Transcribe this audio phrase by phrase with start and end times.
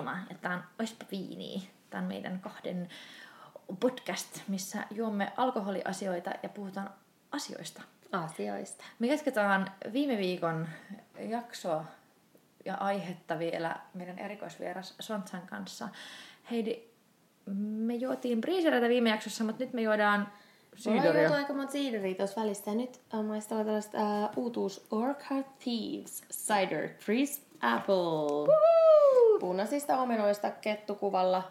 [0.00, 1.70] Vilma ja tää on Oispa Viini.
[1.90, 2.88] Tää on meidän kahden
[3.80, 6.90] podcast, missä juomme alkoholiasioita ja puhutaan
[7.32, 7.82] asioista.
[8.12, 8.84] Asioista.
[8.98, 10.68] Me jatketaan viime viikon
[11.18, 11.84] jaksoa
[12.64, 15.88] ja aihetta vielä meidän erikoisvieras Sontsan kanssa.
[16.50, 16.82] Heidi,
[17.56, 21.22] me juotiin briisereitä viime jaksossa, mutta nyt me juodaan Mulla on Syydoria.
[21.22, 22.70] juotu aika monta siideria tuossa välissä.
[22.70, 28.46] Ja nyt äh, maistellaan tällaista äh, uutuus Orchard Thieves Cider Crisp Apple.
[29.40, 31.42] Punaisista omenoista kettukuvalla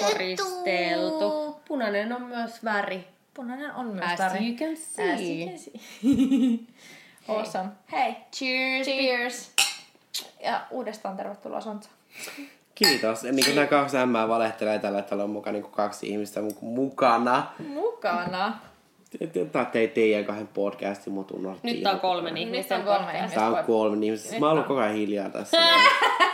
[0.00, 1.56] koristeltu.
[1.68, 3.04] Punainen on myös väri.
[3.34, 4.46] Punainen on myös As väri.
[4.48, 5.14] you can see.
[5.14, 6.58] As you can see.
[7.36, 7.68] awesome.
[7.92, 8.86] Hei, Cheers!
[8.86, 9.52] cheers!
[10.44, 11.90] Ja uudestaan tervetuloa Sontsa.
[12.74, 13.22] Kiitos.
[13.22, 17.46] Niin kuin nämä kaksi ämmää valehtelee tällä, että on mukana niin kaksi ihmistä mu- mukana.
[17.68, 18.58] Mukana.
[19.52, 21.76] Tämä ei teidän kahden podcastin, mutta unohdettiin.
[21.76, 23.16] Nyt on kolme Nyt ihmisen on kolme podcast.
[23.18, 23.40] ihmistä.
[23.40, 24.40] Tämä on kolme ihmistä.
[24.40, 25.56] Mä oon ollut koko ajan hiljaa tässä.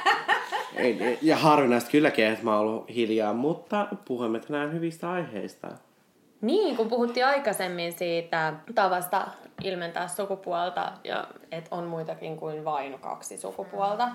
[1.23, 5.69] Ja harvinaista kylläkin, että mä oon ollut hiljaa, mutta puhumme tänään hyvistä aiheista.
[6.41, 9.29] Niin, kun puhuttiin aikaisemmin siitä tavasta
[9.63, 14.09] ilmentää sukupuolta ja että on muitakin kuin vain kaksi sukupuolta.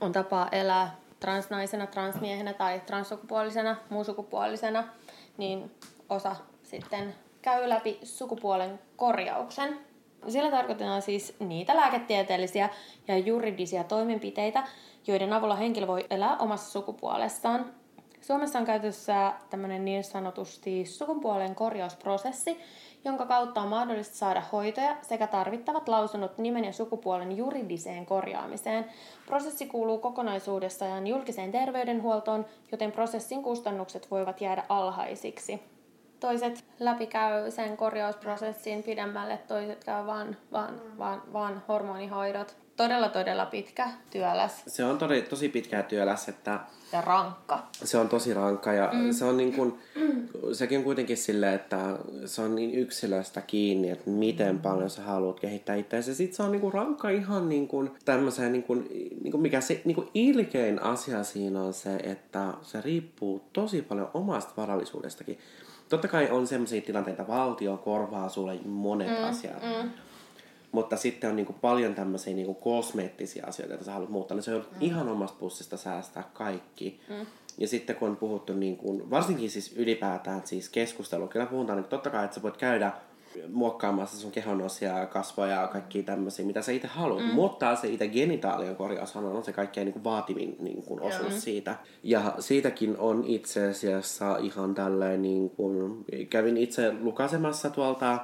[0.00, 4.84] On tapa elää transnaisena, transmiehenä tai transsukupuolisena, muunsukupuolisena,
[5.36, 5.70] niin
[6.08, 9.85] osa sitten käy läpi sukupuolen korjauksen.
[10.28, 12.68] Sillä tarkoitetaan siis niitä lääketieteellisiä
[13.08, 14.64] ja juridisia toimenpiteitä,
[15.06, 17.72] joiden avulla henkilö voi elää omassa sukupuolessaan.
[18.20, 22.60] Suomessa on käytössä tämmöinen niin sanotusti sukupuolen korjausprosessi,
[23.04, 28.84] jonka kautta on mahdollista saada hoitoja sekä tarvittavat lausunnot nimen ja sukupuolen juridiseen korjaamiseen.
[29.26, 35.75] Prosessi kuuluu kokonaisuudessaan julkiseen terveydenhuoltoon, joten prosessin kustannukset voivat jäädä alhaisiksi.
[36.26, 42.56] Toiset läpikäy sen korjausprosessin pidemmälle, toiset käy vaan, vaan, vaan, vaan hormonihoidot.
[42.76, 46.60] Todella, todella pitkä, työläs Se on tosi, tosi pitkä työläs, että
[46.92, 47.66] ja rankka.
[47.72, 49.12] se on tosi rankka ja mm.
[49.12, 49.78] se on niin kuin,
[50.52, 51.78] sekin on kuitenkin silleen, että
[52.24, 56.14] se on niin yksilöstä kiinni, että miten paljon sä haluat kehittää itseäsi.
[56.14, 58.88] Sitten se on niin kuin rankka ihan niin kuin tämmöiseen, niin kuin,
[59.22, 63.82] niin kuin mikä se niin kuin ilkein asia siinä on se, että se riippuu tosi
[63.82, 65.38] paljon omasta varallisuudestakin.
[65.88, 69.62] Totta kai on sellaisia tilanteita, valtio korvaa sulle monet mm, asiat.
[69.62, 69.90] Mm.
[70.72, 74.54] Mutta sitten on niinku paljon tämmöisiä niinku kosmeettisia asioita, joita sä haluat muuttaa, niin se
[74.54, 74.76] on mm.
[74.80, 77.00] ihan omasta pussista säästää kaikki.
[77.08, 77.26] Mm.
[77.58, 81.90] Ja sitten kun on puhuttu, niin kuin, varsinkin siis ylipäätään siis keskustelu, kyllä puhutaan, että
[81.90, 82.92] totta kai, että sä voit käydä
[83.48, 87.24] muokkaamassa sun kehon osia, kasvoja ja kaikkia tämmöisiä, mitä sä itse haluat.
[87.24, 87.34] Mm.
[87.34, 91.38] Mutta se itse genitaalian korjaushan on se kaikkein niin vaativin niin kuin osuus mm.
[91.40, 91.76] siitä.
[92.02, 98.20] Ja siitäkin on itse asiassa ihan tälleen, niin kuin, kävin itse lukasemassa tuolta äh,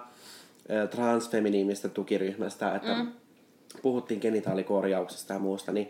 [0.91, 3.13] transfeminiimistä tukiryhmästä, että mm.
[3.83, 5.89] puhuttiin genitaalikorjauksesta ja muusta, niin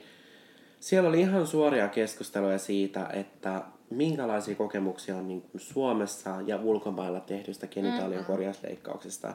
[0.80, 3.62] siellä oli ihan suoria keskusteluja siitä, että
[3.96, 9.34] minkälaisia kokemuksia on niin kuin Suomessa ja ulkomailla tehdystä genitaalien korjausleikkauksesta.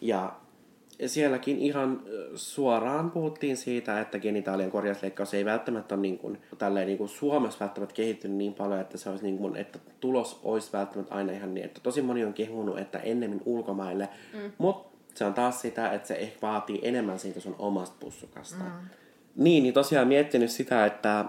[0.00, 0.32] Ja
[1.06, 2.02] sielläkin ihan
[2.34, 7.60] suoraan puhuttiin siitä, että genitaalien korjausleikkaus ei välttämättä ole niin kuin, tälleen niin kuin Suomessa
[7.60, 11.54] välttämättä kehittynyt niin paljon, että, se olisi niin kuin, että tulos olisi välttämättä aina ihan
[11.54, 11.66] niin.
[11.66, 14.52] Että tosi moni on kehunut, että ennemmin ulkomaille, mm.
[14.58, 18.64] mutta se on taas sitä, että se ehkä vaatii enemmän siitä sun omasta pussukasta.
[18.64, 18.88] Mm.
[19.40, 21.24] Niin, niin tosiaan miettinyt sitä, että,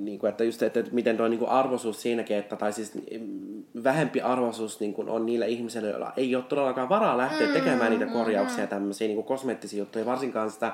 [0.00, 4.20] niin kuin, että, just, että miten tuo niin arvoisuus siinäkin, että, tai siis mm, vähempi
[4.20, 8.06] arvoisuus niin kuin on niillä ihmisillä, joilla ei ole todellakaan varaa lähteä mm, tekemään niitä
[8.06, 10.72] korjauksia ja tämmöisiä niin kuin kosmeettisia juttuja, varsinkaan sitä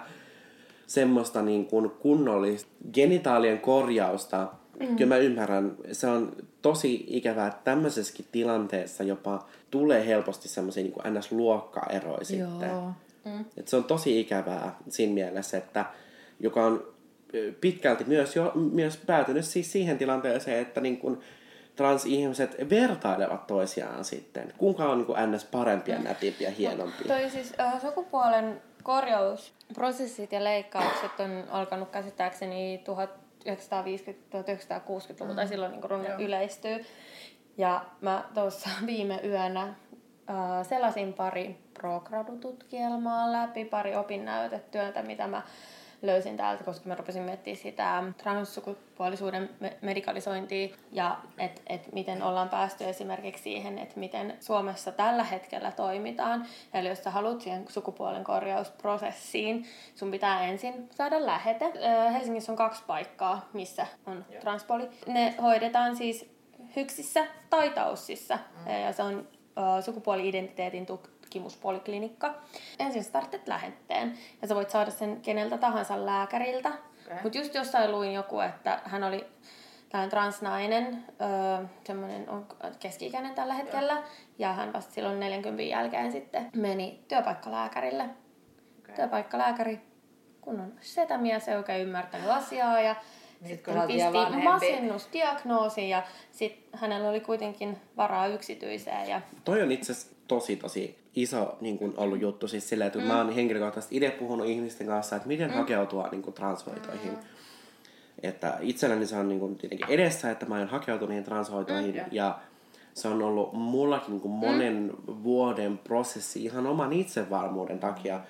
[0.86, 4.48] semmoista niin kuin kunnollista genitaalien korjausta.
[4.80, 4.96] Mm.
[4.96, 6.32] Kyllä mä ymmärrän, se on
[6.62, 12.70] tosi ikävää, että tämmöisessäkin tilanteessa jopa tulee helposti semmoisia niin ns-luokkaeroja sitten.
[13.24, 13.44] Mm.
[13.56, 15.84] Et se on tosi ikävää siinä mielessä, että
[16.40, 16.96] joka on
[17.60, 21.20] pitkälti myös jo myös päätynyt siis siihen tilanteeseen, että niin kun
[21.76, 24.52] transihmiset vertailevat toisiaan sitten.
[24.58, 25.44] Kuinka on niin kuin ns.
[25.44, 27.08] parempia, nätimpiä, hienompia.
[27.08, 36.06] Toi siis äh, sukupuolen korjausprosessit ja leikkaukset on alkanut käsittääkseni 1950-1960-luvulla, tai silloin niin kun
[36.18, 36.84] yleistyy.
[37.58, 39.74] Ja mä tuossa viime yönä äh,
[40.68, 45.42] selasin pari pro-gradututkielmaa läpi, pari opinnäytetyötä, mitä mä
[46.06, 52.48] löysin täältä, koska mä rupesin miettimään sitä transsukupuolisuuden me- medikalisointia ja että et miten ollaan
[52.48, 56.46] päästy esimerkiksi siihen, että miten Suomessa tällä hetkellä toimitaan.
[56.74, 61.72] Eli jos sä haluat siihen sukupuolen korjausprosessiin, sun pitää ensin saada lähete.
[62.12, 64.90] Helsingissä on kaksi paikkaa, missä on transpoli.
[65.06, 66.30] Ne hoidetaan siis
[66.76, 68.38] hyksissä tai taussissa.
[68.66, 68.72] Mm.
[68.72, 69.28] Ja se on
[69.80, 70.86] sukupuoli-identiteetin
[71.26, 72.34] tutkimuspoliklinikka.
[72.78, 76.68] Ensin sä tarvitset lähetteen ja sä voit saada sen keneltä tahansa lääkäriltä.
[76.68, 77.22] Okei.
[77.22, 79.26] Mutta just jossain luin joku, että hän oli
[79.88, 82.46] tällainen transnainen, öö, semmoinen on
[82.78, 84.02] keski-ikäinen tällä hetkellä,
[84.38, 88.08] ja hän vasta silloin 40 jälkeen sitten meni työpaikkalääkärille.
[88.78, 88.94] Okei.
[88.94, 89.80] Työpaikkalääkäri,
[90.40, 92.96] kun on setämies, ei oikein ymmärtänyt asiaa, ja
[93.40, 99.62] Niin, kun sitten vielä pisti masennusdiagnoosi, ja sitten hänellä oli kuitenkin varaa yksityiseen, ja Toi
[99.62, 103.04] on itse asiassa tosi tosi iso niin kun ollut juttu siis silleen, että mm.
[103.04, 105.56] mä oon henkilökohtaisesti itse puhunut ihmisten kanssa, että miten mm.
[105.56, 107.10] hakeutua niin kun, transhoitoihin.
[107.10, 107.18] Mm.
[108.22, 112.02] Että itselläni se on niin kun, tietenkin edessä, että mä oon hakeutunut niihin transhoitoihin mm.
[112.10, 112.38] ja
[112.94, 115.22] se on ollut mullakin niin kun, monen mm.
[115.22, 118.20] vuoden prosessi ihan oman itsevarmuuden takia,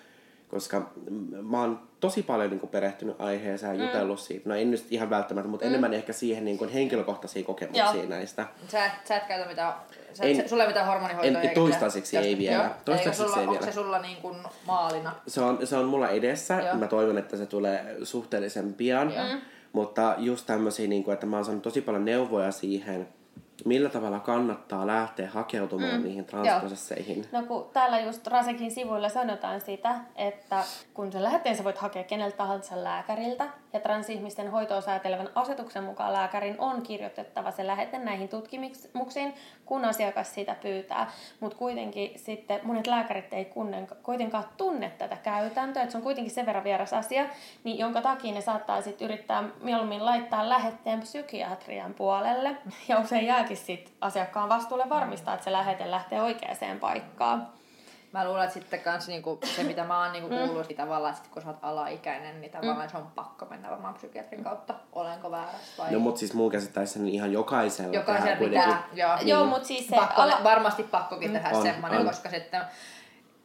[0.49, 0.91] koska
[1.43, 4.49] mä oon tosi paljon niin kun, perehtynyt aiheeseen ja jutellut siitä.
[4.49, 5.71] No en nyt ihan välttämättä, mutta mm.
[5.71, 8.07] enemmän ehkä siihen niin kun, henkilökohtaisia kokemuksia Joo.
[8.09, 8.47] näistä.
[8.69, 9.73] Sä, sä et käytä mitään,
[10.15, 11.41] sä, En- sulla ei mitään hormonihoitoja.
[11.41, 12.63] en- toistaiseksi ei vielä.
[12.63, 12.73] Joo.
[12.85, 13.67] Toistaiseksi sulla, ei onko vielä.
[13.67, 14.37] se sulla niin kuin
[14.67, 15.13] maalina?
[15.27, 16.55] Se on, se on mulla edessä.
[16.55, 16.75] Joo.
[16.77, 19.09] Mä toivon, että se tulee suhteellisen pian.
[19.09, 19.41] Mm.
[19.73, 23.09] Mutta just tämmöisiä, niin kuin, että mä oon saanut tosi paljon neuvoja siihen,
[23.67, 26.03] millä tavalla kannattaa lähteä hakeutumaan mm.
[26.03, 27.27] niihin transprosesseihin.
[27.33, 30.65] No kun täällä just Rasekin sivuilla sanotaan sitä, että
[30.95, 36.13] kun sen lähetteen sä voit hakea keneltä tahansa lääkäriltä, ja transihmisten hoitoa säätelevän asetuksen mukaan
[36.13, 39.35] lääkärin on kirjoitettava se lähete näihin tutkimuksiin,
[39.65, 41.11] kun asiakas sitä pyytää.
[41.41, 43.53] Mutta kuitenkin sitten monet lääkärit ei
[44.03, 47.25] kuitenkaan tunne tätä käytäntöä, että se on kuitenkin sen verran vieras asia,
[47.65, 52.57] niin jonka takia ne saattaa sitten yrittää mieluummin laittaa lähetteen psykiatrian puolelle.
[52.89, 57.49] Ja usein jääkin sitten asiakkaan vastuulle varmistaa, että se lähete lähtee oikeaan paikkaan.
[58.13, 61.27] Mä luulen, että sitten kans niinku, se, mitä mä oon niinku kuullut, niin tavallaan, sit
[61.29, 64.75] kun sä oot alaikäinen, niin tavallaan se on pakko mennä varmaan psykiatrin kautta.
[64.93, 65.93] Olenko väärässä vai?
[65.93, 69.17] No mutta siis mun käsittääkseni ihan jokaisella Jokaisella pitää, joo.
[69.23, 72.07] Joo, mutta siis se pakko, ala- varmasti pakkokin tehdä On, semmoinen, on.
[72.07, 72.61] koska sitten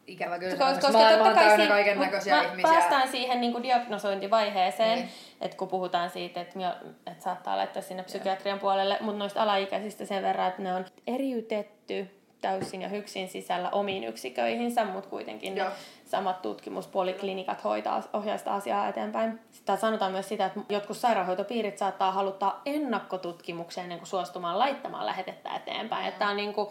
[0.06, 2.72] ikävä kyllä Koska, koska, koska maailma on totta kai täynnä kaiken mut näköisiä ihmisiä.
[2.72, 5.08] Päästään siihen niin kuin diagnosointivaiheeseen, Niin.
[5.40, 10.04] että kun puhutaan siitä, että, mio- että saattaa laittaa sinne psykiatrian puolelle, mutta noista alaikäisistä
[10.04, 15.68] sen verran, että ne on eriytetty täysin ja hyksin sisällä omiin yksiköihinsä, mutta kuitenkin Joo.
[15.68, 15.74] ne
[16.04, 19.40] samat tutkimuspoliklinikat hoitaa, ohjaa sitä asiaa eteenpäin.
[19.50, 25.56] Sitten sanotaan myös sitä, että jotkut sairaanhoitopiirit saattaa haluttaa ennakkotutkimukseen ennen kuin suostumaan laittamaan lähetettä
[25.56, 26.06] eteenpäin.
[26.06, 26.68] Että tämä on niin kuin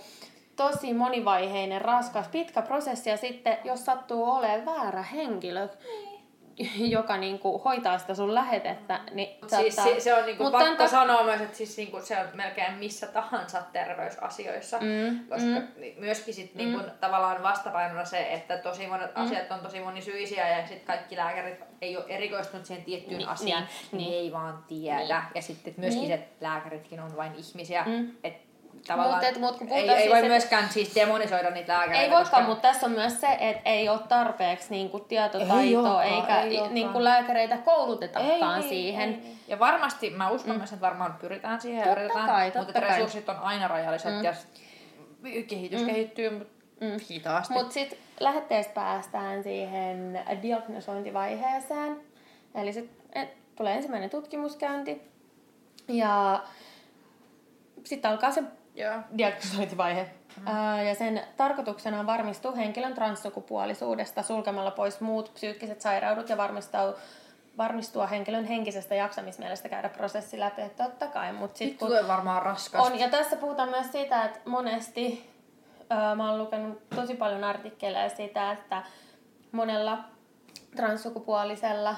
[0.55, 5.67] tosi monivaiheinen, raskas, pitkä prosessi ja sitten jos sattuu olemaan väärä henkilö,
[6.97, 10.83] joka niinku hoitaa sitä sun lähetettä, niin Siis saattaa- se, se on niinku Mut pakko
[10.83, 14.77] tak- sanoa myös, että siis niinku se on melkein missä tahansa terveysasioissa.
[14.81, 15.67] Mm, koska mm.
[15.97, 20.83] myöskin sit niinku tavallaan vastapainona se, että tosi monet asiat on tosi monisyisiä ja sit
[20.83, 24.23] kaikki lääkärit ei ole erikoistunut siihen tiettyyn Ni- asiaan, niin, niin, niin.
[24.23, 25.23] ei vaan tiedä.
[25.35, 26.09] Ja sitten myöskin Niin.
[26.09, 27.83] se, että lääkäritkin on vain ihmisiä.
[27.87, 28.11] Mm.
[28.23, 28.33] Et
[28.87, 31.73] tavallaan Mut et- mut kun ei, puhutaan ei siis, voi et- myöskään siis demonisoida niitä
[31.73, 32.03] lääkäreitä.
[32.03, 35.75] Ei voikaan, koska- mutta tässä on myös se, että ei ole tarpeeksi niinku tietotaitoa, Ei
[35.75, 36.73] ookaan, eikä ei ookaan.
[36.73, 39.09] niinku lääkäreitä koulutetakaan Ei, siihen.
[39.09, 39.35] Ei, ei.
[39.47, 42.89] Ja varmasti, mä uskon myös, että varmaan pyritään siihen ja Totta yritetään, kai, mutta kai.
[42.89, 44.23] resurssit on aina rajalliset mm.
[44.23, 44.33] ja
[45.47, 45.87] kehitys mm.
[45.87, 46.99] kehittyy mm.
[47.09, 47.53] hitaasti.
[47.53, 52.01] Mutta sitten lähetteestä päästään siihen diagnosointivaiheeseen.
[52.55, 55.01] Eli sitten tulee ensimmäinen tutkimuskäynti
[55.87, 56.43] ja
[57.83, 58.43] sitten alkaa se
[58.75, 58.93] Joo.
[59.17, 60.09] diagnosointivaihe.
[60.39, 60.85] Mm.
[60.87, 66.93] Ja sen tarkoituksena on varmistua henkilön transsukupuolisuudesta sulkemalla pois muut psyykkiset sairaudet ja varmistua,
[67.57, 70.61] varmistua henkilön henkisestä jaksamismielestä käydä prosessi läpi.
[70.61, 72.87] Että totta kai, mutta Nyt sitten tulee varmaan raskasta.
[72.87, 75.29] on, ja tässä puhutaan myös siitä, että monesti
[75.89, 78.83] ää, mä oon lukenut tosi paljon artikkeleja siitä, että
[79.51, 79.97] monella
[80.75, 81.95] transsukupuolisella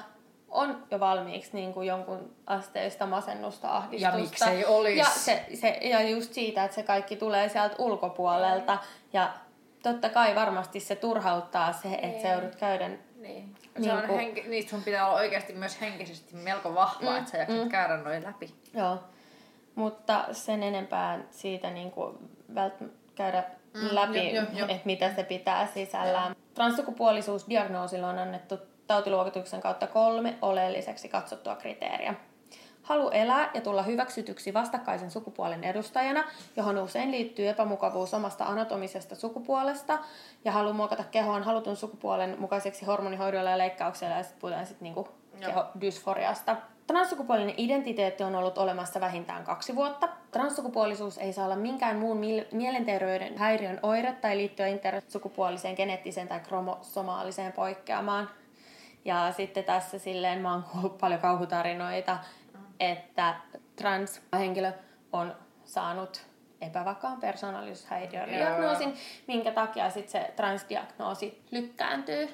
[0.54, 4.16] on jo valmiiksi niin kuin jonkun asteista masennusta, ahdistusta.
[4.16, 4.98] Ja miksei olis.
[4.98, 8.78] Ja, se, se, ja just siitä, että se kaikki tulee sieltä ulkopuolelta.
[9.12, 9.30] Ja
[9.82, 12.90] totta kai varmasti se turhauttaa se, että sä joudut käydä
[13.24, 13.54] Niin.
[13.74, 17.16] Se Niin on kuin- henki, niin sun pitää olla oikeasti myös henkisesti melko vahva, mm,
[17.16, 17.68] että sä jaksat mm.
[17.68, 18.54] käydä noin läpi.
[18.74, 18.98] Joo,
[19.74, 22.18] mutta sen enempää siitä niin kuin
[22.54, 23.44] vält- käydä
[23.74, 24.36] mm, läpi,
[24.68, 26.36] että mitä se pitää sisällään.
[26.54, 32.14] Transsukupuolisuusdiagnoosilla on annettu tautiluokituksen kautta kolme oleelliseksi katsottua kriteeriä.
[32.82, 36.24] Halu elää ja tulla hyväksytyksi vastakkaisen sukupuolen edustajana,
[36.56, 39.98] johon usein liittyy epämukavuus omasta anatomisesta sukupuolesta
[40.44, 45.08] ja halu muokata kehoon halutun sukupuolen mukaiseksi hormonihoidoilla ja leikkauksella ja sitten puhutaan sitten niinku
[45.40, 46.56] kehodysforiasta.
[46.86, 50.08] Transsukupuolinen identiteetti on ollut olemassa vähintään kaksi vuotta.
[50.30, 52.18] Transsukupuolisuus ei saa olla minkään muun
[52.52, 58.30] mielenterveyden häiriön oire tai liittyä intersukupuoliseen geneettiseen tai kromosomaaliseen poikkeamaan.
[59.04, 62.18] Ja sitten tässä silleen mä oon kuullut paljon kauhutarinoita,
[62.80, 63.34] että
[63.76, 64.72] transhenkilö
[65.12, 65.34] on
[65.64, 66.26] saanut
[66.60, 68.94] epävakaan persoonallisuushäiriön diagnoosin,
[69.28, 72.28] minkä takia sitten se transdiagnoosi lykkääntyy.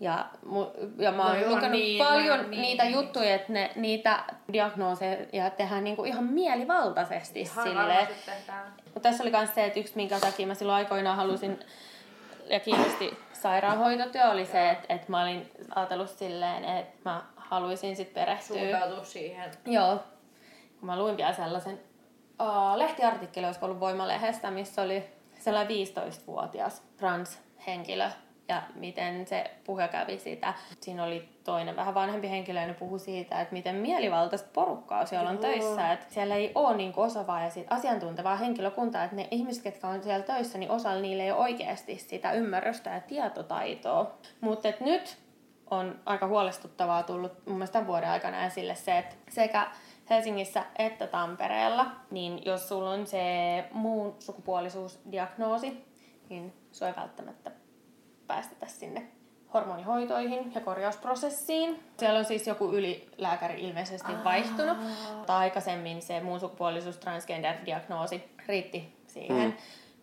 [0.00, 2.62] Ja, mu- ja mä oon No joo, lukenut niin, paljon no niin.
[2.62, 8.08] niitä juttuja, että ne, niitä diagnooseja tehdään niinku ihan mielivaltaisesti silleen.
[8.84, 11.60] Mutta tässä oli myös se, että yksi minkä takia mä silloin aikoinaan halusin
[12.46, 18.14] ja kiinnosti sairaanhoitotyö oli se, että, että mä olin ajatellut silleen, että mä haluaisin sitten
[18.14, 18.56] perehtyä.
[18.56, 19.50] Suuntautua siihen.
[19.66, 19.98] Joo.
[20.80, 21.80] Kun mä luin vielä sellaisen
[22.42, 25.04] uh, lehtiartikkeli, olisiko ollut Voimalehdestä, missä oli
[25.38, 28.10] sellainen 15-vuotias transhenkilö
[28.50, 30.54] ja miten se puhe kävi sitä.
[30.80, 35.30] Siinä oli toinen vähän vanhempi henkilö ja ne puhui siitä, että miten mielivaltaista porukkaa siellä
[35.30, 35.42] on Joo.
[35.42, 35.92] töissä.
[35.92, 40.02] Että siellä ei ole niin osaavaa ja sit asiantuntevaa henkilökuntaa, että ne ihmiset, ketkä on
[40.02, 44.18] siellä töissä, niin osalla niille ei ole oikeasti sitä ymmärrystä ja tietotaitoa.
[44.40, 45.18] Mutta nyt
[45.70, 49.66] on aika huolestuttavaa tullut mun mielestä tämän vuoden aikana esille se, että sekä
[50.10, 53.18] Helsingissä että Tampereella, niin jos sulla on se
[53.72, 55.84] muun sukupuolisuusdiagnoosi,
[56.28, 57.50] niin sua ei välttämättä
[58.30, 59.08] päästetä sinne
[59.54, 61.82] hormonihoitoihin ja korjausprosessiin.
[61.98, 64.78] Siellä on siis joku ylilääkäri ilmeisesti vaihtunut.
[65.26, 69.50] Tai aikaisemmin se muun sukupuolisuus transgender-diagnoosi riitti siihen.
[69.50, 69.56] Mm.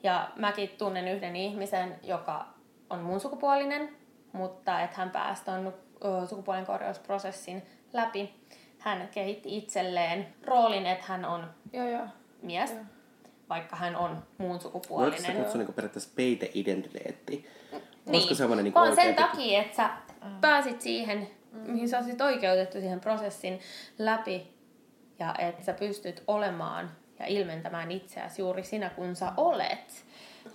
[0.03, 2.45] Ja mäkin tunnen yhden ihmisen, joka
[2.89, 3.89] on muun sukupuolinen,
[4.33, 5.73] mutta että hän pääsi tuon
[6.29, 8.33] sukupuolen korjausprosessin läpi.
[8.79, 12.05] Hän kehitti itselleen roolin, että hän on Joo, joo.
[12.41, 12.75] mies,
[13.49, 15.35] vaikka hän on muun Voiko se sukupuolinen.
[15.35, 17.47] kutsua niin periaatteessa peiteidentiteetti?
[18.07, 18.15] Niin.
[18.15, 19.89] Olisiko semmoinen niin Vaan sen takia, että sä
[20.41, 23.59] pääsit siihen, mihin sä olisit oikeutettu siihen prosessin
[23.97, 24.53] läpi
[25.19, 30.05] ja että sä pystyt olemaan ja ilmentämään itseäsi juuri sinä, kun sä olet.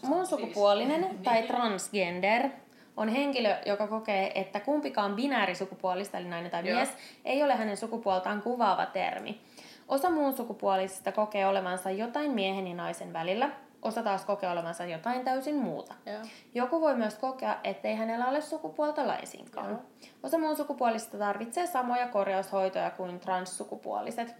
[0.02, 2.48] Muun sukupuolinen tai transgender
[2.96, 6.78] on henkilö, joka kokee, että kumpikaan binäärisukupuolista, eli nainen tai Joo.
[6.78, 6.90] mies,
[7.24, 9.40] ei ole hänen sukupuoltaan kuvaava termi.
[9.88, 13.50] Osa muun sukupuolisista kokee olevansa jotain miehen ja naisen välillä,
[13.82, 15.94] osa taas kokee olevansa jotain täysin muuta.
[16.06, 16.22] Joo.
[16.54, 19.70] Joku voi myös kokea, ettei hänellä ole sukupuolta laisinkaan.
[19.70, 19.82] Joo.
[20.22, 24.34] Osa muun sukupuolista tarvitsee samoja korjaushoitoja kuin transsukupuoliset.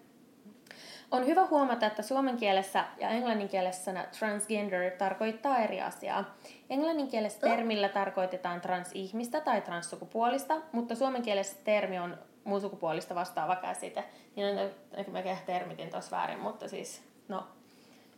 [1.10, 6.34] On hyvä huomata, että suomen kielessä ja englannin kielessä transgender tarkoittaa eri asiaa.
[6.70, 13.56] Englannin kielessä termillä tarkoitetaan transihmistä tai transsukupuolista, mutta suomen kielessä termi on muun sukupuolista vastaava
[13.56, 14.04] käsite.
[14.36, 17.46] Niin on, mä termitin tuossa väärin, mutta siis, no,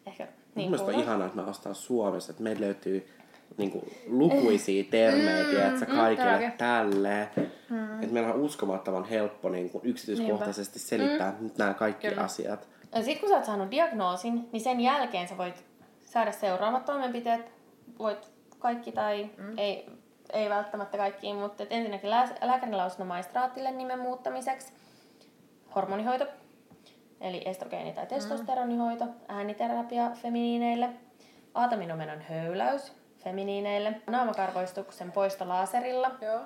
[0.06, 3.08] ehkä Niin Mielestäni on ihanaa, että me ostaa Suomessa, että meillä löytyy
[3.56, 6.58] niin kuin, lukuisia termejä, tiedätkö, kaikille todellakin.
[6.58, 7.22] tälle.
[8.02, 12.22] Että meillä on uskomattoman helppo niin kuin, yksityiskohtaisesti selittää nyt nämä kaikki Kyllä.
[12.22, 12.68] asiat.
[12.94, 15.64] Ja sitten kun sä oot saanut diagnoosin, niin sen jälkeen sä voit
[16.04, 17.52] saada seuraavat toimenpiteet.
[17.98, 19.58] Voit kaikki tai mm.
[19.58, 19.86] ei,
[20.32, 24.72] ei välttämättä kaikkiin, mutta et ensinnäkin lää, lääkärin lausunnon maistraatille nimen muuttamiseksi.
[25.74, 26.26] Hormonihoito,
[27.24, 29.04] eli estrogeeni- tai testosteronihoito.
[29.28, 30.88] Ääniterapia feminiineille.
[31.54, 32.92] Aataminomenon höyläys
[33.24, 34.00] feminiineille.
[34.06, 36.40] Naamakarvoistuksen poisto laserilla Joo.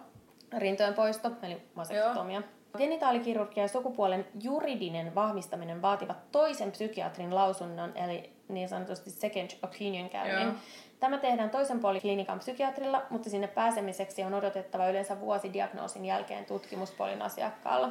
[0.58, 2.42] rintojen poisto, eli vasektomia.
[2.78, 10.54] Genitaalikirurgia ja sukupuolen juridinen vahvistaminen vaativat toisen psykiatrin lausunnon, eli niin sanotusti second opinion käynnin.
[11.00, 17.22] Tämä tehdään toisen poliklinikan psykiatrilla, mutta sinne pääsemiseksi on odotettava yleensä vuosi diagnoosin jälkeen tutkimuspolin
[17.22, 17.90] asiakkaalla.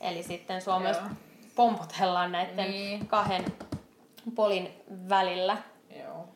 [0.00, 0.60] Eli sitten
[1.02, 1.10] Joo.
[1.56, 3.06] Pompotellaan näiden Niin.
[3.06, 3.44] kahden
[4.34, 5.56] polin välillä.
[6.02, 6.28] Joo.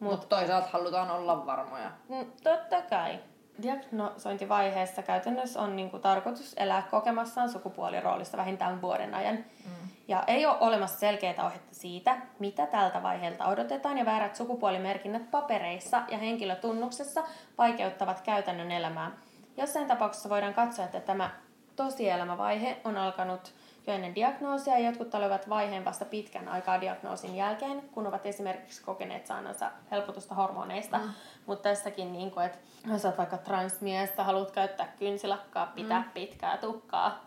[0.00, 1.90] Mutta toisaalta halutaan olla varmoja.
[2.08, 3.18] Mm, Totta kai.
[3.62, 9.34] Diagnosointivaiheessa käytännössä on niin kuin, tarkoitus elää kokemassaan sukupuoliroolissa vähintään vuoden ajan.
[9.36, 9.88] Mm.
[10.08, 16.02] Ja ei ole olemassa selkeää ohjetta siitä, mitä tältä vaiheelta odotetaan, ja väärät sukupuolimerkinnät papereissa
[16.10, 17.22] ja henkilötunnuksessa
[17.58, 19.12] vaikeuttavat käytännön elämää.
[19.56, 21.30] Jossain tapauksessa voidaan katsoa, että tämä
[21.76, 23.54] tosielämävaihe on alkanut
[23.86, 28.82] jo ennen diagnoosia, ja jotkut olivat vaiheen vasta pitkän aikaa diagnoosin jälkeen, kun ovat esimerkiksi
[28.82, 30.98] kokeneet saanansa helpotusta hormoneista.
[30.98, 31.10] Mm.
[31.46, 32.58] Mutta tässäkin, niin kuin, että
[32.92, 36.10] jos olet vaikka transmies, haluat käyttää kynsilakkaa, pitää mm.
[36.14, 37.26] pitkää tukkaa.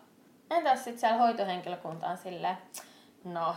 [0.50, 2.58] Entäs sitten siellä hoitohenkilökunta on silleen,
[3.24, 3.56] no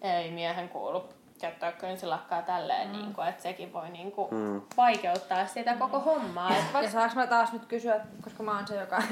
[0.00, 1.04] ei miehen kuulu
[1.40, 2.96] käyttää kynsilakkaa tälleen, mm.
[2.96, 4.62] niin kuin, että sekin voi niin kuin, mm.
[4.76, 6.50] vaikeuttaa sitä koko hommaa.
[6.56, 9.02] Et Ja saanko mä taas nyt kysyä, koska mä oon se, joka...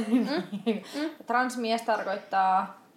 [1.26, 2.87] Transmies tarkoittaa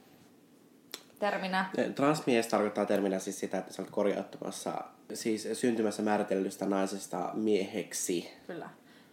[1.21, 1.65] terminä...
[1.95, 8.33] Transmies tarkoittaa terminä siis sitä, että sä olet korjauttamassa siis syntymässä määritellystä naisesta mieheksi.
[8.47, 8.69] Kyllä.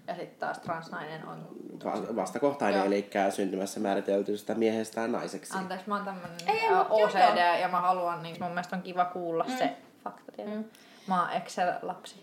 [0.06, 1.48] Ja sitten taas transnainen on...
[1.84, 2.86] Va- vastakohtainen, Joo.
[2.86, 5.58] eli syntymässä määritellystä miehestä naiseksi.
[5.58, 7.58] Anteeksi, mä oon tämmönen Ei, OCD joo.
[7.60, 9.58] ja mä haluan, niin mun mielestä on kiva kuulla mm.
[9.58, 10.32] se fakta.
[10.44, 10.64] Mm.
[11.06, 12.22] Mä oon Excel-lapsi.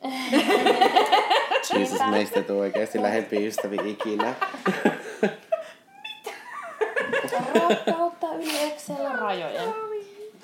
[1.80, 4.34] Jesus, meistä tuu oikeasti lähempi ystäviä ikinä.
[7.54, 9.74] rakkautta yli Excel rajojen.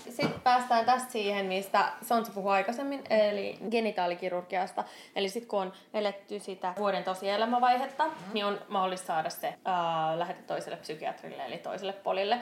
[0.09, 4.83] sitten päästään tästä siihen, mistä Sonsa puhui aikaisemmin, eli genitaalikirurgiasta.
[5.15, 8.13] Eli sitten kun on eletty sitä vuoden tosielämävaihetta, mm.
[8.33, 12.39] niin on mahdollista saada se äh, lähete toiselle psykiatrille, eli toiselle polille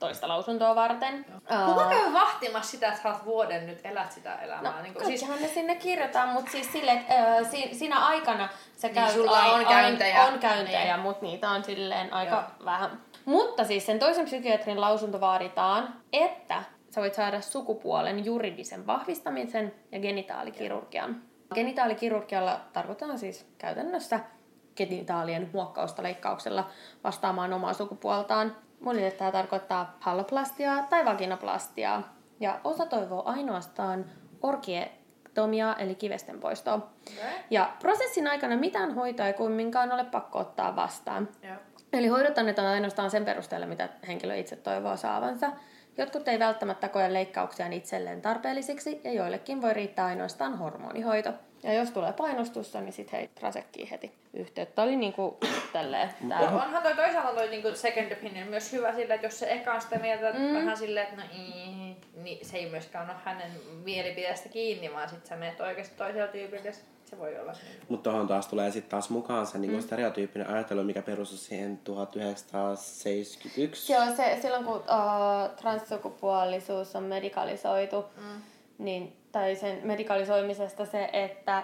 [0.00, 1.26] toista lausuntoa varten.
[1.66, 4.76] Kuka käy vahtimassa sitä, että sä oot vuoden nyt elät sitä elämää?
[4.76, 5.28] No, niin kuin, siis...
[5.40, 9.38] ne sinne kirjoitetaan, mutta siis sille, että äh, si, siinä aikana se Niin, käy, sulla
[9.40, 10.22] on käyntejä.
[10.24, 11.00] On, on käyntejä, Niin.
[11.00, 12.64] mutta niitä on silleen aika Joo.
[12.64, 13.00] vähän.
[13.24, 20.00] Mutta siis sen toisen psykiatrin lausunto vaaditaan, että sä voit saada sukupuolen juridisen vahvistamisen ja
[20.00, 21.22] genitaalikirurgian.
[21.54, 24.20] Genitaalikirurgialla tarkoitetaan siis käytännössä
[24.76, 26.70] genitaalien muokkausta leikkauksella
[27.04, 28.56] vastaamaan omaa sukupuoltaan.
[28.80, 32.14] Monille tämä tarkoittaa halloplastiaa tai vaginaplastiaa.
[32.40, 34.04] Ja osa toivoo ainoastaan
[34.42, 36.90] orkiektomiaa eli kivesten poistoa.
[37.50, 41.28] Ja prosessin aikana mitään hoitoa ei kumminkaan ole pakko ottaa vastaan.
[41.92, 45.52] Eli hoidot annetaan ainoastaan sen perusteella, mitä henkilö itse toivoo saavansa.
[45.98, 51.32] Jotkut ei välttämättä koe leikkauksia itselleen tarpeellisiksi ja joillekin voi riittää ainoastaan hormonihoito.
[51.62, 54.82] Ja jos tulee painostusta, niin sitten hei, trasekkii heti yhteyttä.
[54.82, 55.38] Oli niinku
[55.72, 56.40] tälleen tää.
[56.40, 59.80] Onhan toi toisaalta toi niinku second opinion myös hyvä sillä, että jos se eka on
[59.80, 60.54] sitä mieltä, mm.
[60.54, 63.50] vähän silleen, että no ii, niin se ei myöskään ole hänen
[63.84, 66.72] mielipiteestä kiinni, vaan sit sä menet oikeasti toisella tyypillä
[67.10, 67.52] se voi olla.
[67.88, 69.80] Mutta tuohon taas tulee sitten taas mukaan se niin mm.
[69.80, 73.86] stereotyyppinen ajattelu, mikä perustuu siihen 1971.
[73.86, 74.82] Se on se, silloin kun uh,
[75.56, 78.42] transsukupuolisuus on medikalisoitu, Mm.
[78.78, 81.62] niin, tai sen medikalisoimisesta se, että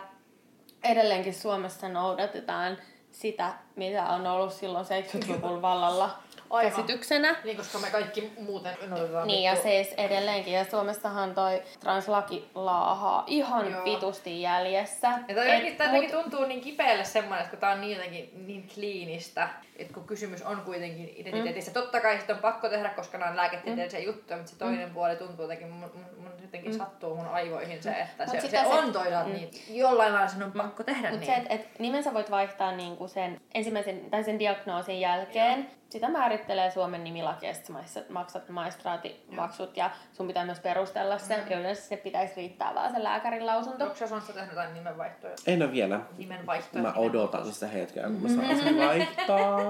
[0.85, 2.77] edelleenkin Suomessa noudatetaan
[3.13, 6.19] sitä, mitä on ollut silloin 70-luvun vallalla
[6.51, 6.73] Aivan.
[6.73, 7.37] käsityksenä.
[7.45, 12.49] Niin, koska me kaikki muuten otetaan Niin ja vittu- siis edelleenkin, ja Suomessahan toi translaki
[12.55, 13.85] laahaa ihan Joo.
[13.85, 15.09] vitusti jäljessä.
[15.29, 18.47] Ja toi Et jotenkin, jotenkin tuntuu niin kipeälle semmoinen, että kun tää on niin jotenkin
[18.47, 21.71] niin kliinistä, että kun kysymys on kuitenkin identiteetistä.
[21.71, 21.75] Mm.
[21.75, 24.07] Totta kai sit on pakko tehdä, koska nämä on lääketieteellisiä mm.
[24.07, 24.95] juttuja, mutta se toinen mm.
[24.95, 26.79] puoli tuntuu jotenkin, mun, mun, mun jotenkin mm.
[26.79, 29.35] sattuu mun aivoihin se, että Mut se, se, se- on toisaalta mm.
[29.35, 31.35] niin, jollain lailla sen on pakko tehdä Mutta niin.
[31.35, 35.69] se, että et nimen sä voit vaihtaa niinku sen ensimmäisen tai sen diagnoosin jälkeen, Joo.
[35.89, 41.19] sitä määrittelee Suomen nimilaki ja sit sä mais- maksat maistraatimaksut ja sun pitää myös perustella
[41.19, 41.37] se.
[41.37, 41.61] Mm.
[41.61, 43.85] Yleensä se pitäisi riittää vaan se lääkärin lausunto.
[43.85, 45.35] Onko sä Sonsa tehnyt jotain nimenvaihtoja?
[45.47, 46.01] En ole vielä.
[46.19, 46.83] Nimenvaihtoja?
[46.83, 49.61] Mä odotan sitä hetkeä, kun mä saan sen vaihtaa.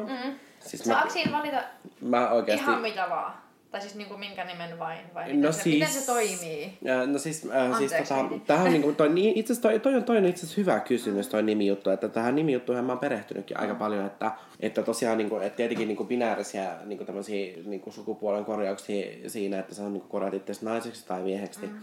[0.60, 1.62] Siis mä, Saako siinä valita
[2.00, 2.64] mä oikeasti...
[2.64, 3.45] ihan mitä vaan?
[3.76, 4.98] Tai siis niinku minkä nimen vain?
[5.14, 6.78] Vai No miten, se, siis- miten se toimii?
[7.12, 8.44] No siis, äh, siis Anteeksi, tota, Heidi.
[8.46, 10.80] tähän on niinku, toi, niin, itse asiassa toi, toi, on, toi on itse asiassa hyvä
[10.80, 15.36] kysymys, toi nimijuttu, että tähän nimijuttuihin mä oon perehtynytkin aika paljon, että, että tosiaan niinku,
[15.36, 20.34] että tietenkin niinku binäärisiä niinku tämmöisiä niinku sukupuolen korjauksia siinä, että sä on niinku korjaat
[20.34, 21.78] itse naiseksi tai mieheksi, mm.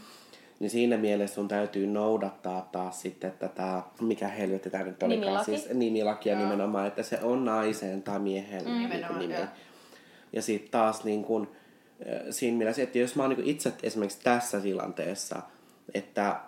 [0.59, 5.45] niin siinä mielessä sun täytyy noudattaa taas sitten tätä, mikä helvetti tää nyt olikaan, Nimilaki.
[5.45, 6.43] siis nimilakia Joo.
[6.43, 8.71] nimenomaan, että se on naisen tai miehen mm.
[9.19, 9.33] Nimi.
[9.33, 9.45] joo.
[10.33, 11.51] Ja sitten taas niin kun,
[12.29, 15.41] siinä mielessä, että jos mä oon niin itse esimerkiksi tässä tilanteessa,
[15.93, 16.39] että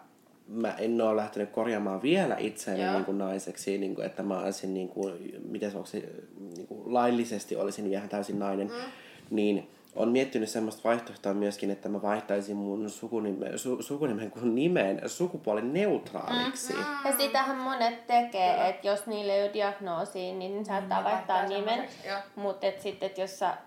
[0.48, 2.94] mä en ole lähtenyt korjaamaan vielä itseäni Joo.
[2.94, 5.14] niin kuin naiseksi, niin kuin, että mä olisin, niin kuin,
[5.48, 6.10] miten se, onko se
[6.56, 8.92] niin kuin laillisesti olisin ihan täysin nainen, mm.
[9.30, 15.02] niin on miettinyt semmoista vaihtoehtoa myöskin, että mä vaihtaisin mun sukunimen, su, sukunimen kuin nimen
[15.06, 16.74] sukupuolen neutraaliksi.
[16.74, 16.80] Mm.
[17.06, 21.58] Ja sitähän monet tekee, että jos niille ei ole diagnoosia, niin saattaa Ne vaihtaa vaihtaa
[21.58, 21.90] nimen.
[22.36, 23.58] Mutta sitten, että jos sä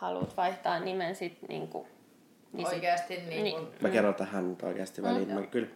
[0.00, 1.86] haluat vaihtaa nimen sit niinku...
[2.52, 3.56] Niin sit- Oikeasti niin Niin.
[3.56, 3.68] kuin...
[3.80, 5.28] Mä kerron tähän nyt oikeasti väliin.
[5.34, 5.68] Mä, kyllä,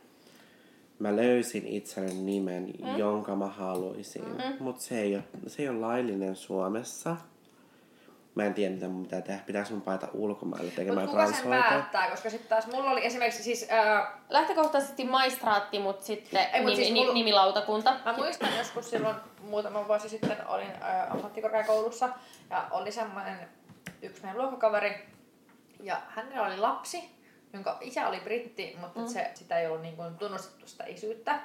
[0.98, 2.96] mä löysin itselleni nimen, mm.
[2.98, 4.42] jonka mä haluaisin, mm.
[4.60, 7.16] mutta se ei, ole, se ei ole laillinen Suomessa.
[8.34, 9.40] Mä en tiedä, mitä mun pitää tehdä.
[9.46, 12.10] Pitääkö mun paita ulkomaille tekemään Mutta kuka sen päättää?
[12.10, 13.66] Koska sitten taas mulla oli esimerkiksi siis...
[13.70, 17.96] Ää, Lähtökohtaisesti maistraatti, mutta sitten Ei, mut nimi, siis mulla- nimilautakunta.
[18.04, 22.08] Mä muistan joskus silloin muutama vuosi sitten olin ää, ammattikorkeakoulussa
[22.50, 23.36] ja oli semmoinen
[24.02, 25.08] yksi meidän luokkakaveri
[25.80, 27.10] ja hänellä oli lapsi,
[27.52, 29.06] jonka isä oli britti, mutta mm.
[29.06, 31.40] se, sitä ei ollut niin kuin tunnustettu sitä isyyttä.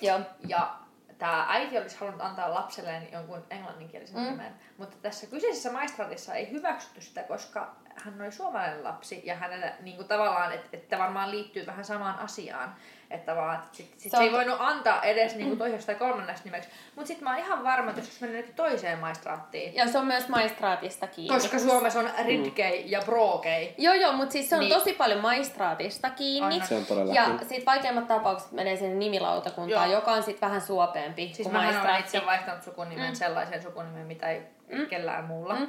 [0.00, 0.20] Joo.
[0.48, 0.76] Ja
[1.18, 4.24] tämä äiti olisi halunnut antaa lapselleen jonkun englanninkielisen mm.
[4.24, 9.72] nimen, mutta tässä kyseisessä maistraatissa ei hyväksytty sitä, koska hän oli suomalainen lapsi ja hänellä
[9.80, 12.76] niin kuin tavallaan, että, että varmaan liittyy vähän samaan asiaan.
[13.10, 15.86] Että vaan, että sit, sit Se se, ei on- voinut antaa edes niin kuin toiseksi
[15.86, 16.68] tai kolmanneksi nimeksi.
[16.96, 20.28] Mutta sitten mä oon ihan varma, että jos jonnekin toiseen maistraattiin, Ja se on myös
[20.28, 21.34] maistraatista kiinni.
[21.34, 23.74] koska Suomessa on ridgei ja progei.
[23.78, 24.72] Joo, joo, mutta siis se on Niin.
[24.74, 26.60] tosi paljon maistraatista kiinni.
[26.66, 27.22] Se on todellakin.
[27.22, 29.98] Ja sit vaikeimmat tapaukset menee sinne nimilautakuntaan, Joo.
[30.00, 32.02] joka on sit vähän suopeampi Siis kuin mä olen maistraatti.
[32.16, 33.14] itse vaihtanut sukunimen mm.
[33.14, 34.42] sellaisen sukunimen, mitä ei
[34.72, 34.86] mm.
[34.86, 35.54] kellään muulla.
[35.54, 35.68] Mm.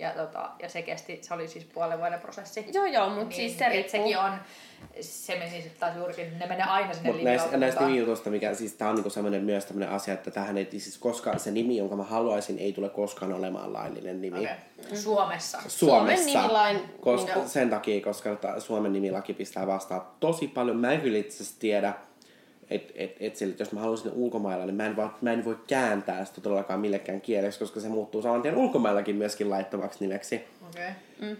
[0.00, 2.66] Ja, tota, ja se kesti, se oli siis puolen vuoden prosessi.
[2.72, 3.90] Joo, joo, mutta Niin, siis se riippuu.
[3.90, 4.32] sekin on,
[5.00, 7.86] se meni sitten taas juurikin, ne menee aina sinne Mutta näistä, näistä live-lautakuntaan.
[7.90, 11.40] nimijutuista, mikä siis tää on niinku semmoinen myös tämmöinen asia, että tähän ei siis koskaan,
[11.40, 14.38] se nimi, jonka mä haluaisin, ei tule koskaan olemaan laillinen nimi.
[14.38, 14.96] Okay.
[14.96, 15.58] Suomessa.
[15.68, 16.24] Suomessa.
[16.32, 20.76] Suomen nimilain- koska, Sen takia, koska tota, Suomen nimilaki pistää vastaan tosi paljon.
[20.76, 21.94] Mä en kyllä itse asiassa tiedä,
[22.70, 25.32] että et, et sille, että jos mä haluan sinne ulkomailla, niin mä en, voi, mä
[25.32, 30.00] en voi kääntää sitä todellakaan millekään kieleksi, koska se muuttuu saman tien ulkomaillakin myöskin laittomaksi
[30.00, 30.40] nimeksi.
[30.68, 31.36] Okei.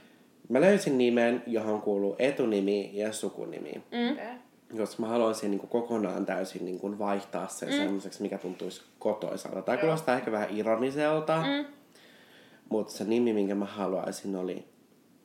[0.48, 3.70] Mä löysin nimen, johon kuuluu etunimi ja sukunimi.
[3.70, 4.12] Okay.
[4.12, 4.26] Okay.
[4.74, 7.74] Jos mä haluaisin niin kokonaan täysin niin kuin vaihtaa sen mm.
[7.74, 9.62] semmoiseksi, mikä tuntuisi kotoisalta.
[9.62, 11.64] Tämä kuulostaa ehkä vähän ironiselta, mm.
[12.68, 14.64] mutta se nimi, minkä mä haluaisin, oli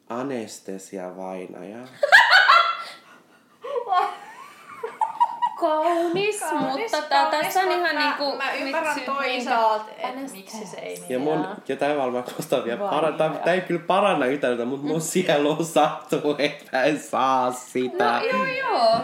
[0.10, 1.88] Anestesia Vainaja.
[5.62, 8.38] Kaunis, Kaunis, mutta tää, kaunis, tässä on mutta ihan niinku...
[8.38, 12.80] Mä ymmärrän miksi- toisaalta, että miksi se ei Ja, mun, ja tämä varmaan kostaa vielä
[12.90, 13.30] parantaa.
[13.30, 18.12] Tämä ei kyllä paranna yhtään, mutta mun sielu sattuu, että mä en saa sitä.
[18.20, 18.96] No joo, joo.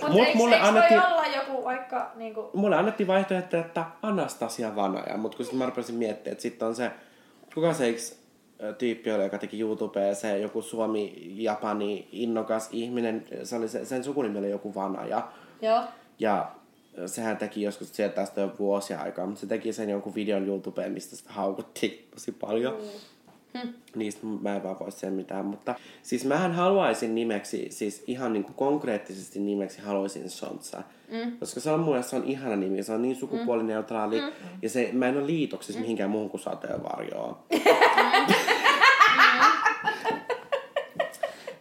[0.00, 2.50] Mut Mut eiks, mulle annettiin- voi olla joku vaikka niinku...
[2.54, 6.74] Mulle annettiin vaihtoehto, että Anastasia Vanaja, mutta kun sitten mä rupesin miettimään, että sitten on
[6.74, 6.90] se,
[7.54, 8.00] kuka se eikö
[8.78, 14.38] tyyppi oli, joka teki YouTubeen, se joku Suomi-Japani innokas ihminen, se oli se, sen sukunimi
[14.38, 15.22] oli joku Vanaja.
[15.62, 15.82] Joo.
[16.18, 16.50] Ja
[17.06, 20.92] sehän teki joskus sieltä tästä jo vuosia aikaa, mutta se teki sen jonkun videon YouTubeen,
[20.92, 22.76] mistä sitä haukuttiin tosi paljon.
[23.54, 23.72] Mm.
[23.96, 28.52] Niistä mä en vaan voi sen mitään, mutta siis mähän haluaisin nimeksi, siis ihan niinku
[28.52, 30.82] konkreettisesti nimeksi haluaisin Sontsa.
[31.10, 31.38] Mm.
[31.38, 34.32] Koska se on mielestä se on ihana nimi, se on niin sukupuolineutraali mm.
[34.62, 35.82] ja se, mä en ole liitoksissa mm.
[35.82, 37.36] mihinkään muuhun kuin sateenvarjoon.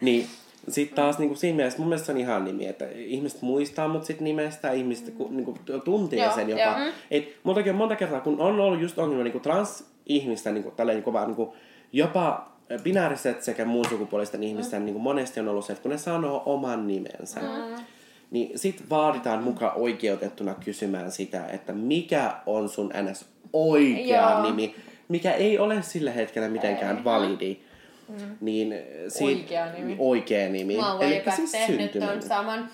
[0.01, 0.27] niin
[0.69, 4.06] sitten taas niinku siinä mielessä mun mielestä se on ihan nimi, että ihmiset muistaa mut
[4.06, 6.62] sit nimestä, ihmiset ku, niinku, tuntee Joo, sen jopa.
[6.62, 6.91] joo.
[7.12, 11.25] Et multakin on monta kertaa, kun on ollut just ongelma niinku trans-ihmistä, niinku, tälleen kova,
[11.25, 11.56] niinku,
[11.91, 12.51] jopa
[12.84, 16.88] binääriset sekä muun sukupuolisten ihmisten niinku, monesti on ollut se, että kun ne sanoo oman
[16.88, 17.84] nimensä, mm.
[18.32, 23.25] niin sit vaaditaan mukaan oikeutettuna kysymään sitä, että mikä on sun ns.
[23.53, 24.41] oikea Joo.
[24.41, 24.75] nimi,
[25.08, 27.66] mikä ei ole sillä hetkellä mitenkään validi.
[28.08, 28.38] Mm.
[28.41, 28.74] Niin,
[29.08, 29.96] siitä, Oikea nimi.
[30.00, 30.78] Oikea nimi.
[30.78, 32.22] Mä oon Elikkä Wayback siis tehnyt ton syntyminen.
[32.22, 32.70] saman.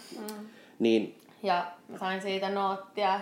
[0.79, 1.65] Niin Ja
[1.99, 3.19] sain siitä noottia.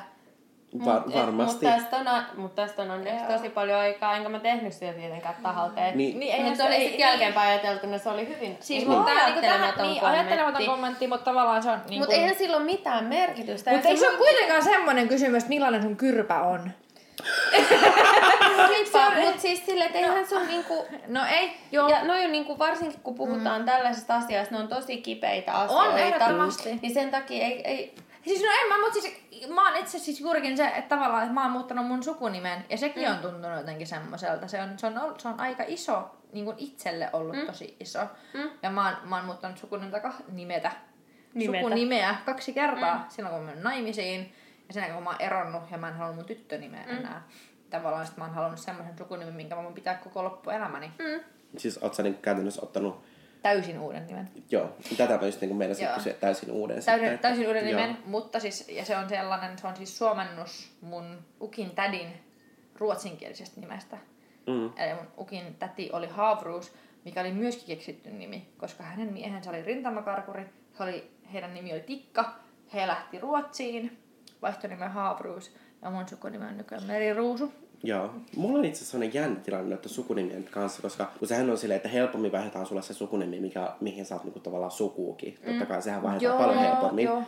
[0.86, 1.66] va- Mut- varmasti.
[1.66, 4.94] Mutta tästä on, a- mut tästä on onneksi tosi paljon aikaa, enkä mä tehnyt sitä
[4.94, 5.98] tietenkään tahalteen.
[5.98, 8.92] Niin- Niin, eihän mutta se- oli ei- sitten jälkeenpäin ajateltuna, se oli hyvin Siis niinku
[8.98, 10.06] mutta ajattelematon tähän, niin, kommentti.
[10.06, 11.96] ajattelematon kommentti, mutta tavallaan se on niinku...
[11.98, 13.72] Mutta eihän sillä ole mitään merkitystä.
[13.72, 16.72] Mutta ei se ole kuitenkaan semmoinen kysymys, että millainen sun kyrpä on.
[19.26, 20.86] Mutta siis sille, että eihän se ole niinku...
[21.08, 21.90] No ei, joo.
[21.90, 23.66] Ja noi on niinku, varsinkin kun puhutaan mm.
[23.66, 26.00] tällaisesta asiasta, ne on tosi kipeitä asioita.
[26.00, 26.80] ehdottomasti.
[26.82, 30.20] Niin sen takia ei, ei Siis no en mä, mutta siis mä oon itse siis
[30.20, 33.12] juurikin se, että tavallaan että mä oon muuttanut mun sukunimen ja sekin mm.
[33.12, 34.48] on tuntunut jotenkin semmoiselta.
[34.48, 37.46] Se on, se on, se on aika iso, niin kuin itselle ollut mm.
[37.46, 38.00] tosi iso.
[38.34, 38.50] Mm.
[38.64, 40.72] Ja mä oon, mä oon muuttanut sukunimetä, kah- nimetä,
[41.34, 41.64] Nimetä.
[41.64, 42.96] sukunimeä kaksi kertaa.
[42.96, 43.04] Mm.
[43.10, 44.36] Silloin kun mä menin naimisiin
[44.68, 46.98] ja sen jälkeen kun mä oon eronnut ja mä en halunnut mun tyttönimeä mm.
[46.98, 47.28] enää.
[47.72, 50.88] Tavallaan sit mä oon halunnut semmoisen sukunimen, minkä mä voin pitää koko loppuelämäni.
[50.88, 51.24] Mm.
[51.58, 53.04] Siis oot sä niin käytännössä ottanut,
[53.42, 54.30] Täysin uuden nimen.
[54.52, 55.96] joo, tätä mä just niin meinasin Joo.
[55.96, 56.76] kysyä täysin uuden.
[56.76, 57.82] Täysin, sitten, että- täysin uuden joo.
[57.82, 62.08] nimen, mutta siis, ja se on sellainen, se on siis suomennus mun ukin tädin
[62.76, 63.98] ruotsinkielisestä nimestä.
[64.48, 64.66] Mm.
[64.78, 66.74] Eli mun ukin täti oli Haavruus,
[67.06, 70.46] mikä oli myöskin keksitty nimi, koska hänen miehensä oli rintamakarkuri,
[70.80, 72.36] he oli, heidän nimi oli Tikka,
[72.74, 73.98] he lähti Ruotsiin,
[74.42, 77.54] vaihtoi nimen Haavruus, ja mun sukunimi on nykyään Meriruusu.
[77.84, 78.10] Joo.
[78.36, 81.76] Mulla on itse asiassa sellainen jännä tilanne noiden sukunimien kanssa, koska kun sehän on silleen,
[81.76, 85.38] että helpommin vaihdetaan sulle se sukunimi, mikä, mihin sä oot niinku tavallaan sukuukin.
[85.42, 85.50] Mm.
[85.50, 87.06] Totta kai sehän vaihdetaan Joo, paljon helpommin.
[87.06, 87.24] joo.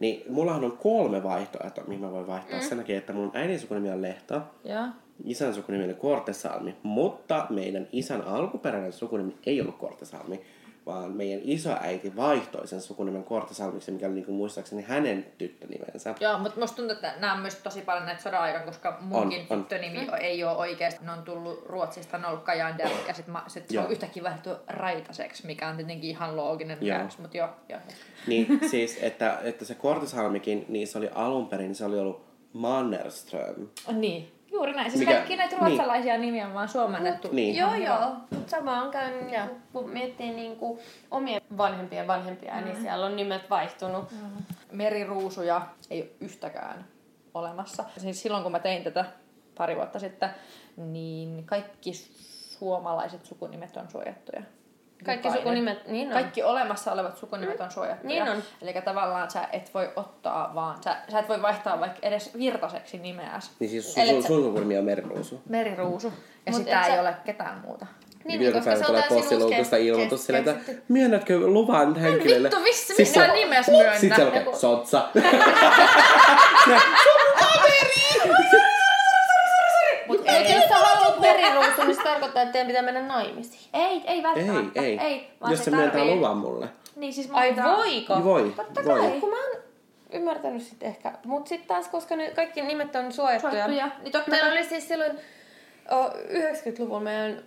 [0.00, 2.58] Niin mullahan on kolme vaihtoehtoa, mihin mä voin vaihtaa.
[2.60, 2.64] Mm.
[2.66, 4.84] Sen takia, että mun äidin sukunimi on Lehto, Joo.
[5.24, 10.40] isän sukunimi oli Kortesalmi, mutta meidän isän alkuperäinen sukunimi ei ollut Kortesalmi,
[10.88, 16.14] vaan meidän isoäiti vaihtoi sen sukunimen Kortesalmiksi, mikä oli niin kuin muistaakseni hänen tyttönimensä.
[16.20, 19.40] Joo, mutta musta tuntuu, että nämä on myös tosi paljon näitä sodan aikaan, koska munkin
[19.40, 19.58] On, on.
[19.58, 21.04] tyttönimi ei ole oikeasti.
[21.04, 23.84] Ne on tullut Ruotsista, ne on ollut Kajander, ja sitten sit se Joo.
[23.84, 26.96] on yhtäkkiä vaihdettu Raitaseksi, mikä on tietenkin ihan looginen Joo.
[26.96, 27.80] käännös, mutta joo, joo.
[28.26, 33.68] Niin siis, että, että se Kortesalmikin, niin se oli alun perin, se oli ollut Mannerström.
[33.92, 34.90] Niin, juuri näin.
[34.90, 37.28] Siis Mikä- kaikki näitä ruotsalaisia nimiä on vaan suomennettu.
[37.32, 37.56] Niin.
[37.56, 38.16] Joo, joo.
[38.30, 39.46] Mut sama on käynyt, Joo.
[39.72, 40.80] kun miettii niinku
[41.10, 42.64] omien vanhempien vanhempia, mm.
[42.64, 44.10] niin siellä on nimet vaihtunut.
[44.10, 44.18] Mm.
[44.72, 46.84] Meriruusuja ei ole yhtäkään
[47.34, 47.84] olemassa.
[47.96, 49.04] Siis silloin kun mä tein tätä
[49.58, 50.28] pari vuotta sitten,
[50.76, 51.92] niin kaikki
[52.58, 54.42] suomalaiset sukunimet on suojattuja.
[55.04, 56.12] Kaikki sukunimet, niin on.
[56.14, 58.08] Kaikki olemassa olevat sukunimet on suojattuja.
[58.24, 58.42] Niin on.
[58.62, 62.98] Eli tavallaan sä et voi ottaa vaan, sä, sä et voi vaihtaa vaikka edes virtaseksi
[62.98, 63.50] nimeäsi.
[63.58, 65.42] Niin siis sun, sun, sun sukuniemi on Meriruusu.
[65.48, 66.12] Meriruusu.
[66.46, 67.86] Ja Mut sitä ei sä- ole ketään muuta.
[68.24, 71.96] Niin, joka koska päivä se on tulee täysin postiluukusta uskes- ilmoitus silleen, että myönnätkö luvan
[71.96, 72.48] henkilölle?
[72.48, 73.98] Vittu, missä Siis minä nimes myönnä?
[73.98, 75.08] Sitten se Joku- sotsa.
[80.08, 80.52] Mut ei.
[80.54, 83.70] Jos sä haluat veriruusun, niin se tarkoittaa, että teidän pitää mennä naimisiin.
[83.74, 84.80] Ei, ei välttämättä.
[84.82, 84.98] ei, ei.
[85.00, 86.68] ei vaan Jos se myöntää tarvii- luvan mulle.
[86.96, 88.14] Niin siis Ai pitää- voiko?
[88.14, 88.98] Niin voi, Totta voi.
[89.00, 89.20] kai.
[89.20, 89.56] Kun mä oon
[90.12, 91.12] ymmärtänyt sit ehkä.
[91.24, 93.50] Mut sit taas, koska ne kaikki nimet on suojattuja.
[93.52, 94.58] Suojattuja, niin totta Meillä kai.
[94.58, 95.12] oli siis silloin
[95.92, 97.42] o, 90-luvulla meidän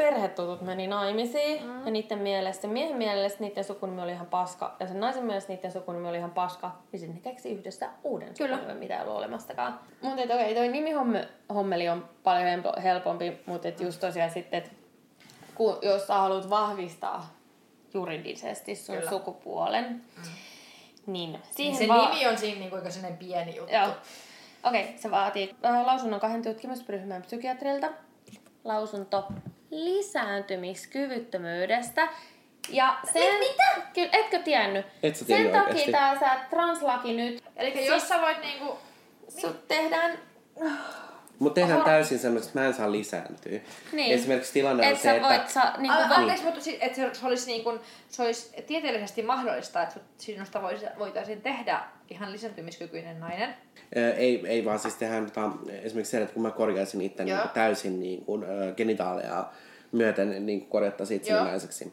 [0.00, 1.64] perhetutut meni naimisiin.
[1.64, 1.84] Mm.
[1.84, 4.76] Ja niiden mielestä, miehen mielestä niiden sukunimi oli ihan paska.
[4.80, 6.76] Ja sen naisen mielestä niiden sukunimi oli ihan paska.
[6.92, 8.56] Niin sitten ne keksi yhdessä uuden Kyllä.
[8.56, 9.80] sukunimen, mitä ei ollut olemastakaan.
[10.02, 13.40] Mutta okei, okay, toi nimihommeli on paljon helpo- helpompi.
[13.46, 14.70] Mutta et just tosiaan sitten, että
[15.54, 17.34] kun, jos sä haluat vahvistaa
[17.94, 19.10] juridisesti sun Kyllä.
[19.10, 20.22] sukupuolen, mm.
[21.06, 23.74] niin siihen Se va- nimi on siinä niinku sellainen pieni juttu.
[23.74, 23.88] Joo.
[24.64, 27.88] Okei, okay, se vaatii äh, lausunnon kahden tutkimusryhmän psykiatrilta.
[28.64, 29.24] Lausunto
[29.70, 32.08] lisääntymiskyvyttömyydestä.
[32.68, 33.38] Ja sen...
[33.38, 33.82] Mitä?
[33.94, 34.86] Kyllä, etkö tiennyt?
[35.02, 35.92] Et sä sen takia oikeesti.
[35.92, 38.78] tää sä translaki nyt, Eli jos sä voit niinku...
[39.28, 40.18] sut tehdään...
[41.40, 41.88] Mutta tehdään Oho.
[41.88, 43.60] täysin semmoista, että mä en saa lisääntyä.
[43.92, 44.14] Niin.
[44.14, 45.28] Esimerkiksi tilanne on Et se, että...
[45.28, 45.92] voit saa, niin Niin.
[46.08, 50.62] kuin, Anteeksi, mutta että se, se olisi, niin kuin, se olisi tieteellisesti mahdollista, että sinusta
[50.62, 53.54] voisi, voitaisiin tehdä ihan lisääntymiskykyinen nainen.
[53.96, 55.50] Ö, Ei, ei vaan siis tehdään tota,
[55.82, 58.44] esimerkiksi se, että kun mä korjaisin itse niin täysin niin kuin,
[58.76, 59.50] genitaaleja
[59.92, 61.92] myöten niin kuin korjattaisiin itsenäiseksi.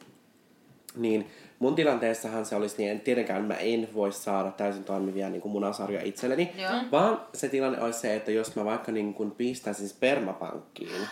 [0.96, 5.42] Niin mun tilanteessahan se olisi niin, että tietenkään mä en voi saada täysin toimivia niin
[5.42, 6.70] kuin munasarjoja itselleni, Joo.
[6.92, 11.08] vaan se tilanne olisi se, että jos mä vaikka niin kuin pistäisin spermapankkiin,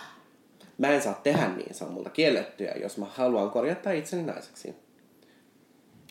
[0.78, 4.74] mä en saa tehdä niin, se on multa kiellettyä, jos mä haluan korjata itseni naiseksi.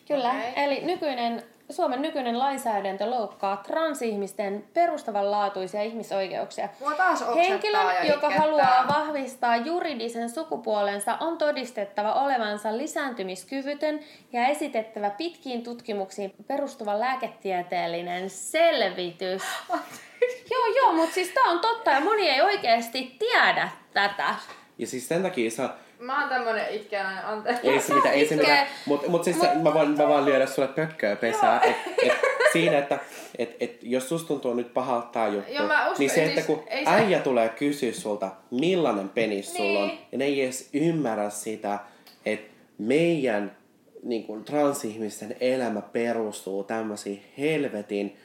[0.08, 0.52] Kyllä, Okei.
[0.64, 6.68] eli nykyinen, Suomen nykyinen lainsäädäntö loukkaa transihmisten perustavanlaatuisia ihmisoikeuksia.
[6.80, 8.38] Mua taas oksettaa Henkilö, ja joka itkettää.
[8.38, 14.00] haluaa vahvistaa juridisen sukupuolensa, on todistettava olevansa lisääntymiskyvytön
[14.32, 19.42] ja esitettävä pitkiin tutkimuksiin perustuva lääketieteellinen selvitys.
[20.52, 24.34] joo, joo, mutta siis tää on totta ja moni ei oikeasti tiedä tätä.
[24.78, 27.68] Ja siis sen takia sä, Mä oon tämmönen itkeäinen, anteeksi.
[27.68, 28.66] Ei se mitään, ei se mitään.
[28.86, 31.60] Mutta mut siis se, mä, voin, mä voin lyödä sulle pökköä pesää.
[31.60, 32.12] Et, et,
[32.52, 32.98] siinä, että
[33.38, 36.46] et, et, jos susta tuntuu nyt pahalta tää juttu, Joo, uskon, niin se, että siis
[36.46, 39.98] kun ei se- äijä tulee kysyä sulta, millainen penis sulla on, Niin.
[40.12, 41.78] ja ne ei edes ymmärrä sitä,
[42.26, 43.56] että meidän
[44.02, 48.16] niin kuin, transihmisten elämä perustuu tämmöisiin helvetin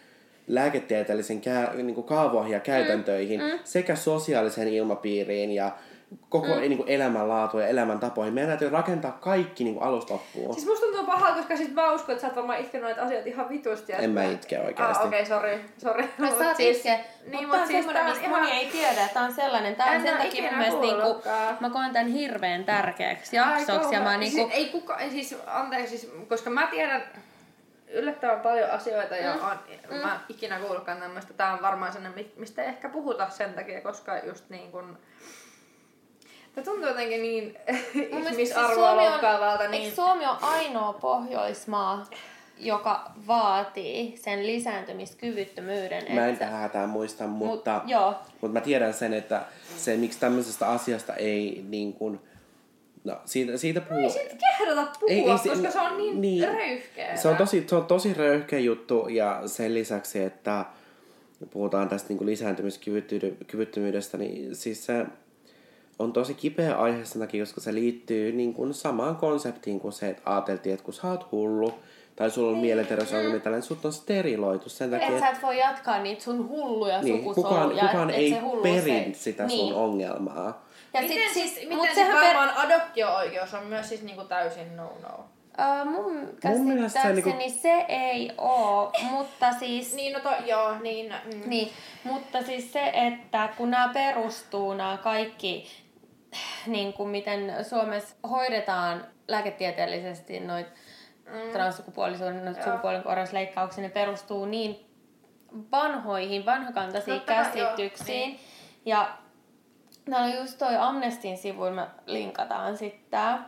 [0.47, 3.60] lääketieteellisiin kä- niin kuin kaavoihin ja käytäntöihin mm, mm.
[3.63, 5.71] sekä sosiaaliseen ilmapiiriin ja
[6.30, 6.62] koko mm.
[6.62, 8.34] niin kuin, elämänlaatuun ja elämäntapoihin.
[8.34, 10.54] Meidän täytyy rakentaa kaikki niin kuin, alusta loppuun.
[10.54, 13.30] Siis musta tuntuu pahalta, koska sit mä uskon, että sä oot varmaan itkenyt noita asioita
[13.30, 13.91] ihan vitusti.
[13.91, 15.00] ja En mä itke oikeesti.
[15.00, 16.10] Ah, okei, okay, sori, sori.
[16.17, 18.10] No, Mut sä oot siis- itke, Niin, mutta mut tää on siis semmoinen, tää on
[18.10, 18.39] mistä ihan...
[18.41, 19.08] moni ei tiedä.
[19.13, 19.76] Tää on sellainen.
[19.76, 21.21] Tää on En sen takia mun mielestä niinku,
[21.60, 23.95] mä koen tän hirveän tärkeäksi Ai, jaksoksi.
[23.95, 27.04] Ja mä niinku, siis, ei kuka, siis, anteeksi, siis, koska mä tiedän
[27.91, 29.39] yllättävän paljon asioita ja mm.
[29.41, 29.58] on,
[30.02, 31.34] mä en ikinä kuullutkaan tämmöistä.
[31.34, 34.97] Tää on varmaan sellainen, mi- mistä ei ehkä puhuta sen takia, koska just niin kun...
[36.55, 37.57] Tämä tuntuu jotenkin niin
[38.29, 39.63] ihmisarvoa on- loukkaavalta.
[39.63, 39.95] Eikö Niin...
[39.95, 42.05] Suomi on ainoa pohjoismaa,
[42.59, 46.03] joka vaatii sen lisääntymiskyvyttömyyden?
[46.15, 48.15] Mä en että- tähän hätään muista, mutta, Mut, joo.
[48.41, 49.41] mutta mä tiedän sen, että
[49.77, 52.19] se, miksi tämmöisestä asiasta ei niin kuin,
[53.03, 54.03] no siitä, siitä puhuu.
[54.03, 56.43] Ei sit kehdata puhua, Ei- ei se- koska se on niin, niin.
[56.47, 57.17] röyhkeä.
[57.17, 60.65] Se on tosi, se on tosi röyhkeä juttu ja sen lisäksi, että
[61.51, 65.05] puhutaan tästä niin lisääntymiskyvyttömyydestä, niin siis se
[65.99, 70.10] on tosi kipeä aihe sen takia, koska se liittyy niin kuin samaan konseptiin kuin se,
[70.10, 71.73] että ajateltiin, että kun sä oot hullu
[72.15, 75.99] tai sulla on mielenterveysongelmia, tällainen sut on steriloitu sen takia, Et sä et voi jatkaa
[75.99, 77.82] niitä sun hulluja niin, kukaan, sukusoluja.
[77.88, 79.60] kukaan et ei se hulluus peri ei- sitä niin.
[79.60, 80.65] sun ongelmaa.
[80.93, 82.23] Ja miten sit, siis, miten mut sehän per...
[82.36, 85.25] varmaan adoptio-oikeus on myös siis niinku täysin no-no.
[85.59, 89.93] Uh, mun mielestä se käsittääkseni niinku- se ei oo, mutta siis...
[89.95, 91.13] Niin, no to, joo, niin.
[91.25, 91.49] Mm.
[91.49, 91.71] Niin,
[92.03, 95.67] mutta siis se, että kun nämä perustuu, nämä kaikki,
[96.67, 100.67] niin kuin miten Suomessa hoidetaan lääketieteellisesti noit
[101.25, 101.51] mm.
[101.51, 104.91] transsukupuolisuuden, noit sukupuolen korjausleikkauksia, ne perustuu niin
[105.71, 108.29] vanhoihin, vanhakantaisiin Totta kai, joo, käsityksiin.
[108.29, 108.39] niin.
[108.85, 109.17] Ja
[110.09, 113.39] täällä on just toi Amnestin sivuilla, me linkataan sitten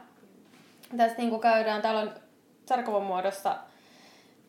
[0.98, 1.08] tää.
[1.08, 2.14] Tästä niin käydään, täällä on
[2.66, 3.58] sarkovan muodossa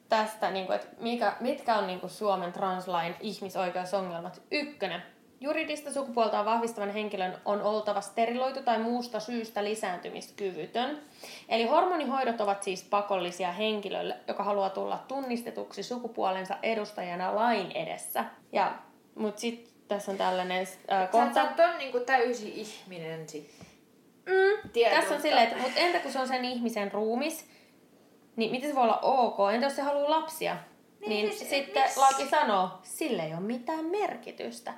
[0.09, 4.43] tästä, niin kuin, että mikä, mitkä on niin kuin Suomen translain ihmisoikeusongelmat.
[4.51, 5.03] Ykkönen.
[5.41, 10.99] Juridista sukupuoltaan vahvistavan henkilön on oltava steriloitu tai muusta syystä lisääntymiskyvytön.
[11.49, 18.25] Eli hormonihoidot ovat siis pakollisia henkilölle, joka haluaa tulla tunnistetuksi sukupuolensa edustajana lain edessä.
[18.53, 18.75] Ja,
[19.15, 21.35] mutta sitten tässä on tällainen äh, kohta.
[21.35, 23.74] sä oot on niinku täysi ihminen sit.
[24.27, 27.47] Mm, tässä on silleen, että mutta entä kun se on sen ihmisen ruumis,
[28.37, 29.37] niin miten se voi olla ok?
[29.55, 30.57] Entä jos se haluaa lapsia?
[31.01, 31.97] Niin, Niin, siis- sitten miks?
[31.97, 34.75] laki sanoo, sille ei ole mitään merkitystä.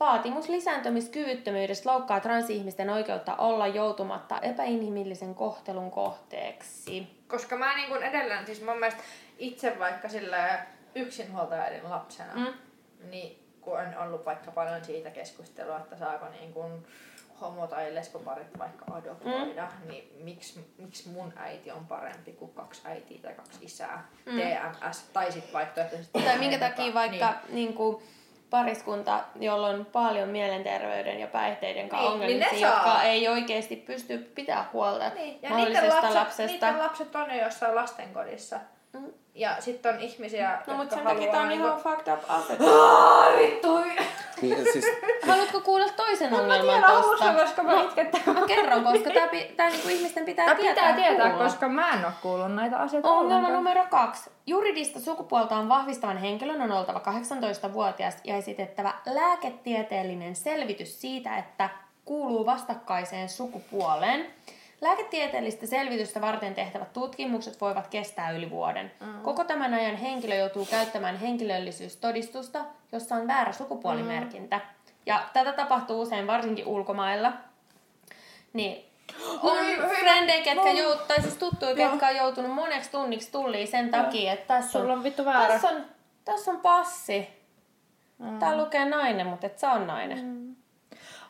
[0.00, 7.06] Vaatimus lisääntymiskyvyttömyydestä loukkaa transihmisten oikeutta olla joutumatta epäinhimillisen kohtelun kohteeksi.
[7.28, 9.02] Koska mä niin kuin edelleen, siis mun mielestä
[9.38, 12.52] itse vaikka sillä yksinhuoltajaiden lapsena, Mm.
[13.10, 16.86] niin kun on ollut vaikka paljon siitä keskustelua, että saako niin kuin
[17.40, 19.88] homo- tai lesboparit vaikka adoptoida, mm.
[19.88, 24.32] niin miksi, miksi mun äiti on parempi kuin kaksi äitiä tai kaksi isää, mm.
[24.40, 26.22] TMS, tai sitten vaihtoehtoisesti...
[26.22, 27.54] Tai minkä takia vaikka niin.
[27.54, 28.02] Niin kuin,
[28.50, 32.74] pariskunta, jolla on paljon mielenterveyden ja päihteiden kanssa Niin, ongelmia, niin ne saa.
[32.74, 36.66] jotka ei oikeasti pysty pitää huolta Niin, ja niiden mahdollisesta lapset, lapsesta.
[36.66, 38.60] niiden lapset on jo jossain lastenkodissa.
[38.92, 39.12] Mm.
[39.34, 42.20] Ja sitten on ihmisiä, No mutta jotka sen takia tää on haluaa ihan fucked up.
[42.30, 43.78] Aa, vittu!
[44.42, 44.84] Niin, siis,
[45.26, 47.32] Haluatko kuulla toisen Mä ongelman tiedän alussa, tosta?
[47.44, 48.34] koska mä itkettää.
[48.34, 50.74] Mä kerron, koska tää, pi- tää niinku ihmisten pitää Tää tietää.
[50.92, 51.44] pitää tietää, kuulla.
[51.44, 53.52] koska mä en oo kuullut näitä asioita Ongelma ollenkaan.
[53.64, 54.30] numero kaksi.
[54.46, 61.68] Juridista sukupuoltaan vahvistavan henkilön on oltava 18-vuotias ja esitettävä lääketieteellinen selvitys siitä, että
[62.04, 64.26] kuuluu vastakkaiseen sukupuoleen.
[64.80, 68.92] Lääketieteellistä selvitystä varten tehtävät tutkimukset voivat kestää yli vuoden.
[69.00, 69.20] Mm.
[69.20, 74.56] Koko tämän ajan henkilö joutuu käyttämään henkilöllisyystodistusta, jossa on väärä sukupuolimerkintä.
[74.56, 74.62] Mm.
[75.06, 77.32] Ja tätä tapahtuu usein varsinkin ulkomailla.
[78.52, 78.84] Niin
[79.42, 79.58] on
[79.98, 80.78] frendejä, ketkä no.
[80.78, 81.90] jout, tai siis tuttuja, Joo.
[81.90, 85.48] ketkä on joutunut moneksi tunniksi tulliin sen takia, että tässä on, Sulla on vittu väärä.
[85.48, 85.84] tässä on,
[86.24, 87.28] tässä on passi.
[88.18, 88.38] Mm.
[88.38, 90.18] Täällä lukee nainen, mutta et sä on nainen.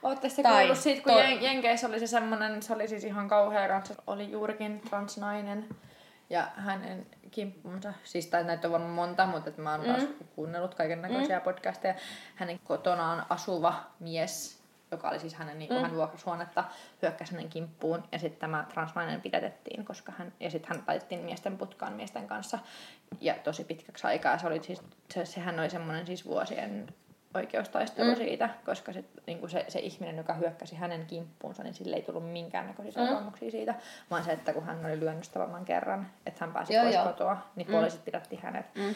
[0.02, 3.04] Ootte sitten Tai kuullut siitä, kun to- Jen- Jenkeissä oli se semmonen, se oli siis
[3.04, 5.68] ihan kauhea kanssa, oli juurikin transnainen.
[6.30, 10.02] Ja hänen kimppunsa, siis tai näitä on varmaan monta, mutta et mä oon taas
[10.34, 11.42] kuunnellut kaiken näköisiä mm.
[11.42, 11.94] podcasteja.
[12.34, 15.80] Hänen kotonaan asuva mies, joka oli siis hänen, niin mm.
[15.80, 16.64] hän vuokrasi huonetta,
[17.02, 18.02] hyökkäsi hänen kimppuun.
[18.12, 22.58] Ja sitten tämä transnainen pidätettiin, koska hän, ja sitten hän laitettiin miesten putkaan miesten kanssa.
[23.20, 24.38] Ja tosi pitkäksi aikaa.
[24.38, 24.82] Se oli siis,
[25.14, 26.88] se, sehän oli semmoinen siis vuosien
[27.34, 28.16] oikeustaistelu mm.
[28.16, 32.32] siitä, koska se, niin se, se ihminen, joka hyökkäsi hänen kimppuunsa, niin sille ei tullut
[32.32, 33.74] minkäännäköisiä seuraamuksia siitä,
[34.10, 36.94] vaan se, että kun hän oli lyönyt sitä varmaan kerran, että hän pääsi Joo, pois
[36.94, 37.04] joo.
[37.04, 38.66] kotoa, niin poliisit pidätti hänet.
[38.74, 38.94] Mm.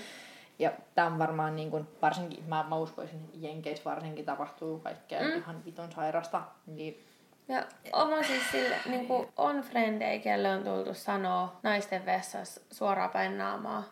[0.59, 5.21] Ja tämä on varmaan niin kuin, varsinkin, mä, mä uskoisin, että Jenkeissä varsinkin tapahtuu kaikkea
[5.21, 5.38] mm.
[5.38, 6.42] ihan vitun sairasta.
[6.66, 7.05] Niin,
[7.49, 13.11] Ja on siis sille, niin kuin on frendejä, kelle on tultu sanoa naisten vessassa suoraan
[13.11, 13.85] päin naamaa,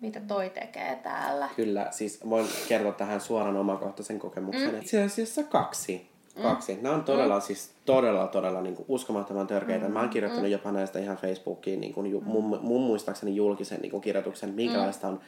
[0.00, 1.48] mitä toi tekee täällä.
[1.56, 4.70] kyllä, siis voin kertoa tähän suoran omakohtaisen kokemuksen.
[4.70, 4.80] Mm.
[4.80, 6.10] Itse asiassa kaksi.
[6.42, 6.78] Kaksi.
[6.82, 7.42] Nämä on todella, mm.
[7.42, 9.86] siis todella, todella niin kuin uskomattoman törkeitä.
[9.86, 9.92] Mm.
[9.92, 10.52] Mä oon kirjoittanut mm.
[10.52, 15.08] jopa näistä ihan Facebookiin niin kuin, ju, mun, mun muistaakseni julkisen niin kuin kirjoituksen, minkälaista
[15.08, 15.20] on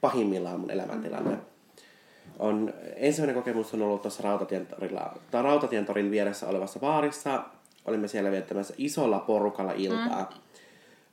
[0.00, 1.38] pahimmillaan mun elämäntilanne.
[2.38, 7.42] On, ensimmäinen kokemus on ollut tuossa Rautatientorilla, tai Rautatientorin vieressä olevassa baarissa.
[7.84, 10.30] Olimme siellä viettämässä isolla porukalla iltaa.
[10.30, 10.47] Mm.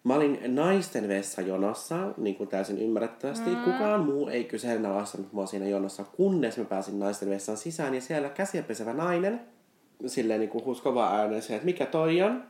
[0.06, 3.50] Mä olin naisten vessajonossa, niin kuin täysin ymmärrettävästi.
[3.50, 3.64] Mm.
[3.64, 7.96] Kukaan muu ei kyseenalaistanut mua siinä jonossa, kunnes mä pääsin naisten vessan sisään.
[7.96, 9.42] Ja siellä käsiä pesevä nainen,
[10.06, 12.44] silleen niin kuin huskovaa ääneen se, että mikä toi on.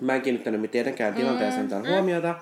[0.00, 2.34] Mä en kiinnittänyt tietenkään tilanteeseen mitään huomiota,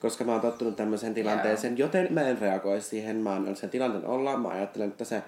[0.00, 3.16] koska mä oon tottunut tämmöiseen tilanteeseen, joten mä en reagoi siihen.
[3.16, 4.36] Mä annan sen tilanteen olla.
[4.36, 5.22] Mä ajattelen, että se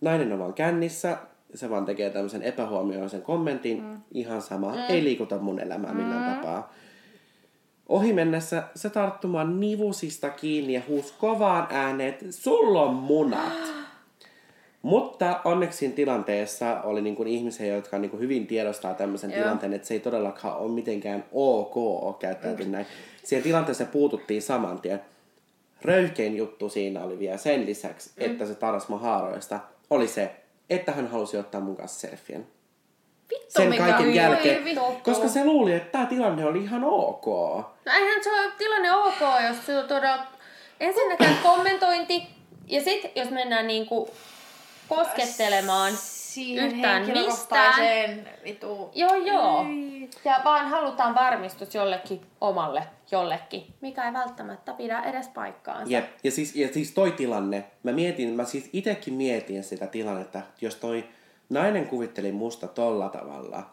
[0.00, 1.18] nainen on vaan kännissä.
[1.54, 3.82] Se vaan tekee tämmöisen epähuomioisen kommentin.
[3.82, 4.00] Mm.
[4.14, 4.72] Ihan sama.
[4.72, 4.78] Mm.
[4.88, 6.34] Ei liikuta mun elämää millään mm.
[6.34, 6.72] tapaa.
[7.92, 13.52] Ohi mennessä se tarttumaan nivusista kiinni ja huusi kovaan ääneen, että sulla on munat.
[14.82, 19.42] Mutta onneksi siinä tilanteessa oli niin kuin ihmisiä, jotka niin kuin hyvin tiedostaa tämmöisen Joo.
[19.42, 22.86] tilanteen, että se ei todellakaan ole mitenkään ok käyttäytyä näin.
[23.24, 25.00] Siihen tilanteeseen puututtiin saman tien.
[25.82, 28.30] Röyhkein juttu siinä oli vielä sen lisäksi, mm.
[28.30, 30.30] että se taras mun haaroista, oli se,
[30.70, 32.46] että hän halusi ottaa mun kanssa selfien.
[33.34, 35.00] Vittu Sen mikä kaiken Oi, jälkeen, vittu.
[35.02, 37.26] koska se luuli, että tämä tilanne oli ihan ok.
[37.84, 40.26] No eihän se ole tilanne ok, jos se on todella...
[40.80, 42.26] Ensinnäkään kommentointi,
[42.66, 44.10] ja sitten jos mennään niinku
[44.88, 48.26] koskettelemaan Siihen yhtään mistään.
[48.44, 48.90] vitu.
[48.94, 49.66] Joo, joo.
[49.68, 50.10] Ei.
[50.24, 55.92] Ja vaan halutaan varmistus jollekin omalle jollekin, mikä ei välttämättä pidä edes paikkaansa.
[55.92, 56.04] Jep.
[56.24, 60.74] Ja siis, ja siis toi tilanne, mä mietin, mä siis itekin mietin sitä tilannetta, jos
[60.74, 61.04] toi
[61.52, 63.70] nainen kuvitteli musta tolla tavalla,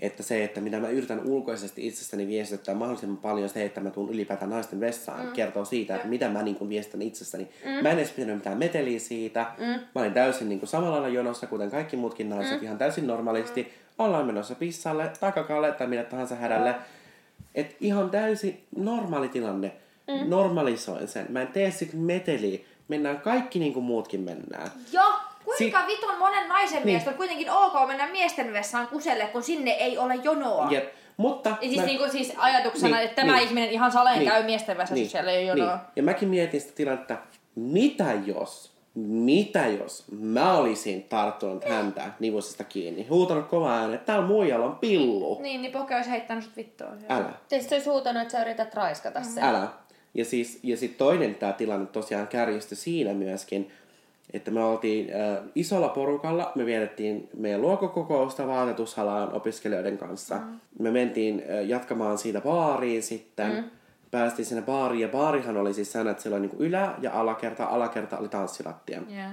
[0.00, 4.10] että se, että mitä mä yritän ulkoisesti itsestäni viestittää mahdollisimman paljon se, että mä tuun
[4.10, 5.32] ylipäätään naisten vessaan, mm.
[5.32, 7.48] kertoo siitä, että mitä mä niin kuin viestän itsestäni.
[7.64, 7.70] Mm.
[7.70, 9.46] Mä en edes pitänyt mitään meteliä siitä.
[9.58, 9.66] Mm.
[9.66, 12.64] Mä olin täysin niin kuin samalla lailla jonossa, kuten kaikki muutkin naiset, mm.
[12.64, 13.62] ihan täysin normaalisti.
[13.62, 14.04] Mm.
[14.04, 16.74] Ollaan menossa pissalle, takakalle tai mille tahansa hädälle.
[17.54, 19.72] Et ihan täysin normaali tilanne.
[20.08, 20.30] Mm.
[20.30, 21.26] Normalisoin sen.
[21.28, 22.58] Mä en tee sit meteliä.
[22.88, 24.70] Mennään kaikki niin kuin muutkin mennään.
[24.92, 25.12] Joo,
[25.62, 26.86] kuinka Kuinka vitun monen naisen niin.
[26.86, 30.68] mielestä on kuitenkin ok mennä miesten vessaan kuselle, kun sinne ei ole jonoa?
[30.70, 30.92] Jep.
[31.16, 31.48] Mutta...
[31.50, 33.48] Ja siis, mä- niinku, siis ajatuksena, Niin, että tämä niin.
[33.48, 34.30] ihminen ihan saleen Niin.
[34.30, 35.10] käy miesten vessassa, niin.
[35.10, 35.76] siellä ei ole jonoa.
[35.76, 35.86] Niin.
[35.96, 37.16] Ja mäkin mietin sitä tilannetta,
[37.54, 44.26] mitä jos, mitä jos mä olisin tarttunut häntä nivusesta kiinni, huutanut kovaa ääneen, että täällä
[44.26, 45.38] muijalla on pillu.
[45.42, 46.88] Niin, niin Poke olisi heittänyt sut vittua.
[47.08, 49.44] Älä, Tietysti olisi huutanut, että sä yrität raiskata sen.
[49.44, 49.68] älä.
[50.14, 53.72] Ja siis ja sit toinen tämä tilanne tosiaan kärjistyi siinä myöskin,
[54.32, 60.38] että me oltiin äh, isolla porukalla, me vietettiin meidän luokkokokousta vaatetusalan opiskelijoiden kanssa.
[60.38, 60.60] Mm.
[60.78, 63.52] Me mentiin äh, jatkamaan siitä baariin sitten.
[63.52, 63.64] Mm.
[64.10, 67.64] Päästiin sinne baariin ja baarihan oli siis sen, että siellä oli niinku ylä- ja alakerta.
[67.64, 69.02] Alakerta oli tanssilattia.
[69.12, 69.32] Yeah.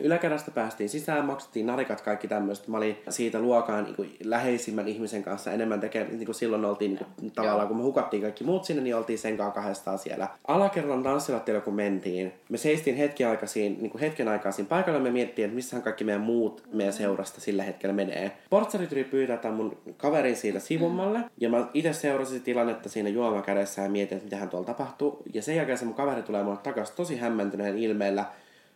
[0.00, 2.70] Yläkerrasta päästiin sisään, maksettiin narikat, kaikki tämmöistä.
[2.70, 6.16] Mä olin siitä luokaan niin kuin, läheisimmän ihmisen kanssa enemmän tekemään.
[6.16, 9.18] Niin kuin silloin oltiin niin kuin, tavallaan, kun me hukattiin kaikki muut sinne, niin oltiin
[9.18, 10.28] sen kanssa kahdestaan siellä.
[10.48, 15.00] Alakerran tanssilattialla kun mentiin, me seistiin hetken aikaa siinä, niin kuin hetken aikaa siinä paikalla.
[15.00, 18.32] Me miettiin, että missähän kaikki meidän muut meidän seurasta sillä hetkellä menee.
[18.50, 21.20] Portsari tuli pyytää tämän mun kaverin siitä sivummalle.
[21.40, 25.22] Ja mä itse seurasin tilannetta siinä juoma kädessä ja mietin, että mitähän tuolla tapahtuu.
[25.34, 28.24] Ja sen jälkeen se mun kaveri tulee mulle takaisin tosi hämmentyneen ilmeellä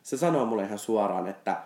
[0.03, 1.57] se sanoo mulle ihan suoraan, että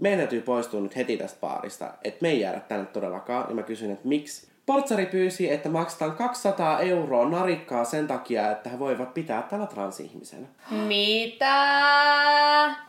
[0.00, 3.48] meidän täytyy poistua nyt heti tästä baarista, että me ei jäädä tänne todellakaan.
[3.48, 4.52] Ja mä kysyin, että miksi?
[4.66, 10.48] Portsari pyysi, että maksetaan 200 euroa narikkaa sen takia, että he voivat pitää täällä transihmisen.
[10.70, 11.54] Mitä?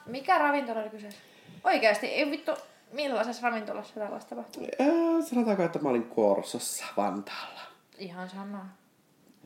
[0.05, 1.19] Mikä ravintola oli kyseessä?
[1.63, 2.51] Oikeasti, ei vittu,
[2.91, 4.67] millaisessa ravintolassa tällaista tapahtuu?
[4.81, 7.61] Öö, sanotaanko, että mä olin Korsossa Vantaalla.
[7.97, 8.65] Ihan sama.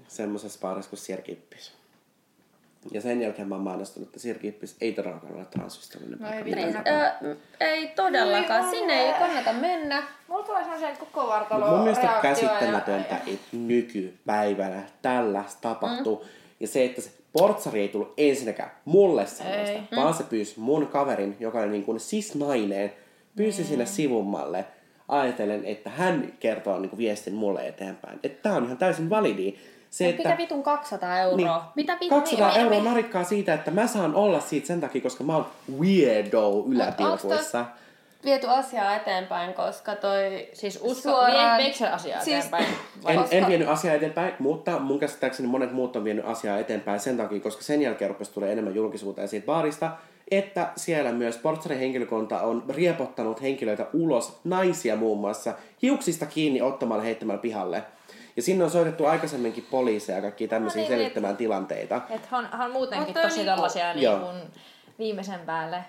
[0.07, 1.73] Semmoisessa baarissa kuin Sierkippis.
[2.91, 6.79] Ja sen jälkeen mä oon mainostanut, että Sierkippis ei todellakaan ole transystävällinen No ei vittu.
[7.25, 8.65] Ö, ei todellakaan.
[8.65, 10.03] Oi, Sinne ei kannata mennä.
[10.27, 16.15] Mulla tulee sellaisia koko vartalo Mutta mun mielestä käsittämätöntä, että nykypäivänä tällaista tapahtuu.
[16.15, 16.29] Mm.
[16.59, 19.81] Ja se, että se portsari ei tullut ensinnäkään mulle sellaista, Ei.
[19.95, 22.93] vaan se pyysi mun kaverin, joka oli niin kuin sis-nainen,
[23.35, 24.65] pyysi sinne sivummalle
[25.07, 28.19] ajatellen, että hän kertoo niin kuin viestin mulle eteenpäin.
[28.23, 29.55] Että tää on ihan täysin validi.
[29.89, 31.37] Se, että, Mitä vitun 200 euroa?
[31.37, 32.19] niin, Mitä vitun?
[32.19, 35.45] 200 niin, euroa narikkaa siitä, että mä saan olla siitä sen takia, koska mä oon
[35.79, 37.65] weirdo yläpilkuissa.
[38.25, 41.57] viety asiaa eteenpäin, koska toi Siis usko, suoraan...
[41.57, 42.65] Veikö se asiaa Siis- eteenpäin?
[43.07, 46.99] En, Koska- en vienyt asiaa eteenpäin, mutta mun käsittääkseni monet muut on vienyt asiaa eteenpäin
[46.99, 49.91] sen takia, koska sen jälkeen rupesi tulee enemmän julkisuuteen siitä baarista,
[50.31, 57.03] että siellä myös portsarin henkilökunta on riepottanut henkilöitä ulos, naisia muun muassa, hiuksista kiinni ottamalla
[57.03, 57.83] heittämällä pihalle.
[58.37, 62.01] Ja sinne on soitettu aikaisemminkin poliiseja ja kaikkia tämmöisiä No niin, selittämään tilanteita.
[62.09, 64.35] Että on, on muutenkin Mutta tosi niinku- tällaisia niin kuin
[64.99, 65.83] viimeisen päälle.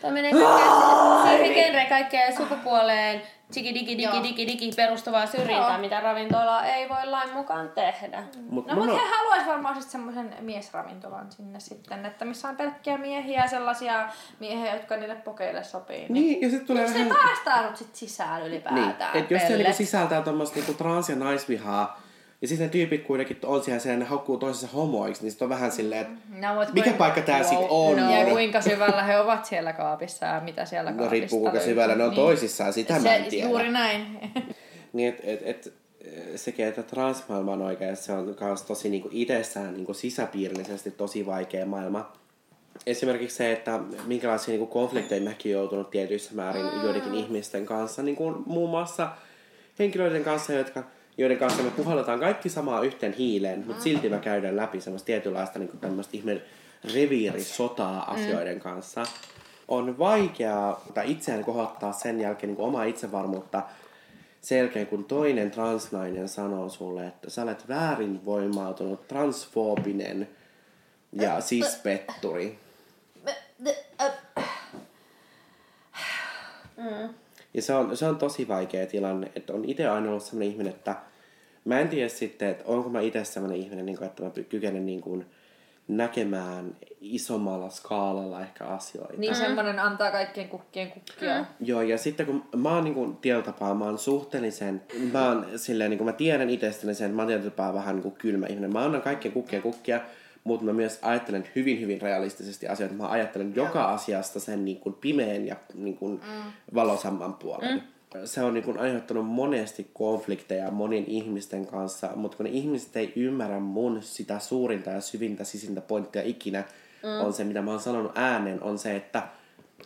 [0.00, 3.22] Toi menee kaikkeen siihen genreen kaikkeen sukupuoleen,
[3.54, 5.78] digi digi digi digi digi perustuvaa syrjintää, Joo.
[5.78, 8.22] mitä ravintola ei voi lain mukaan tehdä.
[8.50, 12.56] Mut No mutta on- he haluaisi varmaan sitten semmoisen miesravintolan sinne sitten, että missä on
[12.56, 14.08] pelkkiä miehiä ja sellaisia
[14.40, 16.06] miehiä, jotka niille pokeille sopii.
[16.08, 17.16] Niin, ja sitten tulee Miksi vähän...
[17.26, 19.16] päästään nyt sit sisään Niin, ylipäätään?
[19.16, 22.00] että jos se niinku sisältää tuommoista niinku trans- ja naisvihaa,
[22.42, 25.48] ja sitten ne tyypit kuitenkin on siellä, siellä ne haukkuu toisensa homoiksi, niin sit on
[25.48, 26.14] vähän silleen, että
[26.48, 27.96] No, mut mikä kuinka- paikka tää sit on?
[27.96, 31.60] No, ja kuinka syvällä he ovat siellä kaapissa ja mitä siellä No kaapista riippuu kuinka
[31.60, 33.48] syvällä ne on toisissaan, sitä mä en se, tiedä.
[33.48, 34.06] Juuri näin.
[34.92, 35.72] Niin, että et, et,
[36.36, 41.66] sekin, että transmaailma on oikein, se on myös tosi niinku itsessään niinku sisäpiirillisesti tosi vaikea
[41.66, 42.12] maailma.
[42.86, 48.34] Esimerkiksi se, että minkälaisia niinku konflikteja mäkin joutunut tietyissä määrin joidenkin ihmisten kanssa, niin kuin
[48.46, 49.08] muun muassa
[49.78, 50.82] henkilöiden kanssa, jotka,
[51.18, 55.58] joiden kanssa me puhalletaan kaikki samaa yhteen hiileen, mutta silti me käydään läpi semmoista tietynlaista
[55.58, 56.42] niinku tämmöistä ihmeen
[56.94, 59.06] reviirisotaa asioiden kanssa.
[59.68, 63.62] On vaikeaa tai itseään kohottaa sen jälkeen niin omaa itsevarmuutta
[64.40, 70.28] sen jälkeen, kun toinen transnainen sanoo sulle, että sä olet väärin voimautunut, transfoobinen
[71.12, 72.58] ja sispetturi.
[77.54, 80.72] Ja se on, se on tosi vaikea tilanne, että on itse aina ollut sellainen ihminen,
[80.72, 80.96] että
[81.64, 84.86] mä en tiedä sitten, että onko mä itse sellainen ihminen, niin kuin, että mä kykenen
[84.86, 85.26] niin kuin
[85.88, 89.14] näkemään isommalla skaalalla ehkä asioita.
[89.16, 91.44] Niin semmonen antaa kaikkien kukkien kukkia.
[91.60, 94.82] Joo, ja sitten kun mä oon niinku tietyllä tapaa, mä oon suhteellisen,
[95.12, 98.10] mä oon silleen, niinku mä tiedän itsestäni sen, että mä oon tietyllä tapaa vähän niinku
[98.10, 98.72] kylmä ihminen.
[98.72, 100.00] Mä annan kaikkien kukkia kukkia,
[100.44, 102.94] mutta mä myös ajattelen hyvin, hyvin realistisesti asioita.
[102.94, 106.18] Mä ajattelen joka asiasta sen niinku pimeän ja niinku mm.
[106.74, 107.74] valosamman puolen.
[107.74, 107.80] Mm.
[108.24, 113.60] Se on niinku aiheuttanut monesti konflikteja monien ihmisten kanssa, mutta kun ne ihmiset ei ymmärrä
[113.60, 116.64] mun sitä suurinta ja syvintä sisintä pointtia ikinä,
[117.02, 117.26] mm.
[117.26, 119.22] on se, mitä mä oon sanonut ääneen, on se, että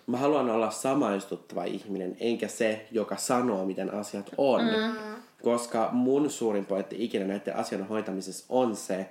[0.07, 4.65] mä haluan olla samaistuttava ihminen, enkä se, joka sanoo, miten asiat on.
[4.65, 4.97] Mm.
[5.43, 9.11] Koska mun suurin pointti ikinä näiden asioiden hoitamisessa on se,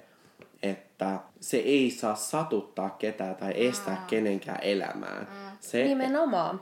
[0.63, 4.05] että se ei saa satuttaa ketään tai estää mm.
[4.07, 5.19] kenenkään elämää.
[5.19, 5.57] Mm.
[5.59, 6.61] Se, Nimenomaan.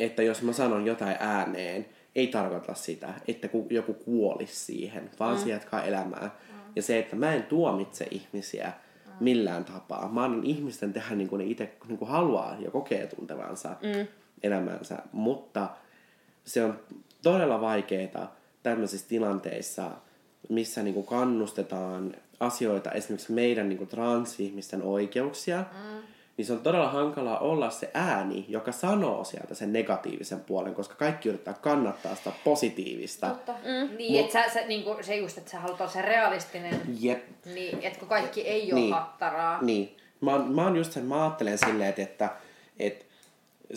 [0.00, 5.36] että jos mä sanon jotain ääneen, ei tarkoita sitä, että ku- joku kuolisi siihen, vaan
[5.36, 5.42] mm.
[5.42, 6.24] se jatkaa elämää.
[6.24, 6.58] Mm.
[6.76, 8.72] Ja se, että mä en tuomitse ihmisiä
[9.20, 10.08] millään tapaa.
[10.08, 14.06] Mä annan ihmisten tehdä niin kuin ne itse niin kuin haluaa ja kokee tuntevansa mm.
[14.42, 14.98] elämänsä.
[15.12, 15.68] Mutta
[16.44, 16.80] se on
[17.22, 19.90] todella vaikeaa tämmöisissä tilanteissa,
[20.48, 25.98] missä niin kuin kannustetaan asioita, esimerkiksi meidän niin kuin transihmisten oikeuksia, mm.
[26.36, 30.94] niin se on todella hankalaa olla se ääni, joka sanoo sieltä sen negatiivisen puolen, koska
[30.94, 33.26] kaikki yrittää kannattaa sitä positiivista.
[33.28, 33.52] Totta.
[33.52, 33.96] Mm.
[33.96, 37.22] Niin, että sä, sä, niinku, se just, että sä haluat olla se realistinen, Jep.
[37.54, 38.92] niin, että kun kaikki ei ole Niin.
[38.94, 39.62] hattaraa.
[39.62, 39.96] Niin.
[40.20, 42.30] Mä, oon- mä oon just sen, mä ajattelen silleen, että, että,
[42.78, 43.04] että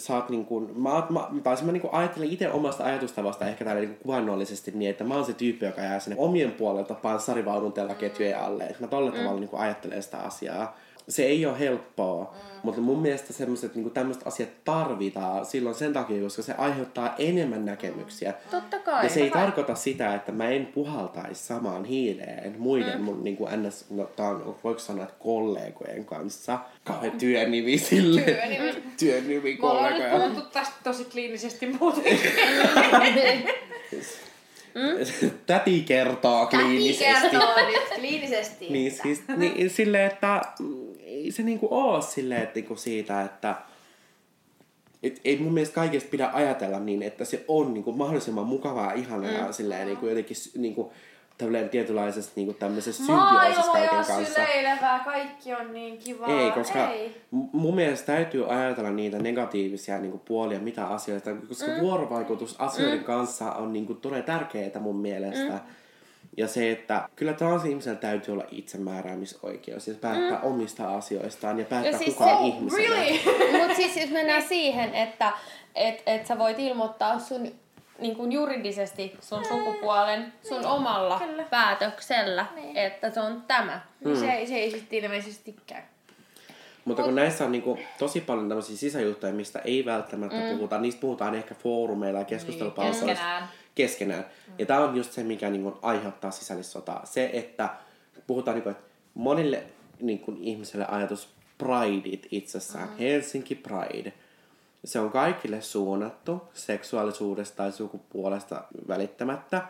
[0.10, 3.82] oot niin kuin, mä, mä, tai mä niin kuin ajattelen itse omasta ajatustavasta ehkä täällä
[3.82, 8.40] niin kuvainnollisesti niin, että mä oon se tyyppi, joka jää sinne omien puolelta panssarivaunun ketjujen
[8.40, 8.76] alle.
[8.80, 10.78] Mä tolla tavalla niin kuin ajattelen sitä asiaa.
[11.10, 12.51] Se ei ole helppoa, mm.
[12.64, 17.66] Mutta mun mielestä semmoiset niin tämmöiset asiat tarvitaan silloin sen takia, koska se aiheuttaa enemmän
[17.66, 18.34] näkemyksiä.
[18.52, 19.04] Totta kai.
[19.04, 23.04] Ja se ei tarkoita sitä, että mä en puhaltaisi samaan hiileen muiden mm.
[23.04, 26.60] mun niin kuin ns, no, tää on, voiko sanoa, että kollegojen kanssa.
[26.84, 28.22] Kauhean työnimi sille.
[28.22, 28.84] Työnimi.
[29.00, 30.30] työnimi Me ollaan nyt kollegoja.
[30.30, 32.04] puhuttu tästä tosi kliinisesti muuten.
[35.46, 37.30] Täti kertoo Täti kliinisesti.
[37.30, 38.70] kertoo nyt kliinisesti.
[38.70, 40.91] Niin, siis, niin silleen, että mm,
[41.32, 43.56] se niinku oo silleen, että niinku siitä, että
[45.04, 49.32] et ei mun mielestä kaikesta pidä ajatella niin, että se on niinku mahdollisimman mukavaa, ihanaa
[49.32, 50.94] ja silleen niinku jotenkin niinku
[51.38, 54.34] tällainen tietynlaisessa niinku tämmöisessä symbioosissa kaiken Maailma kanssa.
[54.34, 56.42] syleilevää, kaikki on niin kivaa.
[56.42, 57.22] Ei, koska Ei.
[57.32, 61.80] mun mielestä täytyy ajatella niitä negatiivisia niinku puolia, mitä asioita, koska mm.
[61.80, 63.06] vuorovaikutus asioiden mm.
[63.06, 65.54] kanssa on niinku todella tärkeää mun mielestä.
[65.54, 65.81] Mm.
[66.38, 70.44] Ja se, että kyllä transihmisellä täytyy olla itsemääräämisoikeus ja päättää mm.
[70.48, 72.96] omista asioistaan ja päättää Ja siis kuka on se- ihmisenä.
[72.96, 73.20] Really?
[73.60, 75.32] Mutta siis jos mennään siihen, että
[75.76, 77.52] et, et sä voit ilmoittaa sun
[78.00, 81.44] niin kuin juridisesti sun sukupuolen sun omalla kyllä.
[81.44, 82.78] päätöksellä, Niin.
[82.78, 83.82] että se on tämä.
[84.06, 85.82] Niin se, ei- se ei sitten ilmeisesti käy.
[86.86, 90.56] Mutta kun näissä on niinku tosi paljon tämmöisiä sisäjuttuja, mistä ei välttämättä mm.
[90.58, 93.40] puhuta, niistä puhutaan ehkä foorumeilla ja keskustelupalstoilla.
[93.40, 94.26] Niin, keskenään.
[94.48, 94.54] Mm.
[94.58, 97.06] Ja tämä on just se, mikä niinku aiheuttaa sisällissotaa.
[97.06, 97.70] Se, että
[98.28, 99.64] puhutaan, niinku, että monille
[100.02, 102.98] niinku, ihmiselle ajatus Prideit itsessään, mm.
[102.98, 104.14] Helsinki Pride,
[104.86, 109.62] se on kaikille suunnattu seksuaalisuudesta tai sukupuolesta välittämättä,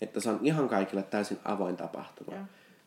[0.00, 2.36] että se on ihan kaikille täysin avoin tapahtuma.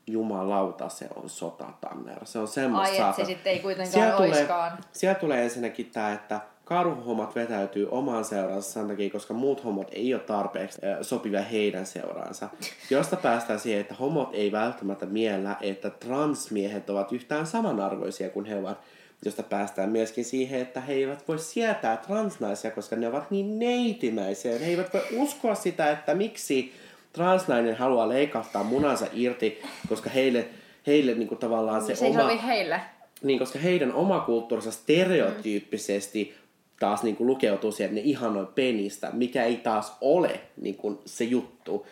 [0.07, 2.25] Jumalauta, se on sotatanner.
[2.25, 4.47] Se on semmoista Ai, et se sitten ei kuitenkaan Siellä tulee,
[4.91, 10.13] siellä tulee ensinnäkin tämä, että karhuhommat vetäytyy omaan seuraansa sen takia, koska muut homot ei
[10.13, 12.49] ole tarpeeksi äh, sopivia heidän seuraansa.
[12.89, 18.55] Josta päästään siihen, että homot ei välttämättä miellä, että transmiehet ovat yhtään samanarvoisia kuin he
[18.55, 18.82] ovat.
[19.26, 24.59] Josta päästään myöskin siihen, että he eivät voi sietää transnaisia, koska ne ovat niin neitimäisiä.
[24.59, 26.74] He eivät voi uskoa sitä, että miksi
[27.13, 30.47] transnainen haluaa leikattaa munansa irti, koska heille,
[30.88, 32.28] heille niin kuin tavallaan se, Se oma...
[32.28, 32.82] heille.
[33.24, 36.36] Niin, koska heidän oma kulttuurinsa stereotyyppisesti
[36.80, 40.99] taas niin kuin lukeutuu siihen, että ne ihanoi penistä, mikä ei taas ole niin kuin
[41.05, 41.88] se juttu.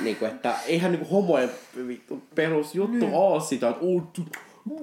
[0.00, 1.50] Niin kuin, että eihän niin kuin homojen
[1.86, 3.14] vittu perusjuttu mm.
[3.14, 3.80] ole sitä, että
[4.12, 4.26] tu-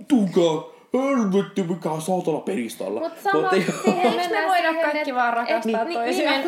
[0.08, 3.00] tuka, helvetti, mikä on saatana peristolla.
[3.00, 6.44] Mutta sama ei- siihen me voida siihen, kaikki että- vaan rakastaa et- toisiaan?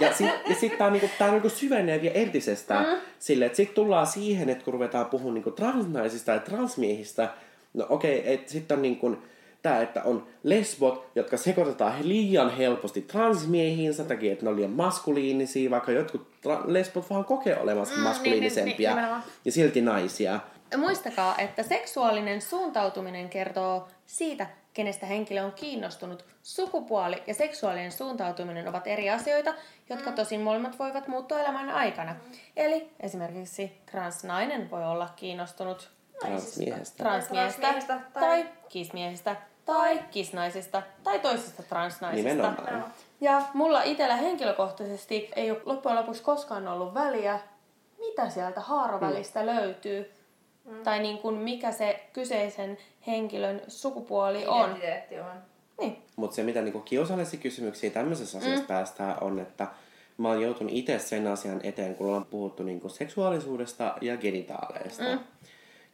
[0.00, 2.86] Ja sitten ja sit tää, on niinku, tää niinku syvenee vielä entisestään.
[2.86, 3.00] Mm.
[3.18, 7.28] Sille, että sitten tullaan siihen, että kun ruvetaan puhumaan niinku transnaisista ja transmiehistä,
[7.74, 9.16] no okei, okay, että sitten on niinku,
[9.62, 14.70] tää, että on lesbot, jotka sekoitetaan liian helposti transmiehiin sen takia, että ne on liian
[14.70, 19.22] maskuliinisia, vaikka jotkut tra- lesbot vaan kokee olevansa mm, maskuliinisempia niin, nimenomaan.
[19.44, 20.40] ja silti naisia.
[20.76, 26.24] Muistakaa, että seksuaalinen suuntautuminen kertoo siitä, kenestä henkilö on kiinnostunut.
[26.42, 29.54] Sukupuoli ja seksuaalinen suuntautuminen ovat eri asioita,
[29.90, 32.16] jotka tosin molemmat voivat muuttua elämän aikana.
[32.56, 35.90] Eli esimerkiksi transnainen voi olla kiinnostunut
[36.20, 37.02] Transmiehestä.
[37.04, 39.36] transmiehestä Transmiehestä tai, tai- tai kismiehestä
[39.70, 42.28] tai kisnaisesta tai toisesta transnaisesta.
[42.28, 42.84] Nimenomaan.
[43.20, 47.40] Ja mulla itsellä henkilökohtaisesti ei ole loppujen lopuksi koskaan ollut väliä,
[47.98, 50.10] mitä sieltä haarovälistä löytyy.
[50.84, 54.64] Tai niin kuin mikä se kyseisen henkilön sukupuoli on.
[54.64, 55.32] Identiteetti on.
[55.80, 56.02] Niin.
[56.16, 58.66] Mutta se, mitä niinku kiusallisia kysymyksiä tämmöisessä asiassa mm.
[58.66, 59.66] päästään, on, että
[60.18, 65.04] mä oon joutunut itse sen asian eteen, kun ollaan puhuttu niinku seksuaalisuudesta ja genitaaleista.
[65.04, 65.18] Mm.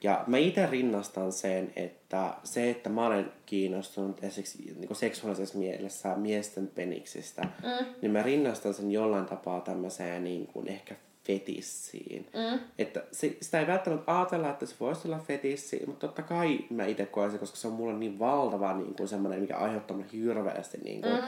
[0.02, 6.16] Ja mä itse rinnastan sen, että se, että mä olen kiinnostunut esimerkiksi niinku seksuaalisessa mielessä
[6.16, 7.86] miesten peniksistä, mm.
[8.02, 10.94] niin mä rinnastan sen jollain tapaa tämmöiseen niin kuin ehkä
[11.26, 12.26] fetissiin.
[12.34, 12.58] Mm.
[12.78, 16.86] Että se, sitä ei välttämättä ajatella, että se voisi olla fetissi, mutta totta kai mä
[16.86, 20.10] itse koen se, koska se on mulle niin valtava niin kuin semmoinen, mikä aiheuttaa mulle
[20.12, 21.20] hirveästi niin kuin, mm.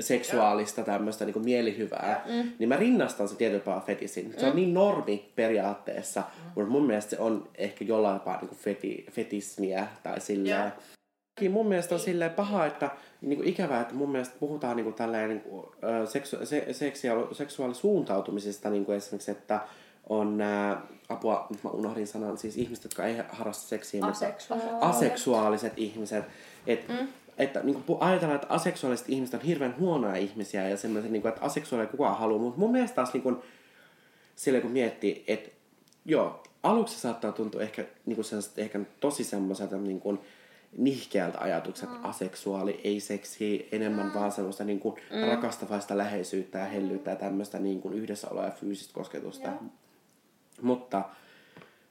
[0.00, 2.24] seksuaalista tämmöistä niin kuin mielihyvää.
[2.26, 2.52] Mm.
[2.58, 4.34] Niin mä rinnastan se tietyllä tavalla fetissiin.
[4.38, 4.56] Se on mm.
[4.56, 6.50] niin normi periaatteessa, mm.
[6.54, 10.60] mutta mun mielestä se on ehkä jollain tapaa niin kuin feti, fetismiä tai silleen.
[10.60, 10.72] Yeah
[11.50, 12.90] mun mielestä on silleen paha, että
[13.20, 15.66] niin kuin ikävää, että mun mielestä puhutaan niin kuin tälleen, niin kuin,
[16.08, 19.60] seksu, se, seksuaali, seksuaalisuuntautumisesta niin kuin esimerkiksi, että
[20.08, 24.72] on nää, apua, nyt mä unohdin sanan, siis ihmiset, jotka ei harrasta seksiä, Aseksuaaliset.
[24.72, 26.24] mutta aseksuaaliset ihmiset.
[26.66, 27.08] Et, mm.
[27.38, 31.28] Että niin kuin, ajatellaan, että aseksuaaliset ihmiset on hirveän huonoja ihmisiä ja semmoiset, niin kuin,
[31.28, 33.36] että aseksuaalia kukaan haluaa, mutta mun mielestä taas niin kuin,
[34.36, 35.50] silleen kun miettii, että
[36.04, 40.18] joo, aluksi saattaa tuntua ehkä, niin kuin ehkä tosi semmoiselta niin kuin,
[40.78, 42.04] nihkeältä ajatukset, mm.
[42.04, 44.14] aseksuaali, ei seksi, enemmän mm.
[44.14, 45.28] vaan semmoista niin kuin mm.
[45.28, 49.48] rakastavaista läheisyyttä ja hellyyttä ja tämmöistä niin kuin yhdessäoloa ja fyysistä kosketusta.
[49.48, 49.60] Yeah.
[50.62, 51.02] Mutta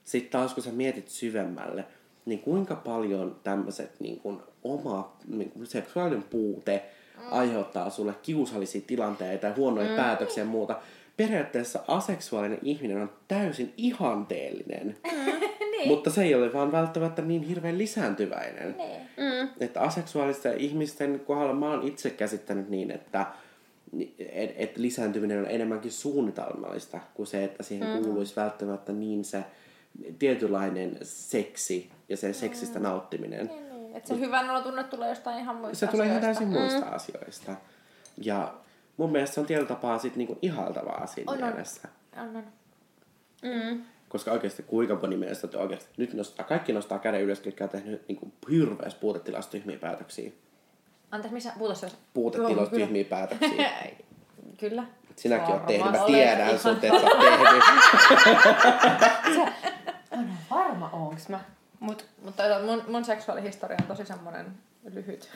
[0.04, 1.84] sitten taas kun sä mietit syvemmälle,
[2.24, 6.84] niin kuinka paljon tämmöiset niin kuin oma niin kuin seksuaalinen puute
[7.16, 7.22] mm.
[7.30, 9.96] aiheuttaa sulle kiusallisia tilanteita ja huonoja mm.
[9.96, 10.78] päätöksiä ja muuta.
[11.16, 14.96] Periaatteessa aseksuaalinen ihminen on täysin ihanteellinen.
[15.12, 15.88] Mm niin.
[15.88, 18.76] Mutta se ei ole vaan välttämättä niin hirveän lisääntyväinen.
[18.76, 19.00] Niin.
[19.16, 19.48] Mm.
[19.60, 23.26] Että aseksuaalisten ihmisten kohdalla mä oon itse käsittänyt niin, että
[24.18, 28.04] et, et lisääntyminen on enemmänkin suunnitelmallista kuin se, että siihen mm.
[28.04, 29.44] kuuluisi välttämättä niin se
[30.18, 32.82] tietynlainen seksi ja se seksistä mm.
[32.82, 33.46] nauttiminen.
[33.46, 33.96] Niin, niin.
[33.96, 36.92] Että se hyvän olo tunne tulee jostain ihan muista Se tulee ihan täysin muista mm.
[36.92, 37.54] asioista.
[38.22, 38.54] Ja
[38.96, 41.88] mun mielestä se on tietyllä tapaa sit niinku ihaltavaa siinä on, mielessä.
[42.16, 42.44] On, on.
[43.42, 43.84] Mm.
[44.16, 47.70] Koska oikeasti kuinka moni mielestä että oikeasti nyt nostaa, kaikki nostaa käden ylös, jotka on
[47.70, 50.30] tehnyt niin hirveäs puutetilasta tyhmiä päätöksiä.
[51.10, 51.98] Anteeksi, missä puutetilasta?
[52.14, 53.70] Puutetilasta tyhmiä päätöksiä.
[54.60, 54.84] Kyllä.
[55.16, 57.64] Sinäkin oot tehnyt, mä tiedän sut, että sä oot tehnyt.
[60.18, 61.40] on varma onks mä.
[61.80, 64.46] Mut, mutta mun, mun seksuaalihistoria on tosi semmonen
[64.92, 65.30] lyhyt.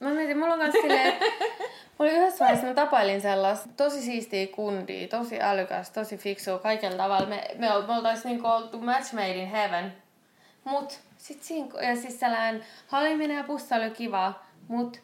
[0.00, 1.14] Mä mietin, mulla on kanssa silleen,
[1.98, 7.28] Mulla yhdessä vaiheessa mä tapailin sellaista tosi siistiä kundia, tosi älykäs, tosi fiksu kaikella tavalla.
[7.28, 9.92] Me, me, me oltaisiin niinku oltu match made in heaven.
[10.64, 14.34] Mut sit siinä, ja siis sellainen haliminen ja pussa oli kiva,
[14.68, 15.00] mut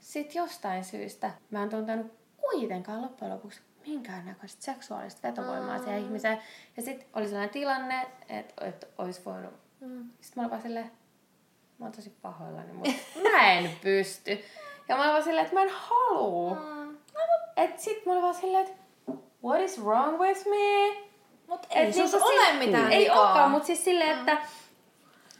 [0.00, 5.84] sit jostain syystä mä en tuntenut kuitenkaan loppujen lopuksi minkäännäköistä seksuaalista vetovoimaa mm.
[5.84, 6.38] siihen ihmiseen.
[6.76, 9.54] Ja sit oli sellainen tilanne, että et olisi voinut...
[9.80, 10.10] Mm.
[10.20, 10.90] Sitten mä olin vaan silleen,
[11.78, 14.44] mä oon tosi pahoillani, mutta mä en pysty.
[14.88, 16.54] Ja mä olin vaan silleen, että mä en haluu.
[16.54, 16.96] Mm.
[17.56, 18.78] Et sit mä olin vaan silleen, että
[19.44, 20.96] what is wrong with me?
[21.48, 24.18] Mut ei et niin ole si- mitään Ei olekaan, mut siis silleen, mm.
[24.18, 24.38] että,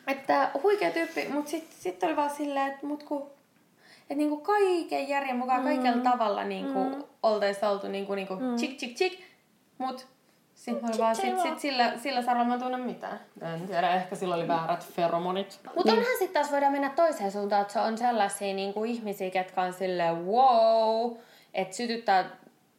[0.07, 3.31] että huikea tyyppi, mut sit, sit oli vaan silleen, että mut ku,
[4.01, 5.67] että niinku kaiken järjen mukaan, mm.
[5.67, 7.05] kaikella tavalla niinku mm.
[7.23, 8.57] oltais oltu niinku, niinku mm.
[8.57, 9.21] chik chik chik,
[9.79, 10.07] mut
[10.59, 13.21] sitten mä vaan sit, sit sillä, sillä saralla mä tunnen mitään.
[13.43, 15.61] En tiedä, ehkä sillä oli väärät feromonit.
[15.77, 15.99] Mutta niin.
[15.99, 19.63] onhan sitten taas voidaan mennä toiseen suuntaan, että se on sellaisia niin kuin ihmisiä, ketkä
[19.63, 21.17] on silleen wow,
[21.55, 22.25] että sytyttää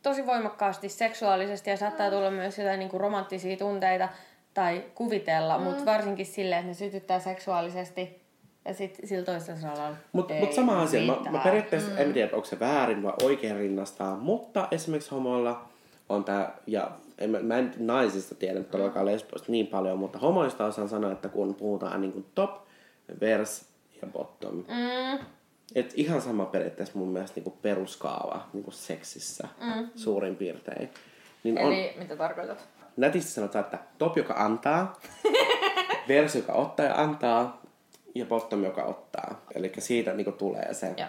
[0.02, 4.10] tosi voimakkaasti seksuaalisesti ja saattaa tulla myös jotain niin kuin romanttisia tunteita
[4.54, 5.64] tai kuvitella, mm.
[5.64, 8.22] mutta varsinkin silleen, että ne sytyttää seksuaalisesti
[8.66, 11.02] ja sitten sillä toisella saralla Mutta mut sama asia.
[11.02, 11.98] Mä, mä periaatteessa mm.
[11.98, 15.66] en tiedä, onko se väärin vai oikein rinnastaa, mutta esimerkiksi homoilla
[16.10, 20.90] on tämä, ja en, mä en naisista tiedä todellakaan lesboista niin paljon, mutta homoista osaan
[20.90, 22.52] sanoa, että kun puhutaan niin kuin top,
[23.22, 23.66] vers
[24.02, 24.56] ja bottom.
[24.56, 25.26] Mm.
[25.76, 29.90] Et ihan sama periaatteessa mun mielestä niin kuin peruskaava niin kuin seksissä mm.
[29.96, 30.90] suurin piirtein.
[31.44, 32.68] Niin Eli on, mitä tarkoitat?
[32.98, 35.00] Nätisti sanotaan, että top, joka antaa,
[36.08, 37.62] vers, joka ottaa ja antaa,
[38.16, 39.46] ja bottom, joka ottaa.
[39.56, 40.94] Eli siitä niin kuin tulee se.
[40.98, 41.08] Ja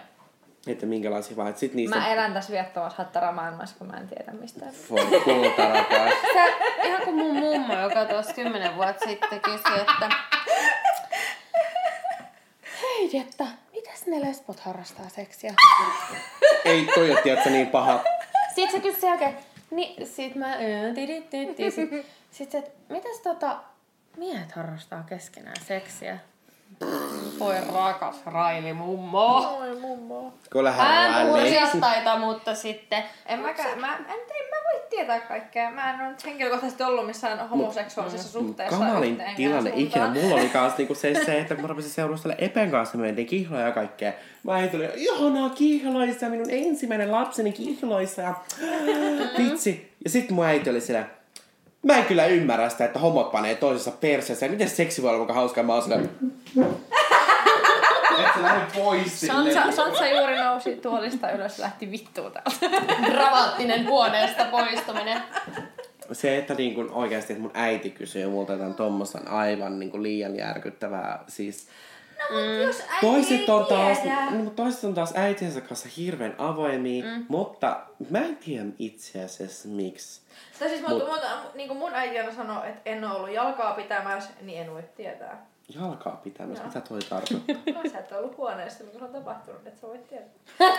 [0.67, 1.57] että minkälaisia vaan.
[1.57, 1.95] Sit niistä...
[1.95, 4.73] Mä elän tässä viettävässä hattaramaailmassa, kun mä en tiedä mistään.
[4.89, 6.13] Voi kulta rakas.
[6.33, 6.45] Sä,
[6.83, 10.09] ihan kuin mun mummo, joka tuossa kymmenen vuotta sitten kysyi, että
[12.81, 15.53] hei että mitäs ne lesbot harrastaa seksiä?
[16.65, 18.03] Ei toi tiedätkö, niin paha.
[18.55, 19.35] Sitten se kysyi oikein,
[19.71, 20.57] niin sit mä,
[21.69, 23.59] sit, sit se, että mitäs tota,
[24.17, 26.17] miehet harrastaa keskenään seksiä?
[27.39, 29.57] Voi rakas Raili mummo.
[29.59, 30.33] Oi mummo.
[30.49, 31.29] Kyllä hän
[32.13, 33.03] on mutta sitten...
[33.25, 33.47] En mä,
[33.79, 35.71] mä, en, en mä voi tietää kaikkea.
[35.71, 38.79] Mä en ole henkilökohtaisesti ollut missään homoseksuaalisessa mut, suhteessa.
[38.79, 40.07] Kamalin tilanne ikinä.
[40.07, 43.27] Mulla oli kanssa niinku se, se, että kun mä rupesin seurustella Epen kanssa, me mentiin
[43.27, 44.13] kihloja ja kaikkea.
[44.43, 48.21] Mä ajattelin, ihanaa kihloissa, minun ensimmäinen lapseni kihloissa.
[48.21, 48.35] Ja
[49.37, 49.93] vitsi.
[50.03, 51.05] Ja sitten mun äiti oli siellä,
[51.83, 54.47] Mä en kyllä ymmärrä sitä, että homot panee toisessa perseessä.
[54.47, 55.63] Miten seksi voi olla mukaan hauskaa?
[55.63, 55.99] Mä oon sillä...
[58.19, 62.79] Et sä lähde pois Sansa, Sansa juuri nousi tuolista ylös lähti vittuun täältä.
[63.11, 65.21] Dramaattinen huoneesta poistuminen.
[66.11, 70.03] se, että niin kun oikeasti että mun äiti kysyy multa jotain tommosen aivan niin kun
[70.03, 71.67] liian järkyttävää, siis
[72.29, 76.35] No, mut jos äiti Toiset on, taas, no, mutta toiset on taas äitiensä kanssa hirveän
[76.37, 77.25] avoimia, mm.
[77.27, 80.21] mutta mä en tiedä itse asiassa miksi.
[80.59, 83.31] Tai siis Mut- mut, mut, niin kuin mun äiti aina sanoo, että en ole ollut
[83.31, 85.45] jalkaa pitämässä, niin en voi tietää.
[85.75, 86.67] Jalkaa pitämässä, Joo.
[86.67, 87.55] mitä toi tarkoittaa?
[87.83, 90.29] No sä et ollut huoneessa, kun se on tapahtunut, että sä voit tietää.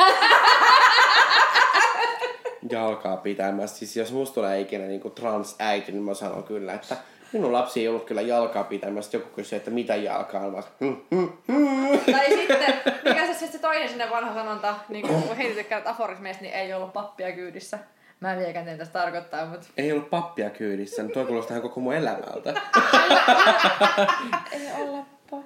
[2.71, 3.77] Jalkaa pitämässä.
[3.77, 6.97] Siis jos musta tulee ikinä niinku transäiti, niin mä sanon kyllä, että
[7.33, 9.17] minun lapsi ei ollut kyllä jalkaa pitämässä.
[9.17, 10.53] Joku kysyy, että mitä jalkaa on.
[10.53, 12.13] Mä hm, hm, hm.
[12.13, 12.75] Tai sitten,
[13.05, 16.75] mikä se, se toinen sinne vanha sanonta, niin kun Heidi tykkää nyt aforismeista, niin ei
[16.75, 17.79] ollut pappia kyydissä.
[18.21, 19.67] Mä en vieläkään tiedä, tästä tarkoittaa, mutta...
[19.77, 22.55] Ei ollut pappia kyydissä, niin toi kuulostaa koko mun elämältä.
[24.53, 25.45] Ei olla po-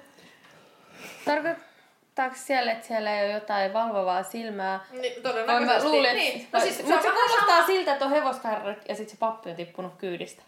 [1.25, 4.79] Tarkoittaako siellä, että siellä ei ole jotain valvovaa silmää?
[4.91, 5.83] Niin, Vai todennäköisesti.
[5.83, 6.47] mä luulen, niin.
[6.53, 7.65] No siis, se se kuulostaa sama.
[7.65, 10.43] siltä, että on hevoskärryt ja sitten se pappi on tippunut kyydistä.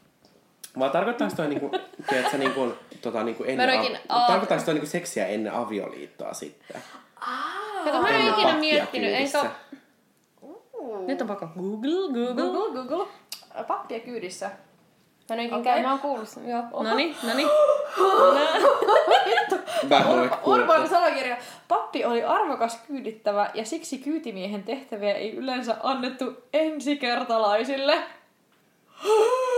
[0.80, 1.71] Vai tarkoittaako toi niinku,
[2.09, 6.82] tiedätkö, niinku, tota, niinku ennen, av- aat- tarkoittaako toi niinku seksiä ennen avioliittoa sitten?
[7.84, 9.45] Kato, mä en ole ikinä miettinyt, enkä...
[11.07, 12.34] Nyt on pakko Google, Google.
[12.34, 13.07] Google, Google.
[13.67, 14.51] Pappia kyydissä.
[15.30, 15.73] Mä en oikein Okei.
[15.73, 16.49] käy, mä oon kuullut sen.
[16.49, 17.45] Joo, noni, noni.
[20.43, 20.89] Kuullut.
[20.89, 21.38] sanakirja.
[21.67, 27.97] Pappi oli arvokas kyydittävä ja siksi kyytimiehen tehtäviä ei yleensä annettu ensikertalaisille.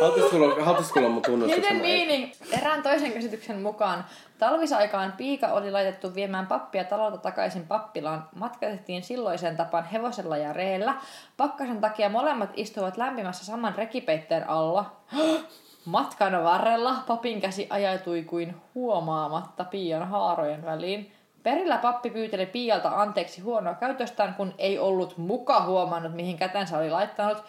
[0.01, 1.63] Haluaisitko kuulla mun tunnustuksen?
[1.63, 2.33] Hidden meaning.
[2.51, 4.05] Erään toisen käsityksen mukaan
[4.39, 8.27] talvisaikaan piika oli laitettu viemään pappia talolta takaisin pappilaan.
[8.35, 10.95] Matkatettiin silloiseen tapaan hevosella ja reellä.
[11.37, 14.85] Pakkasen takia molemmat istuivat lämpimässä saman rekipeitteen alla.
[15.85, 21.11] Matkan varrella papin käsi ajautui kuin huomaamatta Pian haarojen väliin.
[21.43, 26.89] Perillä pappi pyyteli Pialta anteeksi huonoa käytöstään, kun ei ollut muka huomannut, mihin kätensä oli
[26.89, 27.43] laittanut.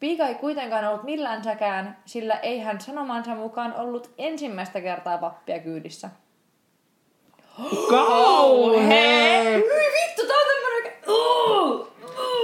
[0.00, 1.42] Piika ei kuitenkaan ollut millään
[2.04, 6.10] sillä ei hän sanomansa mukaan ollut ensimmäistä kertaa pappia kyydissä.
[7.90, 9.54] Kauhee!
[9.54, 10.92] Hyi vittu, tää on tämmönen...
[11.06, 11.88] Uh!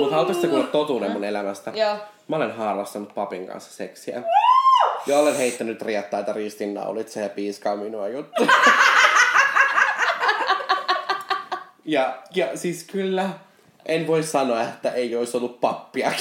[0.00, 1.72] Mutta haluaisitko kuulla totuuden mun elämästä?
[1.74, 1.96] Joo.
[2.28, 4.22] Mä olen harrastanut papin kanssa seksiä.
[5.06, 8.46] Ja olen heittänyt riettaita ristinnaulitse ja piiskaa minua juttu.
[11.84, 13.30] ja, ja siis kyllä,
[13.86, 16.12] en voi sanoa, että ei olisi ollut pappia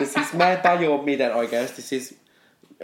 [0.00, 2.18] ja siis mä en tajua miten oikeasti, siis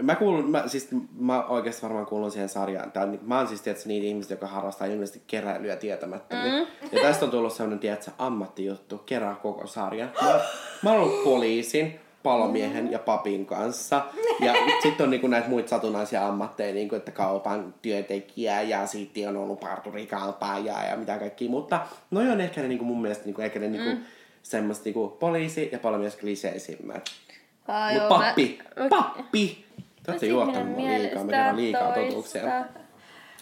[0.02, 0.88] Mä kuulun, mä, siis
[1.18, 2.92] mä oikeasti varmaan kuulun siihen sarjaan.
[2.92, 6.36] Tää, niin, mä oon siis tietysti niitä ihmisiä, jotka harrastaa ilmeisesti keräilyä tietämättä.
[6.36, 6.66] Mm.
[6.92, 10.12] Ja tästä on tullut sellainen, tiedätkö, ammattijuttu, kerää koko sarjan.
[10.22, 10.40] Mä,
[10.82, 14.04] mä oon ollut poliisin, palomiehen ja papin kanssa.
[14.40, 19.36] Ja sitten on niinku näitä muita satunnaisia ammatteja, niinku, että kaupan työntekijä ja sitten on
[19.36, 21.48] ollut parturikampaaja ja mitä kaikki.
[21.48, 21.80] Mutta
[22.10, 24.04] no on ehkä ne niinku mun mielestä niinku, ehkä ne niinku, Mm.
[24.42, 27.10] semmoista niinku, poliisi ja palomies kliseisimmät.
[27.68, 29.64] Aa, Mut joo, pappi, mä- pappi!
[30.02, 32.42] Te olette Ihminen juottanut mua liikaa, mä kerron liikaa totuuksia.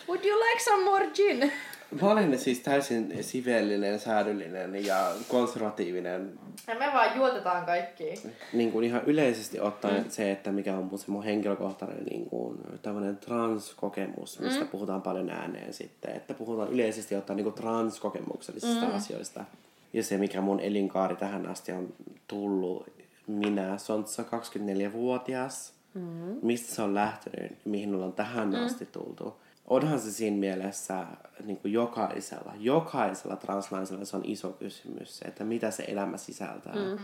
[0.08, 1.52] Would you like some more gin?
[2.00, 6.38] Mä olen siis täysin siveellinen, säädyllinen ja konservatiivinen.
[6.68, 8.14] Ja me vaan juotetaan kaikki.
[8.52, 10.10] Niin kuin ihan yleisesti ottaen mm.
[10.10, 14.68] se, että mikä on mun, se mun henkilökohtainen niin kuin, tämmöinen transkokemus, mistä mm.
[14.68, 16.16] puhutaan paljon ääneen sitten.
[16.16, 18.94] Että puhutaan yleisesti ottaen niin kuin transkokemuksellisista mm.
[18.94, 19.44] asioista.
[19.92, 21.92] Ja se, mikä mun elinkaari tähän asti on
[22.28, 22.86] tullut,
[23.32, 26.36] minä, Sontsa, 24-vuotias, mm.
[26.42, 28.64] mistä se on lähtenyt, mihin ollaan tähän mm.
[28.64, 29.36] asti tultu.
[29.66, 31.06] Onhan se siinä mielessä
[31.44, 36.74] niin kuin jokaisella, jokaisella transnaisella se on iso kysymys, että mitä se elämä sisältää.
[36.74, 36.98] Mm.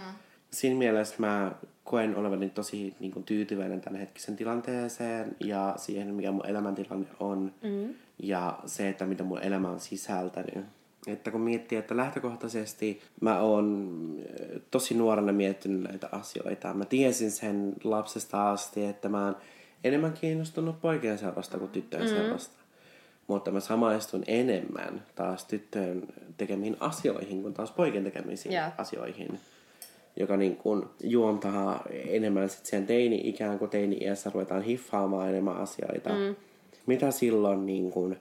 [0.50, 1.52] Siinä mielessä mä
[1.84, 7.52] koen olevani tosi niin kuin, tyytyväinen tämän hetkisen tilanteeseen ja siihen, mikä mun elämäntilanne on.
[7.62, 7.94] Mm.
[8.18, 10.64] Ja se, että mitä mun elämä on sisältänyt.
[11.07, 16.74] Että kun miettii, että lähtökohtaisesti mä oon äh, tosi nuorena miettinyt näitä asioita.
[16.74, 19.36] Mä tiesin sen lapsesta asti, että mä oon
[19.84, 22.16] enemmän kiinnostunut poikien seurasta kuin tyttöjen mm.
[22.16, 22.59] seurasta.
[23.26, 28.66] Mutta mä samaistun enemmän taas tyttöjen tekemiin asioihin kuin taas poikien tekemisiin Joo.
[28.78, 29.40] asioihin.
[30.16, 36.11] Joka niin kuin juontaa enemmän sit siihen teini-ikään kuin teini-iässä ruvetaan hiffaamaan enemmän asioita.
[36.11, 36.36] Mm.
[36.86, 38.16] Mitä silloin niin kuin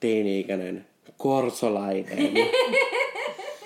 [0.00, 0.86] teini-ikäinen
[1.16, 2.32] korsolainen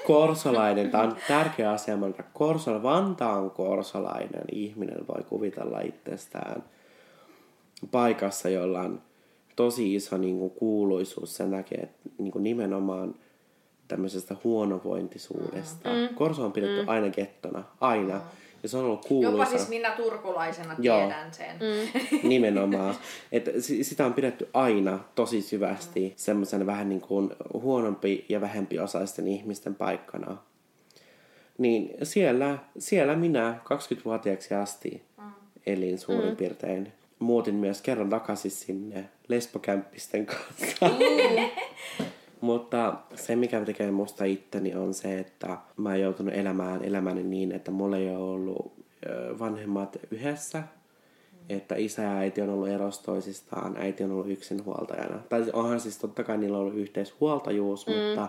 [0.07, 6.65] korsolainen, tämä on tärkeä asia, mutta korsol, Vantaan korsolainen ihminen voi kuvitella itsestään
[7.91, 9.03] paikassa, jolla on
[9.57, 13.15] tosi iso niin kuin, kuuluisuus sen takia, että niin kuin, nimenomaan
[13.89, 15.89] tämmöisestä huonovointisuudesta.
[15.89, 16.15] Mm.
[16.15, 16.89] Korso on pidetty mm.
[16.89, 18.15] aina kettona, aina.
[18.15, 18.23] Mm.
[18.67, 19.33] Ja se on ollut kuuluisa.
[19.39, 20.99] Jopa siis minä turkulaisena Joo.
[20.99, 21.57] tiedän sen.
[21.57, 22.01] Mm.
[22.29, 22.95] Nimenomaan.
[23.33, 28.79] Että si- sitä on pidetty aina tosi syvästi semmoisen vähän niin kuin huonompi ja vähempi
[28.79, 30.37] osaisten ihmisten paikkana.
[31.59, 35.03] Niin siellä, siellä minä 20-vuotiaaksi asti
[35.67, 36.93] elin suurin piirtein.
[37.19, 40.91] Muutin myös kerran takaisin sinne lesbokämppisten kanssa.
[42.41, 47.53] Mutta se, mikä tekee musta itteni, on se, että mä oon joutunut elämään elämäni niin,
[47.53, 48.73] että mulla ei ole ollut
[49.39, 50.63] vanhemmat yhdessä.
[51.49, 55.19] Että isä ja äiti on ollut erossa toisistaan, äiti on ollut yksinhuoltajana.
[55.29, 57.93] Tai onhan siis totta kai niillä on ollut yhteishuoltajuus, mm.
[57.93, 58.29] mutta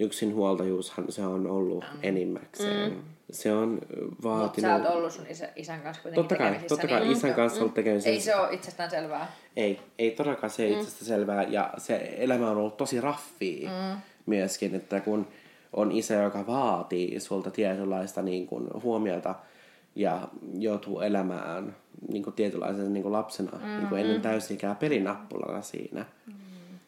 [0.00, 1.98] yksinhuoltajuushan se on ollut mm.
[2.02, 2.92] enimmäkseen.
[2.92, 3.02] Mm.
[3.30, 4.70] Se on Mutta vaatinut...
[4.70, 7.60] sä oot ollut sun isä, isän kanssa kuitenkin Totta kai, totta kai niin, isän kanssa
[7.60, 8.10] ollut tekemisissä.
[8.10, 9.32] Ei se ole itsestään selvää.
[9.56, 10.78] Ei, ei todellakaan se mm.
[10.78, 11.42] itsestä selvää.
[11.42, 14.00] Ja se elämä on ollut tosi raffia mm.
[14.26, 15.28] myöskin, että kun
[15.72, 19.34] on isä, joka vaatii sulta tietynlaista niin kuin, huomiota
[19.94, 21.76] ja joutuu elämään
[22.12, 23.76] niin kuin, tietynlaisena niin kuin lapsena mm-hmm.
[23.76, 26.04] niin kuin ennen täysikää pelinappulalla siinä.
[26.26, 26.32] Mm.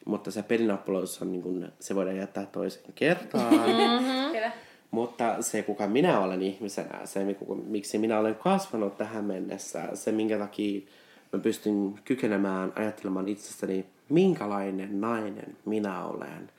[0.04, 3.48] Mutta se pelinappulaus on, niin kuin, se voidaan jättää toisen kertaan.
[4.32, 4.52] Kyllä.
[4.90, 7.36] Mutta se, kuka minä olen ihmisenä, se,
[7.66, 10.80] miksi minä olen kasvanut tähän mennessä, se, minkä takia
[11.32, 16.50] mä pystyn kykenemään ajattelemaan itsestäni, minkälainen nainen minä olen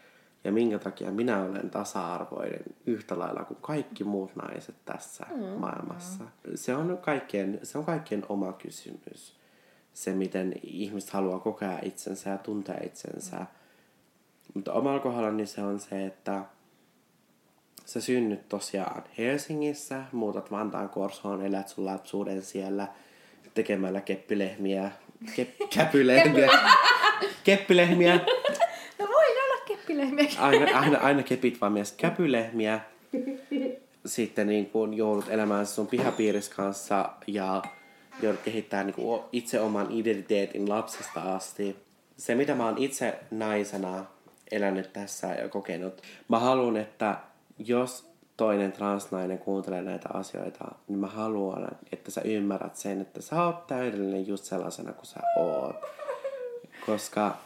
[0.43, 5.43] ja minkä takia minä olen tasa-arvoinen yhtä lailla kuin kaikki muut naiset tässä mm.
[5.43, 6.23] maailmassa.
[6.55, 9.35] Se on, kaikkien, se on kaikkien oma kysymys.
[9.93, 13.37] Se, miten ihmiset haluaa kokea itsensä ja tuntea itsensä.
[13.37, 13.45] Mm.
[14.53, 16.41] Mutta omalla kohdallani se on se, että
[17.85, 22.87] sä synnyt tosiaan Helsingissä, muutat Vantaan Korsoon, elät sun lapsuuden siellä
[23.53, 24.91] tekemällä keppilehmiä,
[25.35, 26.49] kep, käpylehmiä,
[27.43, 28.15] keppilehmiä,
[28.99, 30.29] No voin olla keppilehmiä.
[30.39, 32.79] aina, aina, aina kepit vaan myös käpylehmiä.
[34.05, 37.61] Sitten niin kun joudut elämään sun pihapiirissä kanssa ja
[38.21, 41.75] joudut kehittämään niin kun itse oman identiteetin lapsesta asti.
[42.17, 44.05] Se, mitä mä oon itse naisena
[44.51, 47.17] elänyt tässä ja kokenut, mä haluan, että
[47.57, 53.43] jos toinen transnainen kuuntelee näitä asioita, niin mä haluan, että sä ymmärrät sen, että sä
[53.43, 55.75] oot täydellinen just sellaisena kuin sä oot.
[56.85, 57.37] Koska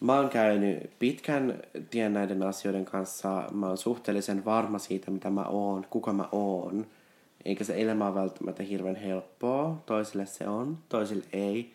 [0.00, 3.44] Mä oon käynyt pitkän tien näiden asioiden kanssa.
[3.52, 6.86] Mä oon suhteellisen varma siitä, mitä mä oon, kuka mä oon.
[7.44, 9.82] Eikä se elämä ole välttämättä hirveän helppoa.
[9.86, 11.74] Toisille se on, toisille ei.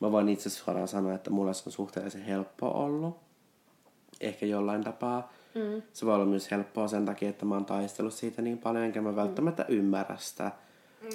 [0.00, 3.16] Mä voin itse suoraan sanoa, että mulle se on suhteellisen helppo ollut.
[4.20, 5.32] Ehkä jollain tapaa.
[5.54, 5.82] Mm.
[5.92, 9.00] Se voi olla myös helppoa sen takia, että mä oon taistellut siitä niin paljon, enkä
[9.00, 10.50] mä välttämättä ymmärrä sitä.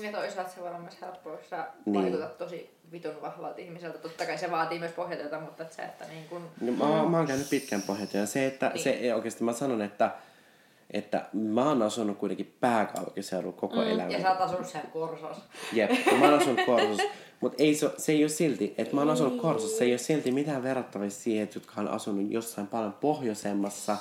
[0.02, 2.18] Ja toisaalta se voi olla myös helppoa, jos sä Niin.
[2.38, 3.98] tosi vitun vahvalta ihmiseltä.
[3.98, 6.42] Totta kai se vaatii myös pohjatyötä, mutta et se, että niin kun...
[6.62, 8.28] No, mä, mä oon käynyt pitkän pohjatyön.
[8.28, 8.84] Se, että Niin.
[8.84, 10.12] se ei oikeasti, mä sanon, että,
[10.92, 13.82] että mä oon asunut kuitenkin pääkaupunkiseudulla koko mm.
[13.88, 14.14] elämäni.
[14.14, 15.44] Ja sä oot asunut siellä Korsossa.
[15.74, 17.04] Jep, mä oon asunut Korsossa.
[17.42, 19.98] Mutta ei se, se ei ole silti, että mä oon asunut Korsossa, se ei ole
[19.98, 23.98] silti mitään verrattavissa siihen, että jotka on asunut jossain paljon pohjoisemmassa,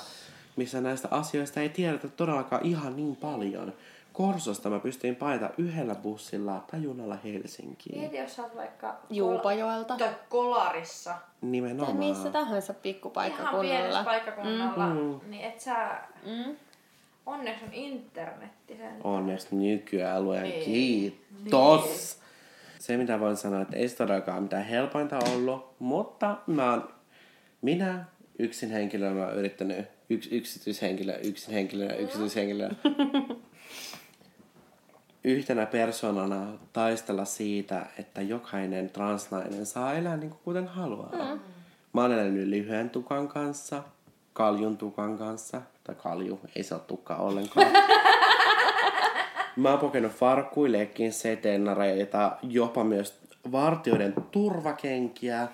[0.59, 3.73] missä näistä asioista ei tiedetä todellakaan ihan niin paljon.
[4.13, 7.99] Korsosta mä pystyin paita yhdellä bussilla tai junalla Helsinkiin.
[7.99, 8.95] Mieti, jos sä oot vaikka...
[9.09, 9.95] Juupajoelta.
[9.97, 11.09] Tai Kolarissa.
[11.11, 11.97] Tai Nimenomaan.
[11.97, 14.03] missä tahansa Ihan pienessä pikkupaikkakunnalla.
[14.03, 14.93] paikkakunnalla.
[14.93, 15.19] Mm.
[15.29, 15.99] Niin et sä...
[16.25, 16.55] Mm.
[17.25, 18.93] Onneksi on internetti sen.
[19.03, 20.65] Onneksi nykyään luojan Niin.
[20.65, 21.83] kiitos.
[21.85, 22.79] Niin.
[22.79, 26.89] Se mitä voin sanoa, että ei se todellakaan mitään helpointa ollut, mutta mä oon,
[27.61, 28.05] minä
[28.39, 32.75] yksin henkilönä oon yrittänyt, yks, yksityishenkilö, yksin henkilönä, yksityishenkilönä,
[35.23, 41.11] yhtenä persoonana taistella siitä, että jokainen transnainen saa elää niin kuin kuten haluaa.
[41.11, 41.39] Mm.
[41.93, 43.83] Mä oon elänyt lyhyen tukan kanssa,
[44.33, 47.71] kaljun tukan kanssa, tai kalju, ei se ole tukka ollenkaan.
[49.55, 53.19] Mä oon kokenut farkkuillekin seteennareita, jopa myös
[53.51, 55.47] vartioiden turvakenkiä.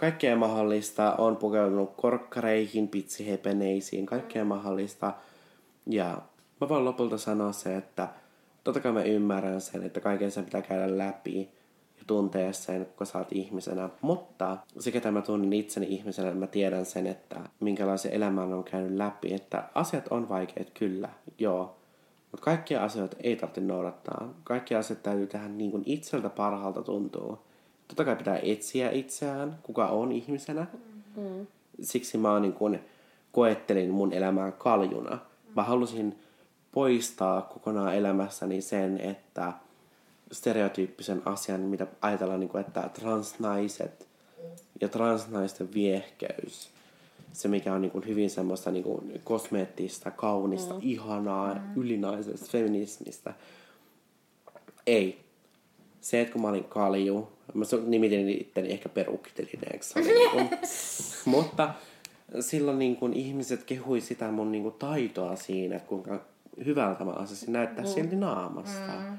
[0.00, 1.14] Kaikkea mahdollista.
[1.18, 5.12] On pukeutunut korkkareihin, pitsihepeneisiin, kaikkea mahdollista.
[5.86, 6.22] Ja
[6.60, 8.08] mä voin lopulta sanoa se, että
[8.64, 11.40] totta kai mä ymmärrän sen, että kaiken sen pitää käydä läpi
[11.98, 13.88] ja tuntea sen, kun sä oot ihmisenä.
[14.00, 18.64] Mutta se, ketä mä tunnen itseni ihmisenä, niin mä tiedän sen, että minkälaisen elämän on
[18.64, 19.34] käynyt läpi.
[19.34, 21.76] Että asiat on vaikeat, kyllä, joo.
[22.32, 24.34] Mutta kaikkia asioita ei tarvitse noudattaa.
[24.44, 27.49] Kaikki asiat täytyy tehdä niin kuin itseltä parhaalta tuntuu.
[27.90, 30.66] Totta kai pitää etsiä itseään, kuka on ihmisenä.
[31.16, 31.46] Mm.
[31.80, 32.80] Siksi mä niin kuin
[33.32, 35.18] koettelin mun elämää kaljuna.
[35.56, 36.18] Mä halusin
[36.72, 39.52] poistaa kokonaan elämässäni sen, että
[40.32, 44.08] stereotyyppisen asian, mitä ajatellaan, niin kuin, että transnaiset
[44.80, 46.70] ja transnaisten viehkeys,
[47.32, 50.80] se mikä on niin kuin hyvin semmoista niin kuin kosmeettista, kaunista, mm.
[50.82, 51.60] ihanaa, mm.
[51.76, 53.34] ylinaisesta, feminismistä.
[54.86, 55.20] Ei.
[56.00, 60.00] Se, että kun mä olin kalju, mä nimitin itteni ehkä perukkitelineeksi.
[60.00, 60.50] Niin
[61.34, 61.74] mutta
[62.40, 66.24] silloin niin kuin ihmiset kehui sitä mun niin kuin taitoa siinä, että kuinka
[66.64, 67.90] hyvältä mä osasin näyttää mm.
[67.90, 68.92] silti naamasta.
[69.10, 69.18] Mm.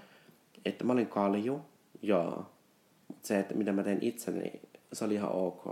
[0.66, 1.62] Että mä olin kalju,
[2.02, 2.46] joo.
[3.22, 4.52] Se, että mitä mä teen itseni,
[4.94, 5.66] se oli ihan ok.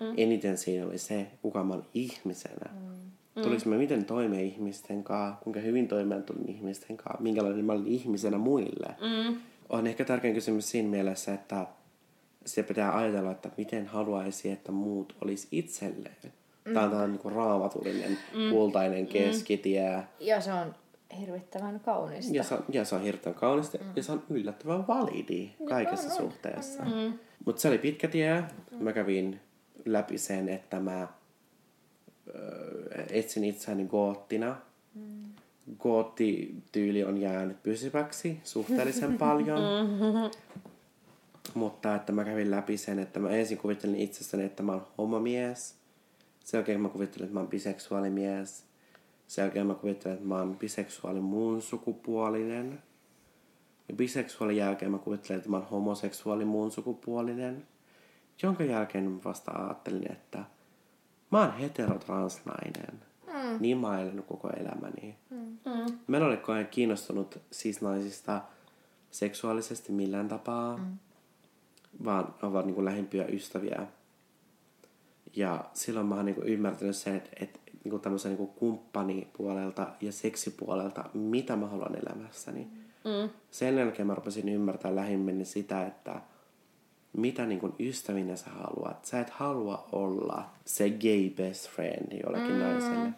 [0.00, 0.14] Mm.
[0.16, 2.70] Eniten siinä oli se, kuka mä olen ihmisenä.
[2.72, 3.42] Mm.
[3.42, 7.86] Tuliko mä miten toimeen ihmisten kanssa, kuinka hyvin toimeen tulin ihmisten kanssa, minkälainen mä olin
[7.86, 8.94] ihmisenä muille.
[9.00, 9.36] Mm.
[9.68, 11.66] On ehkä tärkein kysymys siinä mielessä, että
[12.46, 16.32] se pitää ajatella, että miten haluaisi, että muut olisi itselleen.
[16.64, 16.74] Mm.
[16.74, 18.50] Tämä on tällainen niin raamatullinen, mm.
[18.50, 19.96] kultainen keskitie.
[19.96, 20.02] Mm.
[20.20, 20.74] Ja se on
[21.20, 22.36] hirvittävän kaunista.
[22.36, 23.92] Ja se on, ja se on hirvittävän kaunista mm.
[23.96, 26.82] ja se on yllättävän validi kaikessa on, suhteessa.
[26.82, 27.18] Mm.
[27.44, 28.40] Mutta se oli pitkä tie.
[28.70, 28.84] Mm.
[28.84, 29.40] Mä kävin
[29.84, 31.08] läpi sen, että mä
[33.10, 34.56] etsin itseäni goottina.
[34.94, 35.24] Mm.
[35.78, 39.60] Gootti-tyyli on jäänyt pysyväksi suhteellisen paljon.
[41.54, 45.74] Mutta että mä kävin läpi sen, että mä ensin kuvittelin itsestäni, että mä oon homomies.
[46.44, 48.64] Sen jälkeen mä kuvittelin, että mä oon biseksuaalimies.
[49.26, 52.82] Sen jälkeen mä kuvittelin, että mä oon biseksuaali muun sukupuolinen.
[53.88, 57.66] Ja biseksuaalin jälkeen mä kuvittelin, että mä oon homoseksuaali muun sukupuolinen.
[58.42, 60.44] Jonka jälkeen mä vasta ajattelin, että
[61.30, 63.00] mä oon heterotransnainen.
[63.26, 63.56] Mm.
[63.60, 65.16] Niin mä oon koko elämäni.
[65.30, 65.58] Mm.
[66.06, 68.42] Mä en ole kiinnostunut siis naisista
[69.10, 70.76] seksuaalisesti millään tapaa.
[70.76, 70.98] Mm.
[72.04, 73.86] Vaan ovat niin kuin lähimpiä ystäviä.
[75.36, 78.50] Ja silloin mä oon niin kuin ymmärtänyt sen, että, että niin kuin tämmöisen niin kuin
[78.50, 82.68] kumppanipuolelta ja seksipuolelta, mitä mä haluan elämässäni.
[83.04, 83.30] Mm.
[83.50, 86.20] Sen jälkeen mä rupesin ymmärtää lähimmin sitä, että
[87.12, 89.04] mitä niin kuin ystävinä sä haluat.
[89.04, 92.60] Sä et halua olla se gay best friend jollekin mm.
[92.60, 93.10] naiselle,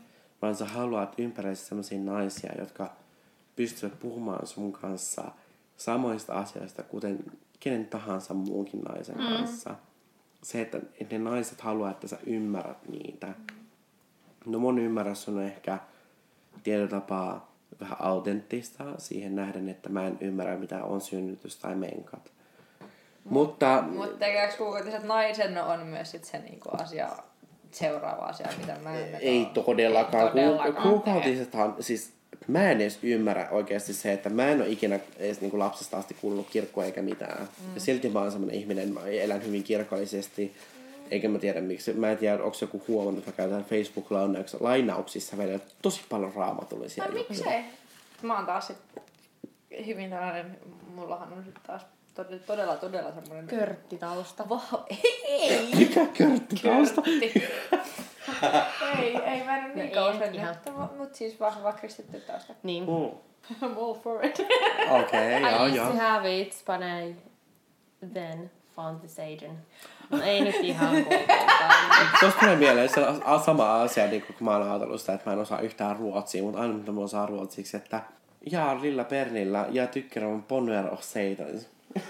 [0.43, 2.93] vaan sä haluat ympäröisi sellaisia naisia, jotka
[3.57, 5.31] pystyvät puhumaan sun kanssa
[5.85, 7.19] samoista asioista, kuten
[7.61, 9.27] kenen tahansa muunkin naisen mm.
[9.27, 9.75] kanssa.
[10.43, 10.81] Se, että,
[11.11, 13.29] ne naiset haluaa, että sä ymmärrät niitä.
[14.47, 15.79] No mun ymmärrys on ehkä
[16.63, 22.33] tietyllä tapaa vähän autenttista siihen nähden, että mä en ymmärrä mitä on synnytys tai menkat.
[23.25, 23.85] Mutta...
[23.89, 24.27] Mutta
[24.59, 27.09] kuukautiset naisen on myös sit se niinku asia,
[27.71, 29.15] seuraava asia, mitä mä en...
[29.15, 30.25] Ei todellakaan.
[30.25, 30.89] Ei todellakaan.
[30.89, 32.13] Kuukautisethan, siis
[32.49, 35.97] mä en edes ymmärrä oikeasti se, että mä en ole ikinä edes niin kuin lapsesta
[35.97, 37.41] asti kuullut kirkkoa eikä mitään.
[37.41, 37.75] Mm.
[37.75, 40.55] Ja silti mä oon semmoinen ihminen, mä elän hyvin kirkollisesti.
[41.11, 41.93] Eikä mä tiedä miksi.
[41.93, 47.13] Mä en tiedä, onko joku huomannut, että mä käytän Facebook-lainauksissa vielä tosi paljon raamatullisia no,
[47.13, 47.65] miksei?
[48.23, 48.77] Mä oon taas sit
[49.87, 50.59] hyvin tällainen,
[50.95, 51.83] mullahan on nyt taas
[52.15, 53.47] todella, todella, todella semmoinen...
[53.47, 54.45] Körttitausta.
[54.49, 54.83] Wow,
[55.29, 55.69] ei!
[55.75, 57.03] Mikä körttitausta?
[57.03, 57.43] Körtti.
[58.99, 62.55] Ei, ei mä en ole niin no kauan mutta siis vahva kristitty tausta.
[62.63, 62.85] Niin.
[62.85, 63.11] Mm.
[63.51, 64.41] I'm all for it.
[65.01, 65.67] Okei, okay, joo, joo.
[65.67, 67.17] I used to have it, but I
[68.13, 69.59] then found the Satan.
[70.11, 71.07] No ei nyt ihan.
[72.21, 73.01] Tuosta tulee mieleen se
[73.45, 76.61] sama asia, niin kun mä oon ajatellut sitä, että mä en osaa yhtään ruotsia, mutta
[76.61, 78.03] aina mitä mä osaan ruotsiksi, että
[78.51, 81.61] ja lilla pernilla ja tykkär on ponner of Satan.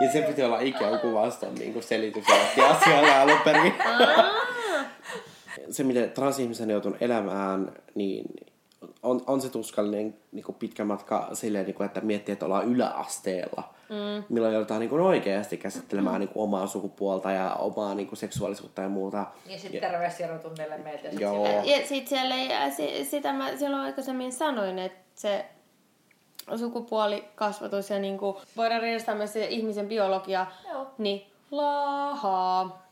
[0.00, 2.24] ja se piti olla ikään kuin vastaan niin kuin selitys
[2.70, 3.74] asialle alun perin.
[5.70, 8.24] se, miten transihmisen joutunut elämään, niin
[9.02, 12.68] on, on se tuskallinen niin kuin pitkä matka silleen, niin kuin, että miettii, että ollaan
[12.68, 13.74] yläasteella.
[13.88, 14.24] Mm.
[14.28, 16.20] Milloin joudutaan niin kuin oikeasti käsittelemään mm.
[16.20, 19.26] niin kuin omaa sukupuolta ja omaa niin kuin seksuaalisuutta ja muuta.
[19.46, 21.08] Ja sitten terveysjärjestelmälle meitä.
[21.08, 21.46] Joo.
[21.46, 22.60] Ja sitten siellä, ja
[23.04, 25.44] sitä mä silloin aikaisemmin sanoin, että se
[26.58, 30.86] sukupuolikasvatus ja niin kuin, voidaan rinnastaa myös se ihmisen biologia, Joo.
[30.98, 32.90] niin lahaa.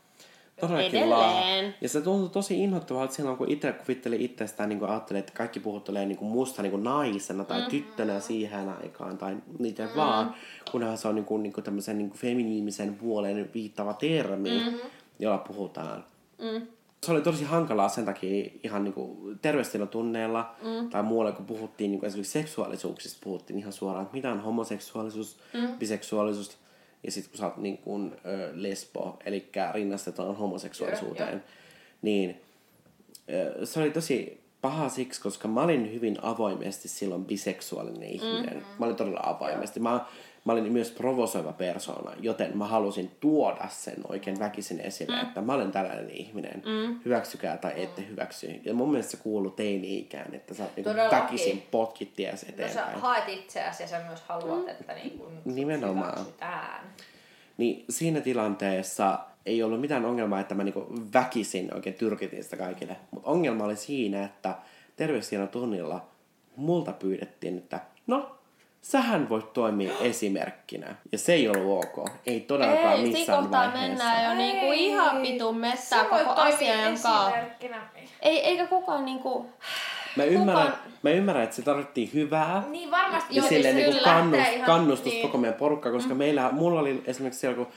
[0.59, 1.75] Todellakin Edelleen.
[1.81, 5.59] Ja se tuntuu tosi inhottavalta silloin, kun itse kuvitteli itsestään, niin kuin ajattelee, että kaikki
[5.59, 7.71] puhuttelee niin kuin musta niin kuin naisena tai mm-hmm.
[7.71, 9.97] tyttönä siihen aikaan tai niitä mm-hmm.
[9.97, 10.35] vaan,
[10.71, 14.79] kunhan se on niin kuin, niin kuin tämmöisen niin kuin feminiimisen puolen viittava termi, mm-hmm.
[15.19, 16.05] jolla puhutaan.
[16.37, 16.67] Mm.
[17.05, 20.89] Se oli tosi hankalaa sen takia ihan niin kuin terveystilatunneella mm.
[20.89, 25.39] tai muualla, kun puhuttiin niin kuin esimerkiksi seksuaalisuuksista, puhuttiin ihan suoraan, että mitä on homoseksuaalisuus,
[25.53, 25.77] mm.
[25.77, 26.57] biseksuaalisuus,
[27.03, 31.41] ja sitten kun sä oot niin kuin, ö, lesbo, eli rinnastetaan homoseksuaalisuuteen, yeah,
[32.01, 32.41] niin
[33.29, 38.53] ö, se oli tosi paha siksi, koska mä olin hyvin avoimesti silloin biseksuaalinen ihminen.
[38.53, 38.79] Mm-hmm.
[38.79, 39.79] Mä olin todella avoimesti.
[39.79, 40.05] Mä,
[40.45, 45.21] mä olin myös provosoiva persona, joten mä halusin tuoda sen oikein väkisin esille, mm.
[45.21, 46.63] että mä olen tällainen ihminen.
[46.65, 46.99] Mm.
[47.05, 48.61] Hyväksykää tai ette hyväksy.
[48.63, 52.87] Ja mun mielestä se kuuluu teini-ikään, että sä niinku väkisin potkit ties eteenpäin.
[52.87, 54.69] No sä haet itseäsi ja sä myös haluat, mm.
[54.69, 56.13] että niin kun Nimenomaan.
[56.13, 56.93] hyväksytään.
[57.57, 62.95] Niin siinä tilanteessa ei ollut mitään ongelmaa, että mä niinku väkisin oikein tyrkitin sitä kaikille.
[63.11, 64.55] Mutta ongelma oli siinä, että
[65.51, 66.07] tunnilla
[66.55, 68.38] multa pyydettiin, että no,
[68.81, 70.95] sähän voit toimia esimerkkinä.
[71.11, 72.09] Ja se ei ollut ok.
[72.25, 73.79] Ei todellakaan ei, missään vaiheessa.
[73.79, 77.31] mennään jo niinku ihan vitun messään koko asian kanssa.
[78.21, 79.45] Ei, eikä kukaan niinku...
[80.15, 80.73] mä ymmärrän,
[81.03, 82.63] mä ymmärrän, että se tarvittiin hyvää.
[82.69, 83.35] Niin varmasti.
[83.35, 85.21] Ja silleen niin kyllä kannust, ihan- kannustus niin.
[85.21, 86.17] koko meidän porukka, koska mm.
[86.17, 87.67] meillä, mulla oli esimerkiksi siellä, kun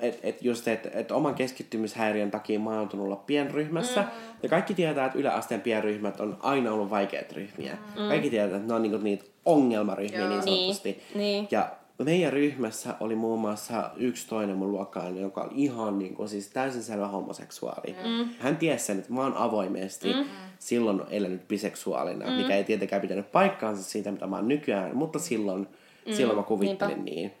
[0.00, 4.00] et, et just että et oman keskittymishäiriön takia mä oon olla pienryhmässä.
[4.00, 4.08] Mm.
[4.42, 7.72] Ja kaikki tietää, että yläasteen pienryhmät on aina ollut vaikeat ryhmiä.
[7.72, 8.08] Mm.
[8.08, 10.28] Kaikki tietää, että ne on niinku niitä ongelmaryhmiä Joo.
[10.28, 10.90] niin sanotusti.
[10.90, 11.48] Niin, niin.
[11.50, 11.70] Ja
[12.04, 16.48] meidän ryhmässä oli muun muassa yksi toinen mun luokkainen, joka oli ihan niin kuin, siis
[16.48, 17.96] täysin selvä homoseksuaali.
[18.04, 18.28] Mm.
[18.38, 20.24] Hän tiesi sen, että mä oon avoimesti mm.
[20.58, 22.32] silloin elänyt biseksuaalina, mm.
[22.32, 25.68] mikä ei tietenkään pitänyt paikkaansa siitä, mitä mä oon nykyään, mutta silloin,
[26.06, 26.12] mm.
[26.12, 27.10] silloin mä kuvittelin Niinpä.
[27.10, 27.32] niin.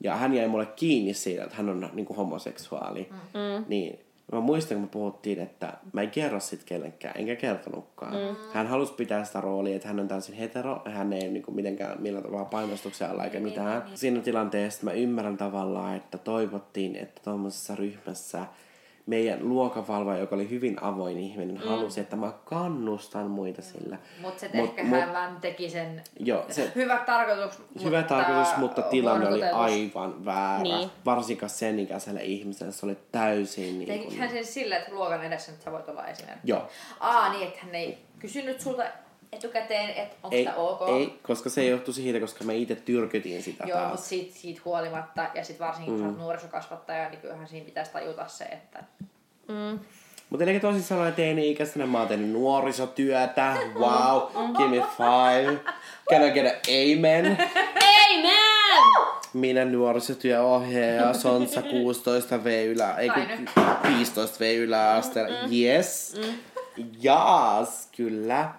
[0.00, 3.08] Ja hän jäi mulle kiinni siitä, että hän on niin kuin homoseksuaali.
[3.10, 3.64] Mm.
[3.68, 8.12] Niin mä muistan, kun me puhuttiin, että mä en kerro sit kellekään, enkä kertonutkaan.
[8.12, 8.36] Mm.
[8.52, 12.02] Hän halusi pitää sitä roolia, että hän on täysin hetero, hän ei niin kuin mitenkään
[12.02, 13.82] millään tavalla painostuksen alla eikä mitään.
[13.94, 18.46] Siinä tilanteessa mä ymmärrän tavallaan, että toivottiin, että tuommoisessa ryhmässä
[19.06, 21.68] meidän luokavalvoja, joka oli hyvin avoin ihminen, mm.
[21.68, 23.98] halusi, että mä kannustan muita sillä.
[24.20, 28.14] Mutta se Mut- ehkä mut- hän vaan teki sen Joo, se, hyvä tarkoitus, Hyvä mutta
[28.14, 30.62] tarkoitus, mutta tilanne oli aivan väärä.
[30.62, 30.90] Niin.
[31.04, 35.52] Varsinkaan sen ikäiselle ihmiselle se oli täysin niin Tekikö hän sen sillä, että luokan edessä
[35.52, 36.50] nyt sä voit olla esimerkiksi?
[36.50, 36.68] Joo.
[37.00, 38.84] Aa, niin, että hän ei kysynyt sulta
[39.36, 40.88] etukäteen, että onko sitä ok.
[40.88, 43.90] ei, koska se johtui siitä, koska me itse tyrkytin sitä Joo, taas.
[43.90, 46.08] mutta siitä, siitä huolimatta, ja sitten varsinkin kun mm.
[46.08, 48.84] oot nuorisokasvattaja, niin kyllähän siinä pitäisi tajuta se, että
[50.30, 53.56] Mutta eli toisin sanoen teini-ikäisenä mä oon tehnyt nuorisotyötä.
[53.78, 54.22] Wow,
[54.56, 55.60] give me five.
[56.10, 57.38] Can I get an amen?
[58.10, 59.16] Amen!
[59.32, 63.98] Minä nuorisotyöohjaaja, Sonsa 16 V ylä, ei kun Tai nyt.
[63.98, 65.36] 15 V yläasteella.
[65.52, 66.20] Yes.
[67.02, 68.50] Jaas, kyllä.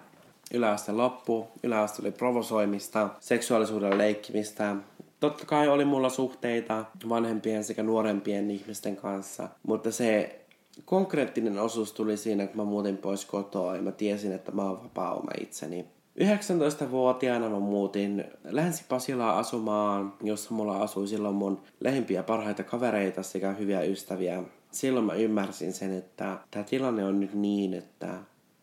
[0.54, 1.48] Yläaste loppu.
[1.62, 4.76] Yläaste oli provosoimista, seksuaalisuuden leikkimistä.
[5.20, 10.40] Totta kai oli mulla suhteita vanhempien sekä nuorempien ihmisten kanssa, mutta se
[10.84, 14.82] konkreettinen osuus tuli siinä, kun mä muutin pois kotoa ja mä tiesin, että mä oon
[14.82, 15.86] vapaa oma itseni.
[16.20, 23.80] 19-vuotiaana mä muutin Länsi-Pasilaan asumaan, jossa mulla asui silloin mun lähimpiä parhaita kavereita sekä hyviä
[23.80, 24.42] ystäviä.
[24.72, 28.14] Silloin mä ymmärsin sen, että tämä tilanne on nyt niin, että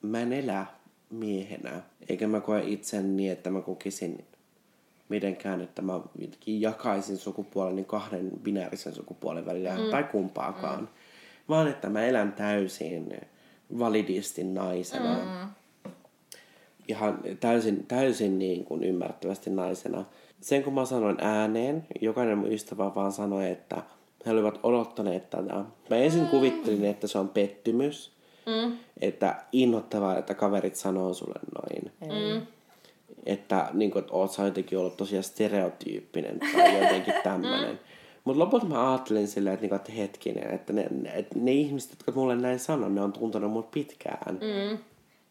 [0.01, 0.65] mä en elä
[1.15, 4.25] miehenä, eikä mä koe itseni niin, että mä kokisin
[5.09, 9.89] mitenkään, että mä jotenkin jakaisin sukupuoleni kahden binäärisen sukupuolen välillä mm.
[9.91, 10.79] tai kumpaakaan.
[10.79, 10.87] Mm.
[11.49, 13.17] Vaan että mä elän täysin
[13.79, 15.15] validisti naisena.
[15.15, 15.91] Mm.
[16.87, 20.05] Ihan täysin, täysin niin kuin ymmärrettävästi naisena.
[20.41, 23.83] Sen kun mä sanoin ääneen, jokainen mun ystävä vaan sanoi, että
[24.25, 25.65] he olivat odottaneet tätä.
[25.89, 26.27] Mä ensin mm.
[26.27, 28.14] kuvittelin, että se on pettymys.
[28.45, 28.77] Mm.
[29.01, 32.47] Että inhottavaa, että kaverit sanoo sulle noin Mm.
[33.25, 37.79] että, niin kuin, että oot sä jotenkin ollut tosiaan stereotyyppinen tai jotenkin tämmöinen.
[38.23, 41.91] Mutta lopulta mä ajattelin silleen, että, niinku, että hetkinen, että ne, ne, että ne ihmiset,
[41.91, 44.33] jotka mulle näin sanoo, ne on tuntenut mut pitkään.
[44.33, 44.77] Mm.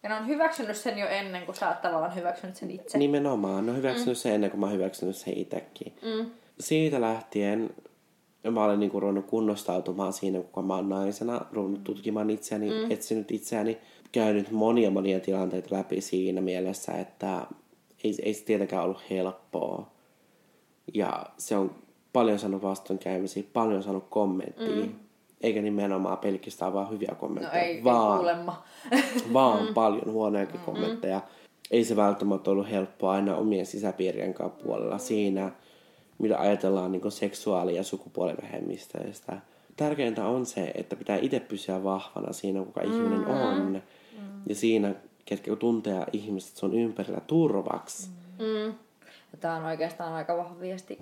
[0.03, 2.99] ja ne on hyväksynyt sen jo ennen kuin sä oot tavallaan hyväksynyt sen itse.
[2.99, 4.21] Nimenomaan, ne on hyväksynyt mm.
[4.21, 5.93] sen ennen kuin mä oon hyväksynyt sen itsekin.
[6.03, 6.31] Mm.
[6.61, 7.71] Siitä lähtien
[8.51, 12.91] mä olen niinku ruvennut kunnostautumaan siinä, kun mä oon naisena, ruvennut tutkimaan itseäni, mm.
[12.91, 13.79] etsinyt itseäni,
[14.13, 17.47] käynyt monia monia tilanteita läpi siinä mielessä, että
[18.05, 19.91] ei, ei se tietenkään ollut helppoa.
[20.95, 21.71] Ja se on
[22.13, 24.87] paljon saanut vastoinkäymisiä, paljon saanut kommenttia.
[24.87, 24.93] Mm.
[25.41, 28.63] Eikä nimenomaan pelkästään vaan hyviä no kommentteja, ei, ei vaan, kuulemma.
[29.33, 29.75] vaan mm.
[29.75, 30.65] paljon huonojakin mm.
[30.65, 31.21] kommentteja.
[31.71, 35.53] Ei se välttämättä ollut helppoa aina omien sisäpiirien kanssa puolella siinä,
[36.19, 39.41] mitä ajatellaan niin seksuaali- ja sukupuolivähemmistöistä.
[39.77, 42.93] Tärkeintä on se, että pitää itse pysyä vahvana siinä, kuka mm.
[42.93, 43.73] ihminen on.
[43.73, 44.43] Mm.
[44.47, 44.95] Ja siinä,
[45.25, 48.09] ketkä tuntee ihmiset sun ympärillä turvaksi.
[48.39, 48.75] Mm.
[49.41, 50.99] Tää on oikeastaan aika vahva viesti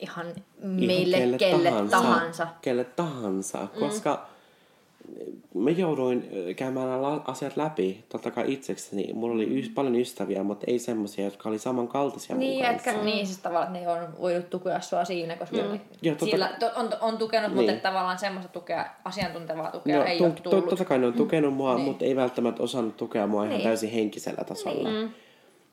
[0.00, 1.96] ihan Ihan meille kelle, kelle tahansa.
[1.96, 2.46] tahansa.
[2.62, 3.80] Kelle tahansa, mm.
[3.80, 4.26] koska
[5.54, 6.88] mä jouduin käymään
[7.26, 9.12] asiat läpi, totta kai itsekseni.
[9.12, 13.04] Mulla oli y- paljon ystäviä, mutta ei semmoisia, jotka oli samankaltaisia Niin, mun etkä, kanssa.
[13.04, 15.80] niin siis tavallaan, ne on voinut tukea sua siinä, koska mm.
[16.02, 17.70] Joo, totta- sillä to, on, on tukenut, Niin.
[17.70, 20.68] mutta tavallaan semmoista tukea, asiantuntevaa tukea No, ei to, ole to, tullut.
[20.68, 21.84] totta kai ne on tukenut mua, Niin.
[21.86, 23.64] mutta ei välttämättä osannut tukea mua ihan Niin.
[23.64, 24.90] täysin henkisellä tasolla.
[24.90, 25.14] Niin.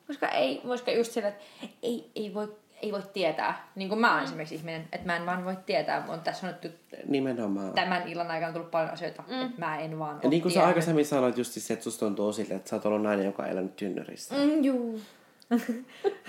[0.06, 1.44] Koska ei, koska just sillä, että
[1.82, 2.48] ei, ei, voi,
[2.84, 6.04] ei voi tietää, niin kuin mä oon esimerkiksi ihminen, että mä en vaan voi tietää,
[6.08, 6.74] on tässä on nyt
[7.08, 7.72] Nimenomaan.
[7.72, 9.42] tämän illan aikana tullut paljon asioita, mm.
[9.42, 10.68] että mä en vaan Ja niin kuin sä tiennyt.
[10.68, 13.48] aikaisemmin sanoit just se, että susta tuntuu sille, että sä oot ollut nainen, joka on
[13.48, 14.34] elänyt tynnyrissä.
[14.34, 15.00] Mm, juu.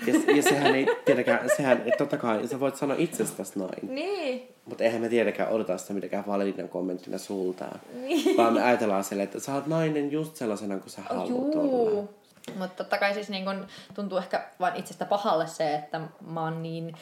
[0.06, 3.94] Ja, ja sehän ei tietenkään, sehän, että totta kai sä voit sanoa itsestäsi noin.
[3.94, 4.48] Niin.
[4.64, 7.64] Mutta eihän me tietenkään odota sitä mitenkään validina kommenttina sulta.
[8.02, 8.36] Niin.
[8.36, 12.08] Vaan me ajatellaan sille, että sä oot nainen just sellaisena kuin sä haluat olla.
[12.54, 16.62] Mutta totta kai siis niin kun tuntuu ehkä vain itsestä pahalle se, että mä oon
[16.62, 16.96] niin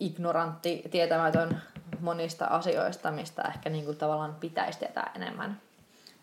[0.00, 1.62] ignorantti, tietämätön
[2.00, 5.60] monista asioista, mistä ehkä niin kuin tavallaan pitäisi tietää enemmän.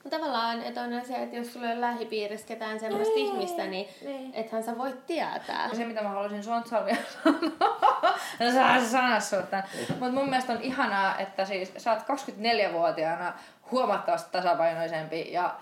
[0.09, 4.33] Tavallaan, että on se, että jos sulla on lähipiirissä ketään semmoista Niin, ihmistä, niin, niin.
[4.33, 5.67] ethän sä voit tietää.
[5.69, 9.63] Ja se, mitä mä haluaisin Sontsalle vielä sanoa, no sä sanoa sut tän.
[9.99, 13.33] Mut mun mielestä on ihanaa, että siis sä oot 24-vuotiaana
[13.71, 15.55] huomattavasti tasapainoisempi ja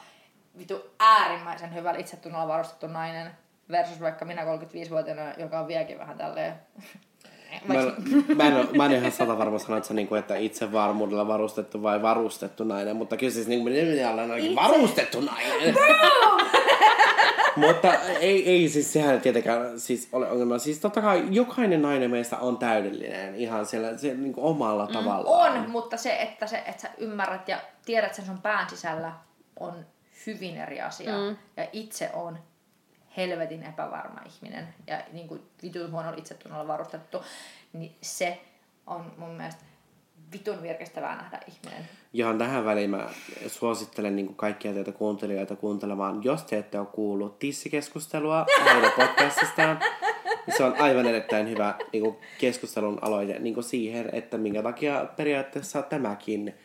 [0.57, 3.31] vitu äärimmäisen hyvällä itsetunnolla varustettu nainen
[3.71, 6.53] versus vaikka minä 35-vuotiaana, joka on vieläkin vähän tälleen...
[7.65, 7.93] Mä en,
[8.37, 11.83] mä, en, mä en ihan sata varma sanoa, että se niinku, että itse varmuudella varustettu
[11.83, 15.75] vai varustettu nainen, mutta kyllä siis niinku, minä olen ainakin varustettu nainen.
[17.55, 20.57] mutta ei, ei siis sehän tietenkään siis ole ongelma.
[20.57, 25.61] Siis totta kai jokainen nainen meistä on täydellinen ihan siellä, siellä niinku omalla mm, tavallaan.
[25.61, 29.11] On, mutta se että, se, että sä ymmärrät ja tiedät sen sun pään sisällä,
[29.59, 29.85] on
[30.27, 31.11] hyvin eri asia.
[31.17, 31.37] Mm.
[31.57, 32.39] Ja itse on
[33.17, 37.23] helvetin epävarma ihminen ja niin kuin vitun huonolla itsetunnolla varustettu,
[37.73, 38.41] niin se
[38.87, 39.63] on mun mielestä
[40.33, 41.89] vitun virkistävää nähdä ihminen.
[42.13, 43.09] Johon tähän väliin mä
[43.47, 49.79] suosittelen niin kaikkia teitä kuuntelijoita kuuntelemaan, jos te ette ole kuullut tissikeskustelua heidän podcastistaan.
[50.47, 54.63] niin Se on aivan erittäin hyvä niin kuin keskustelun aloite niin kuin siihen, että minkä
[54.63, 56.55] takia periaatteessa tämäkin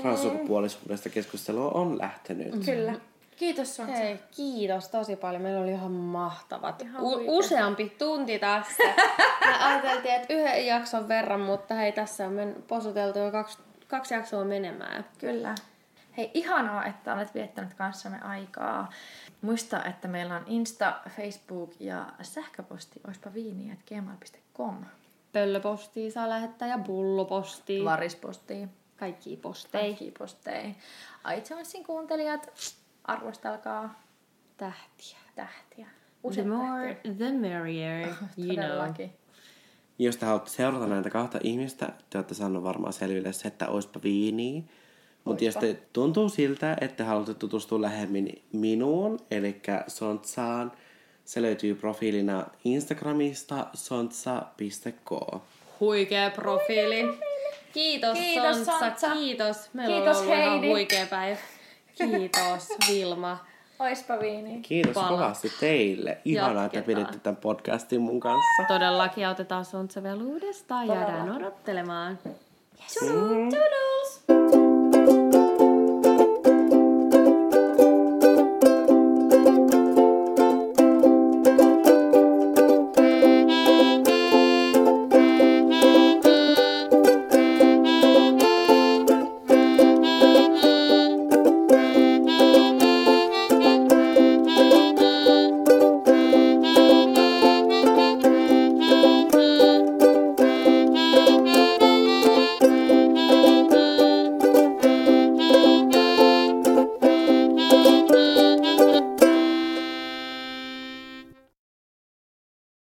[0.00, 2.64] transsukupuolisuudesta keskustelua on lähtenyt.
[2.64, 2.94] Kyllä.
[3.36, 3.86] Kiitos sun.
[3.86, 5.42] Hei, kiitos tosi paljon.
[5.42, 6.82] Meillä oli ihan mahtavat.
[6.82, 8.82] Ihan U- useampi tunti tässä.
[9.46, 13.58] Me ajateltiin, että yhden jakson verran, mutta hei, tässä on men- posuteltu jo kaksi,
[13.88, 15.06] kaksi jaksoa menemään.
[15.18, 15.54] Kyllä.
[16.16, 18.90] Hei, ihanaa, että olet viettänyt kanssamme aikaa.
[19.42, 24.84] Muista, että meillä on Insta, Facebook ja sähköposti oispa viini, gmail.com.
[25.32, 27.84] Pöllöpostia saa lähettää ja pullopostia.
[27.84, 28.68] Varisposti.
[28.98, 29.80] Kaikki postei.
[29.80, 30.74] Kaikki postei.
[31.38, 32.72] iTunesin kuuntelijat,
[33.04, 34.02] arvostelkaa
[34.56, 35.18] Tähtiä.
[35.34, 35.86] tähtiä.
[35.86, 38.08] The Usein more, the merrier,
[38.38, 38.54] you
[38.94, 39.06] know.
[39.98, 44.00] Jos te haluatte seurata näitä kahta ihmistä, te olette saanut varmaan selville se, että oispa
[44.02, 44.62] viiniä.
[45.24, 50.72] Mutta jos te tuntuu siltä, että haluatte tutustua lähemmin minuun, eli Sontsaan,
[51.24, 55.10] se löytyy profiilina Instagramista sontsa.k.
[55.80, 57.27] Huikea profiili.
[57.72, 58.78] Kiitos, Kiitos, Sontsa.
[58.78, 59.10] Sontsa.
[59.10, 59.70] Kiitos.
[59.72, 60.68] Meillä Kiitos, on ollut ihan Heidi.
[60.68, 61.36] huikea päivä.
[61.98, 63.38] Kiitos, Vilma.
[63.78, 64.60] Oispa viini.
[64.62, 65.08] Kiitos Pala.
[65.08, 66.18] kovasti teille.
[66.24, 68.64] Ihanaa, että piditte tämän podcastin mun kanssa.
[68.68, 70.88] Todellakin otetaan Sontsa vielä uudestaan.
[70.88, 72.18] Jäädään odottelemaan.
[72.98, 73.18] Tudu,
[73.50, 73.97] tudu.